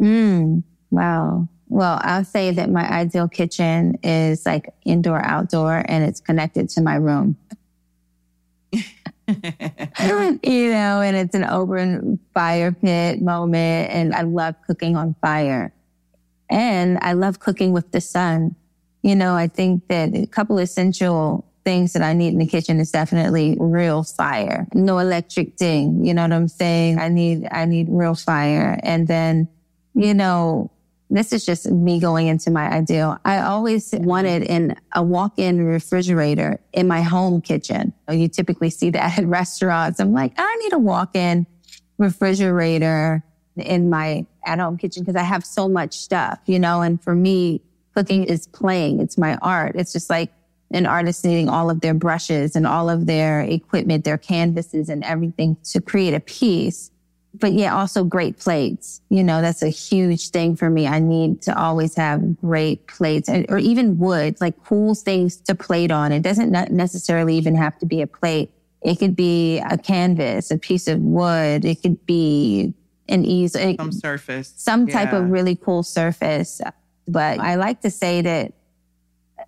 Mm, 0.00 0.62
wow. 0.90 1.48
Well, 1.72 1.98
I'll 2.02 2.24
say 2.24 2.50
that 2.50 2.68
my 2.68 2.86
ideal 2.86 3.28
kitchen 3.28 3.98
is 4.02 4.44
like 4.44 4.74
indoor, 4.84 5.24
outdoor, 5.24 5.82
and 5.88 6.04
it's 6.04 6.20
connected 6.20 6.68
to 6.68 6.82
my 6.82 6.96
room. 6.96 7.38
you 9.26 10.70
know, 10.70 11.00
and 11.00 11.16
it's 11.16 11.34
an 11.34 11.44
open 11.44 12.18
fire 12.34 12.72
pit 12.72 13.22
moment. 13.22 13.90
And 13.90 14.14
I 14.14 14.20
love 14.20 14.54
cooking 14.66 14.96
on 14.96 15.16
fire. 15.22 15.72
And 16.50 16.98
I 17.00 17.14
love 17.14 17.40
cooking 17.40 17.72
with 17.72 17.90
the 17.90 18.02
sun. 18.02 18.54
You 19.02 19.16
know, 19.16 19.34
I 19.34 19.48
think 19.48 19.88
that 19.88 20.14
a 20.14 20.26
couple 20.26 20.58
essential 20.58 21.42
things 21.64 21.94
that 21.94 22.02
I 22.02 22.12
need 22.12 22.34
in 22.34 22.38
the 22.38 22.46
kitchen 22.46 22.80
is 22.80 22.90
definitely 22.90 23.56
real 23.58 24.02
fire. 24.02 24.68
No 24.74 24.98
electric 24.98 25.56
thing. 25.56 26.04
You 26.04 26.12
know 26.12 26.20
what 26.20 26.32
I'm 26.32 26.48
saying? 26.48 26.98
I 26.98 27.08
need, 27.08 27.48
I 27.50 27.64
need 27.64 27.86
real 27.88 28.14
fire. 28.14 28.78
And 28.82 29.08
then, 29.08 29.48
you 29.94 30.12
know, 30.12 30.70
this 31.12 31.32
is 31.32 31.44
just 31.44 31.70
me 31.70 32.00
going 32.00 32.26
into 32.26 32.50
my 32.50 32.70
ideal. 32.70 33.18
I 33.24 33.40
always 33.40 33.92
wanted 33.92 34.42
in 34.42 34.74
a 34.94 35.02
walk-in 35.02 35.64
refrigerator 35.64 36.58
in 36.72 36.88
my 36.88 37.02
home 37.02 37.42
kitchen. 37.42 37.92
You 38.10 38.28
typically 38.28 38.70
see 38.70 38.90
that 38.90 39.18
at 39.18 39.26
restaurants. 39.26 40.00
I'm 40.00 40.12
like, 40.12 40.32
I 40.38 40.56
need 40.56 40.72
a 40.72 40.78
walk-in 40.78 41.46
refrigerator 41.98 43.22
in 43.56 43.90
my 43.90 44.26
at-home 44.46 44.78
kitchen 44.78 45.02
because 45.02 45.16
I 45.16 45.22
have 45.22 45.44
so 45.44 45.68
much 45.68 45.94
stuff, 45.94 46.38
you 46.46 46.58
know, 46.58 46.80
and 46.80 47.02
for 47.02 47.14
me, 47.14 47.60
cooking 47.94 48.24
is 48.24 48.46
playing. 48.46 49.00
It's 49.00 49.18
my 49.18 49.36
art. 49.36 49.76
It's 49.76 49.92
just 49.92 50.08
like 50.08 50.32
an 50.70 50.86
artist 50.86 51.24
needing 51.26 51.50
all 51.50 51.68
of 51.68 51.82
their 51.82 51.92
brushes 51.92 52.56
and 52.56 52.66
all 52.66 52.88
of 52.88 53.04
their 53.04 53.42
equipment, 53.42 54.04
their 54.04 54.16
canvases 54.16 54.88
and 54.88 55.04
everything 55.04 55.58
to 55.64 55.80
create 55.82 56.14
a 56.14 56.20
piece 56.20 56.90
but 57.34 57.52
yeah, 57.52 57.74
also 57.74 58.04
great 58.04 58.38
plates. 58.38 59.00
You 59.08 59.24
know, 59.24 59.40
that's 59.40 59.62
a 59.62 59.68
huge 59.68 60.30
thing 60.30 60.54
for 60.56 60.68
me. 60.68 60.86
I 60.86 60.98
need 60.98 61.42
to 61.42 61.58
always 61.58 61.94
have 61.96 62.38
great 62.40 62.86
plates 62.86 63.28
or 63.48 63.58
even 63.58 63.98
wood, 63.98 64.40
like 64.40 64.62
cool 64.64 64.94
things 64.94 65.36
to 65.42 65.54
plate 65.54 65.90
on. 65.90 66.12
It 66.12 66.22
doesn't 66.22 66.50
necessarily 66.70 67.36
even 67.36 67.54
have 67.54 67.78
to 67.78 67.86
be 67.86 68.02
a 68.02 68.06
plate. 68.06 68.50
It 68.82 68.98
could 68.98 69.16
be 69.16 69.58
a 69.60 69.78
canvas, 69.78 70.50
a 70.50 70.58
piece 70.58 70.88
of 70.88 71.00
wood. 71.00 71.64
It 71.64 71.80
could 71.82 72.04
be 72.04 72.74
an 73.08 73.24
easel. 73.24 73.76
Some 73.76 73.92
surface. 73.92 74.52
Some 74.56 74.88
yeah. 74.88 75.04
type 75.04 75.12
of 75.12 75.30
really 75.30 75.56
cool 75.56 75.82
surface. 75.82 76.60
But 77.08 77.38
I 77.40 77.54
like 77.54 77.80
to 77.82 77.90
say 77.90 78.20
that 78.22 78.52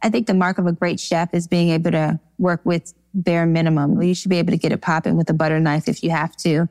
I 0.03 0.09
think 0.09 0.27
the 0.27 0.35
mark 0.35 0.59
of 0.59 0.67
a 0.67 0.73
great 0.73 1.01
chef 1.01 1.35
is 1.35 1.47
being 1.47 1.71
able 1.71 1.91
to 1.91 2.19
work 2.39 2.61
with 2.65 2.95
bare 3.13 3.47
minimum. 3.47 4.01
You 4.03 4.15
should 4.15 4.31
be 4.31 4.39
able 4.39 4.53
to 4.53 4.59
get 4.59 4.73
it 4.73 4.81
popping 4.81 5.17
with 5.17 5.29
a 5.31 5.35
butter 5.35 5.61
knife 5.61 5.87
if 5.87 6.03
you 6.03 6.11
have 6.11 6.35
to 6.39 6.69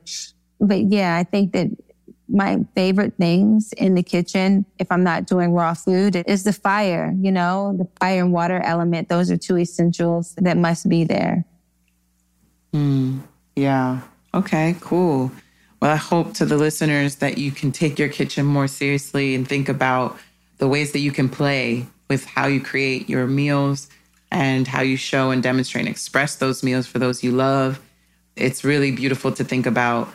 but 0.60 0.91
yeah, 0.91 1.18
I 1.18 1.24
think 1.24 1.54
that 1.54 1.68
my 2.30 2.66
favorite 2.76 3.14
things 3.18 3.74
in 3.74 3.95
the 3.95 4.04
kitchen, 4.04 4.66
if 4.80 4.91
I'm 4.91 5.04
not 5.04 5.26
doing 5.26 5.51
raw 5.51 5.74
food, 5.74 6.24
is 6.26 6.43
the 6.43 6.54
fire, 6.54 7.14
you 7.20 7.32
know, 7.32 7.76
the 7.78 7.88
fire 7.99 8.24
and 8.24 8.32
water 8.32 8.60
element. 8.62 9.10
Those 9.10 9.30
are 9.30 9.38
two 9.38 9.58
essentials 9.58 10.34
that 10.38 10.58
must 10.58 10.89
be 10.89 11.04
there. 11.04 11.45
Mm, 12.74 13.22
yeah. 13.56 14.01
Okay, 14.34 14.76
cool. 14.82 15.32
Well, 15.80 15.91
I 15.91 15.97
hope 15.97 16.34
to 16.36 16.45
the 16.45 16.58
listeners 16.58 17.18
that 17.18 17.38
you 17.38 17.51
can 17.51 17.72
take 17.72 17.99
your 17.99 18.10
kitchen 18.10 18.45
more 18.45 18.68
seriously 18.68 19.36
and 19.36 19.47
think 19.47 19.70
about 19.70 20.18
the 20.58 20.68
ways 20.68 20.93
that 20.93 20.99
you 20.99 21.12
can 21.12 21.30
play 21.30 21.86
with 22.10 22.26
how 22.26 22.47
you 22.47 22.62
create 22.62 23.10
your 23.10 23.28
meals 23.28 23.89
and 24.32 24.68
how 24.68 24.82
you 24.82 24.97
show 24.97 25.30
and 25.30 25.43
demonstrate 25.43 25.86
and 25.86 25.89
express 25.89 26.38
those 26.38 26.64
meals 26.64 26.88
for 26.88 26.99
those 26.99 27.24
you 27.24 27.32
love. 27.32 27.80
It's 28.36 28.64
really 28.64 28.91
beautiful 28.91 29.32
to 29.34 29.43
think 29.43 29.66
about 29.66 30.10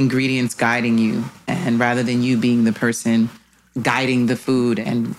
ingredients 0.00 0.54
guiding 0.54 0.96
you 0.96 1.22
and 1.46 1.78
rather 1.78 2.02
than 2.02 2.22
you 2.22 2.38
being 2.38 2.64
the 2.64 2.72
person 2.72 3.28
guiding 3.82 4.26
the 4.26 4.34
food 4.34 4.78
and 4.78 5.14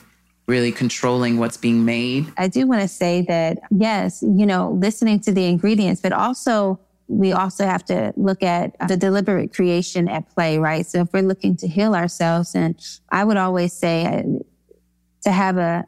really 0.47 0.71
controlling 0.71 1.37
what's 1.37 1.55
being 1.55 1.85
made. 1.85 2.25
I 2.35 2.47
do 2.47 2.65
want 2.65 2.81
to 2.81 2.87
say 2.87 3.21
that 3.29 3.59
yes, 3.69 4.21
you 4.23 4.45
know, 4.45 4.71
listening 4.71 5.19
to 5.21 5.31
the 5.31 5.45
ingredients, 5.45 6.01
but 6.01 6.11
also 6.11 6.79
we 7.07 7.31
also 7.31 7.65
have 7.65 7.85
to 7.85 8.11
look 8.17 8.41
at 8.41 8.75
the 8.87 8.97
deliberate 8.97 9.53
creation 9.53 10.09
at 10.09 10.27
play, 10.33 10.57
right? 10.57 10.85
So 10.85 11.01
if 11.01 11.13
we're 11.13 11.21
looking 11.21 11.55
to 11.57 11.67
heal 11.67 11.93
ourselves, 11.93 12.55
and 12.55 12.75
I 13.09 13.23
would 13.23 13.37
always 13.37 13.73
say 13.73 14.05
uh, 14.05 14.23
to 15.23 15.31
have 15.31 15.57
a 15.57 15.85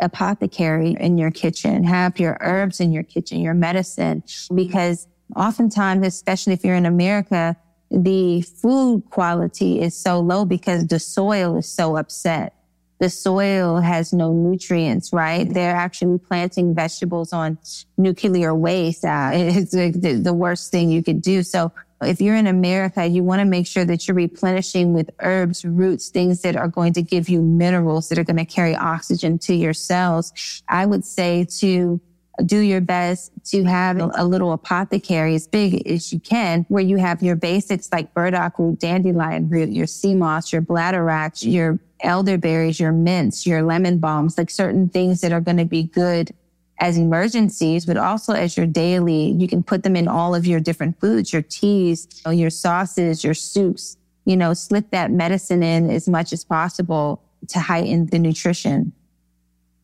apothecary 0.00 0.96
in 0.98 1.16
your 1.16 1.30
kitchen, 1.30 1.84
have 1.84 2.18
your 2.18 2.36
herbs 2.40 2.80
in 2.80 2.90
your 2.90 3.04
kitchen, 3.04 3.40
your 3.40 3.54
medicine, 3.54 4.24
because 4.52 5.06
oftentimes, 5.36 6.04
especially 6.06 6.54
if 6.54 6.64
you're 6.64 6.74
in 6.74 6.86
America, 6.86 7.56
the 7.92 8.40
food 8.40 9.04
quality 9.10 9.80
is 9.80 9.94
so 9.94 10.20
low 10.20 10.44
because 10.44 10.86
the 10.86 10.98
soil 10.98 11.56
is 11.56 11.68
so 11.68 11.96
upset. 11.96 12.54
The 12.98 13.10
soil 13.10 13.80
has 13.80 14.12
no 14.12 14.32
nutrients, 14.32 15.12
right? 15.12 15.52
They're 15.52 15.74
actually 15.74 16.18
planting 16.18 16.74
vegetables 16.74 17.32
on 17.32 17.58
nuclear 17.98 18.54
waste. 18.54 19.04
Uh, 19.04 19.30
it's 19.34 19.72
the, 19.72 20.20
the 20.22 20.32
worst 20.32 20.70
thing 20.70 20.90
you 20.90 21.02
could 21.02 21.20
do. 21.20 21.42
So 21.42 21.72
if 22.00 22.20
you're 22.20 22.36
in 22.36 22.46
America, 22.46 23.06
you 23.06 23.22
want 23.22 23.40
to 23.40 23.44
make 23.44 23.66
sure 23.66 23.84
that 23.84 24.06
you're 24.06 24.14
replenishing 24.14 24.92
with 24.92 25.10
herbs, 25.20 25.64
roots, 25.64 26.08
things 26.08 26.42
that 26.42 26.56
are 26.56 26.68
going 26.68 26.92
to 26.94 27.02
give 27.02 27.28
you 27.28 27.42
minerals 27.42 28.08
that 28.08 28.18
are 28.18 28.24
going 28.24 28.36
to 28.36 28.44
carry 28.44 28.74
oxygen 28.74 29.38
to 29.40 29.54
your 29.54 29.74
cells. 29.74 30.32
I 30.68 30.86
would 30.86 31.04
say 31.04 31.46
to 31.58 32.00
do 32.46 32.58
your 32.58 32.80
best 32.80 33.32
to 33.44 33.64
have 33.64 33.98
a 34.14 34.24
little 34.24 34.52
apothecary 34.52 35.34
as 35.34 35.46
big 35.46 35.86
as 35.86 36.12
you 36.12 36.20
can, 36.20 36.64
where 36.68 36.82
you 36.82 36.96
have 36.96 37.22
your 37.22 37.36
basics 37.36 37.92
like 37.92 38.14
burdock 38.14 38.58
root, 38.58 38.80
dandelion 38.80 39.48
root, 39.48 39.68
your 39.68 39.86
sea 39.86 40.14
moss, 40.14 40.52
your 40.52 40.62
bladder 40.62 40.92
bladderwrack, 40.92 41.50
your 41.50 41.78
elderberries, 42.00 42.80
your 42.80 42.92
mints, 42.92 43.46
your 43.46 43.62
lemon 43.62 43.98
balms, 43.98 44.36
like 44.36 44.50
certain 44.50 44.88
things 44.88 45.20
that 45.20 45.32
are 45.32 45.40
going 45.40 45.56
to 45.56 45.64
be 45.64 45.84
good 45.84 46.32
as 46.78 46.96
emergencies, 46.96 47.86
but 47.86 47.96
also 47.96 48.32
as 48.32 48.56
your 48.56 48.66
daily. 48.66 49.30
You 49.30 49.46
can 49.46 49.62
put 49.62 49.82
them 49.82 49.94
in 49.94 50.08
all 50.08 50.34
of 50.34 50.46
your 50.46 50.60
different 50.60 50.98
foods, 51.00 51.32
your 51.32 51.42
teas, 51.42 52.08
your 52.28 52.50
sauces, 52.50 53.22
your 53.22 53.34
soups. 53.34 53.96
You 54.24 54.36
know, 54.36 54.54
slip 54.54 54.90
that 54.90 55.10
medicine 55.10 55.62
in 55.64 55.90
as 55.90 56.08
much 56.08 56.32
as 56.32 56.44
possible 56.44 57.22
to 57.48 57.58
heighten 57.58 58.06
the 58.06 58.20
nutrition. 58.20 58.92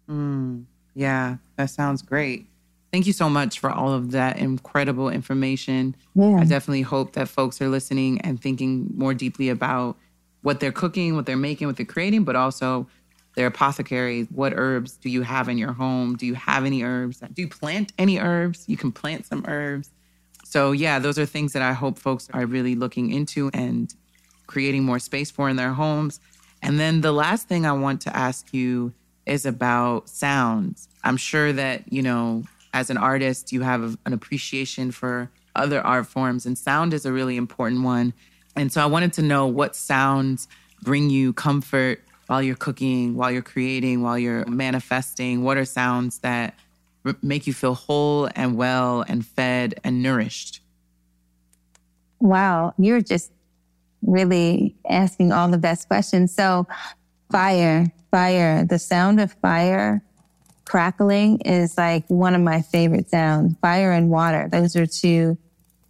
Mm, 0.09 0.65
yeah, 0.95 1.37
that 1.59 1.71
sounds 1.71 2.01
great. 2.03 2.47
Thank 2.93 3.07
you 3.07 3.13
so 3.13 3.29
much 3.29 3.59
for 3.59 3.71
all 3.71 3.93
of 3.93 4.13
that 4.13 4.39
incredible 4.39 5.11
information. 5.11 5.95
Yeah. 6.15 6.37
I 6.39 6.45
definitely 6.45 6.83
hope 6.83 7.13
that 7.13 7.29
folks 7.29 7.61
are 7.61 7.69
listening 7.69 8.21
and 8.23 8.41
thinking 8.41 8.91
more 8.95 9.13
deeply 9.13 9.51
about 9.51 9.97
what 10.41 10.61
they're 10.61 10.73
cooking, 10.73 11.15
what 11.17 11.27
they're 11.27 11.37
making, 11.37 11.67
what 11.67 11.77
they're 11.77 11.85
creating, 11.85 12.25
but 12.25 12.37
also 12.37 12.87
their 13.35 13.49
apothecaries. 13.49 14.29
What 14.31 14.55
herbs 14.57 14.93
do 14.93 15.11
you 15.11 15.23
have 15.23 15.49
in 15.49 15.59
your 15.59 15.73
home? 15.73 16.17
Do 16.17 16.25
you 16.25 16.35
have 16.35 16.65
any 16.65 16.83
herbs? 16.83 17.19
Do 17.19 17.43
you 17.43 17.49
plant 17.49 17.93
any 17.99 18.19
herbs? 18.19 18.65
You 18.67 18.77
can 18.77 18.91
plant 18.91 19.27
some 19.27 19.45
herbs. 19.47 19.91
So, 20.45 20.73
yeah, 20.73 20.99
those 20.99 21.19
are 21.19 21.27
things 21.27 21.53
that 21.53 21.63
I 21.63 21.73
hope 21.73 21.99
folks 21.99 22.29
are 22.33 22.47
really 22.47 22.75
looking 22.75 23.13
into 23.13 23.51
and 23.53 23.95
creating 24.47 24.85
more 24.85 24.99
space 24.99 25.31
for 25.31 25.51
in 25.51 25.57
their 25.57 25.75
homes. 25.75 26.21
And 26.63 26.81
then 26.81 27.03
the 27.03 27.13
last 27.13 27.49
thing 27.49 27.67
I 27.67 27.73
want 27.73 28.01
to 28.03 28.17
ask 28.17 28.55
you 28.55 28.95
is 29.27 29.45
about 29.45 30.09
sounds. 30.09 30.88
I'm 31.05 31.17
sure 31.17 31.53
that, 31.53 31.93
you 31.93 32.03
know, 32.03 32.45
as 32.73 32.91
an 32.91 32.97
artist, 32.97 33.53
you 33.53 33.63
have 33.63 33.97
an 34.05 34.13
appreciation 34.13 34.91
for 34.91 35.31
other 35.55 35.81
art 35.81 36.07
forms, 36.07 36.47
and 36.47 36.57
sound 36.57 36.95
is 36.95 37.05
a 37.05 37.13
really 37.13 37.37
important 37.37 37.83
one. 37.83 38.13
And 38.57 38.73
so 38.73 38.83
I 38.83 38.87
wanted 38.87 39.13
to 39.15 39.23
know 39.23 39.47
what 39.47 39.77
sounds 39.77 40.49
bring 40.83 41.11
you 41.11 41.33
comfort 41.33 42.03
while 42.27 42.43
you're 42.43 42.57
cooking, 42.57 43.17
while 43.17 43.31
you're 43.31 43.43
creating, 43.43 44.03
while 44.03 44.19
you're 44.19 44.45
manifesting. 44.47 45.43
What 45.43 45.57
are 45.57 45.65
sounds 45.65 46.19
that 46.21 46.55
r- 47.05 47.17
make 47.23 47.47
you 47.47 47.53
feel 47.53 47.75
whole 47.75 48.29
and 48.35 48.57
well 48.57 49.05
and 49.09 49.25
fed 49.25 49.81
and 49.83 50.03
nourished? 50.03 50.61
Wow, 52.21 52.75
you're 52.79 53.01
just 53.01 53.33
really 54.03 54.77
asking 54.89 55.33
all 55.33 55.49
the 55.49 55.59
best 55.59 55.89
questions. 55.89 56.35
So, 56.35 56.67
fire, 57.31 57.93
fire, 58.11 58.65
the 58.65 58.79
sound 58.79 59.21
of 59.21 59.33
fire 59.33 60.03
crackling 60.69 61.41
is 61.41 61.77
like 61.77 62.05
one 62.09 62.35
of 62.35 62.41
my 62.41 62.63
favorite 62.63 63.11
sounds. 63.11 63.57
Fire 63.61 63.93
and 63.93 64.11
water, 64.11 64.49
those 64.51 64.77
are 64.77 64.87
two 64.87 65.39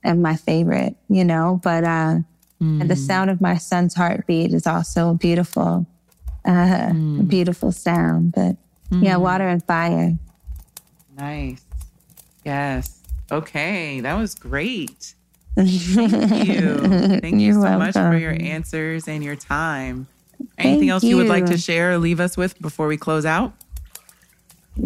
of 0.05 0.17
my 0.17 0.37
favorite, 0.37 0.97
you 1.09 1.25
know, 1.25 1.61
but 1.63 1.85
uh, 1.85 2.19
Mm. 2.63 2.81
And 2.81 2.91
the 2.91 2.97
sound 2.97 3.31
of 3.31 3.41
my 3.41 3.57
son's 3.57 3.95
heartbeat 3.95 4.53
is 4.53 4.67
also 4.67 5.15
beautiful, 5.15 5.87
uh, 6.45 6.51
mm. 6.91 7.29
beautiful 7.29 7.73
sound. 7.73 8.33
But 8.33 8.57
mm. 8.91 9.05
yeah, 9.05 9.17
water 9.17 9.47
and 9.47 9.63
fire. 9.65 10.17
Nice. 11.17 11.65
Yes. 12.45 13.03
Okay. 13.31 14.01
That 14.01 14.15
was 14.15 14.35
great. 14.35 15.15
Thank 15.57 16.49
you. 16.49 16.79
Thank 17.21 17.41
you 17.41 17.55
so 17.55 17.61
welcome. 17.61 17.79
much 17.79 17.95
for 17.95 18.17
your 18.17 18.37
answers 18.41 19.09
and 19.09 19.23
your 19.23 19.37
time. 19.37 20.07
Anything 20.57 20.81
thank 20.81 20.91
else 20.91 21.03
you. 21.03 21.11
you 21.11 21.17
would 21.17 21.29
like 21.29 21.47
to 21.47 21.59
share 21.59 21.93
or 21.93 21.99
leave 21.99 22.21
us 22.21 22.37
with 22.37 22.61
before 22.61 22.87
we 22.87 22.97
close 22.97 23.25
out? 23.25 23.53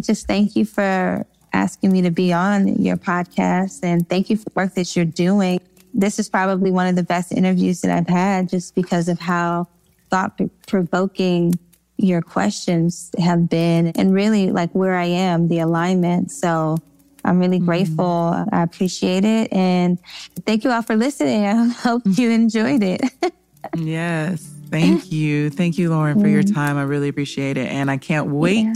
Just 0.00 0.26
thank 0.26 0.56
you 0.56 0.64
for 0.64 1.26
asking 1.52 1.92
me 1.92 2.02
to 2.02 2.10
be 2.10 2.32
on 2.32 2.82
your 2.82 2.96
podcast 2.96 3.80
and 3.82 4.08
thank 4.08 4.30
you 4.30 4.36
for 4.36 4.44
the 4.44 4.52
work 4.54 4.74
that 4.74 4.96
you're 4.96 5.04
doing 5.04 5.60
this 5.94 6.18
is 6.18 6.28
probably 6.28 6.70
one 6.70 6.86
of 6.86 6.96
the 6.96 7.02
best 7.02 7.32
interviews 7.32 7.80
that 7.82 7.96
I've 7.96 8.08
had 8.08 8.48
just 8.48 8.74
because 8.74 9.08
of 9.08 9.18
how 9.18 9.68
thought 10.10 10.40
provoking 10.66 11.58
your 11.96 12.22
questions 12.22 13.10
have 13.18 13.48
been 13.48 13.88
and 13.88 14.12
really 14.12 14.50
like 14.50 14.70
where 14.72 14.96
I 14.96 15.04
am, 15.04 15.48
the 15.48 15.60
alignment. 15.60 16.30
So 16.30 16.78
I'm 17.24 17.38
really 17.38 17.58
mm-hmm. 17.58 17.66
grateful. 17.66 18.46
I 18.52 18.62
appreciate 18.62 19.24
it. 19.24 19.52
And 19.52 19.98
thank 20.44 20.64
you 20.64 20.70
all 20.70 20.82
for 20.82 20.96
listening. 20.96 21.44
I 21.46 21.68
hope 21.68 22.02
you 22.06 22.30
enjoyed 22.30 22.82
it. 22.82 23.02
yes. 23.76 24.48
Thank 24.70 25.12
you. 25.12 25.50
Thank 25.50 25.76
you, 25.76 25.90
Lauren, 25.90 26.18
for 26.18 26.28
your 26.28 26.42
mm-hmm. 26.42 26.54
time. 26.54 26.78
I 26.78 26.82
really 26.82 27.08
appreciate 27.08 27.58
it. 27.58 27.68
And 27.68 27.90
I 27.90 27.98
can't 27.98 28.28
wait 28.28 28.64
yeah. 28.64 28.72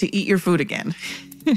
To 0.00 0.14
eat 0.14 0.26
your 0.26 0.38
food 0.38 0.60
again. 0.60 0.94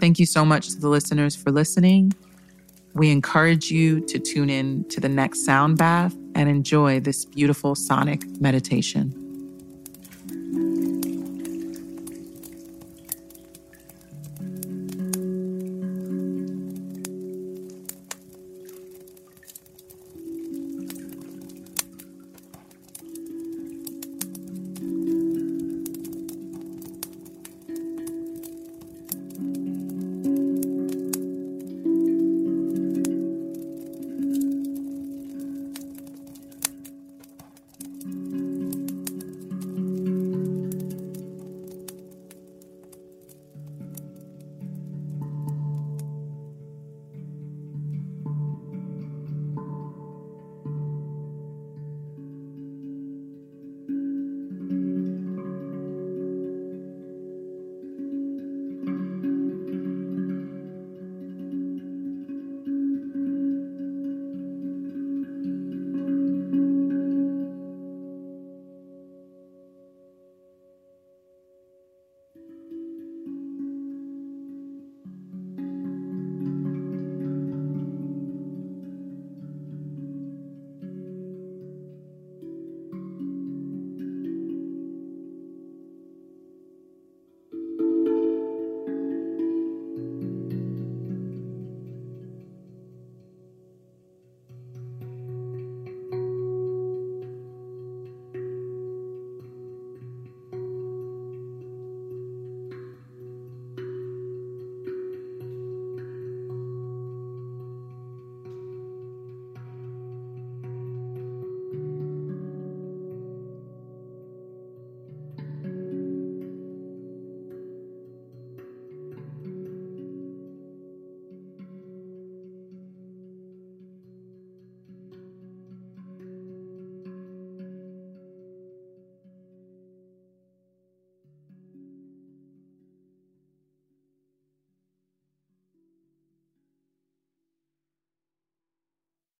Thank 0.00 0.18
you 0.18 0.26
so 0.26 0.44
much 0.44 0.70
to 0.70 0.80
the 0.80 0.88
listeners 0.88 1.36
for 1.36 1.50
listening. 1.50 2.12
We 2.94 3.10
encourage 3.10 3.70
you 3.70 4.00
to 4.06 4.18
tune 4.18 4.50
in 4.50 4.84
to 4.88 5.00
the 5.00 5.08
next 5.08 5.44
sound 5.44 5.78
bath 5.78 6.14
and 6.34 6.48
enjoy 6.48 7.00
this 7.00 7.24
beautiful 7.24 7.74
sonic 7.74 8.24
meditation. 8.40 9.23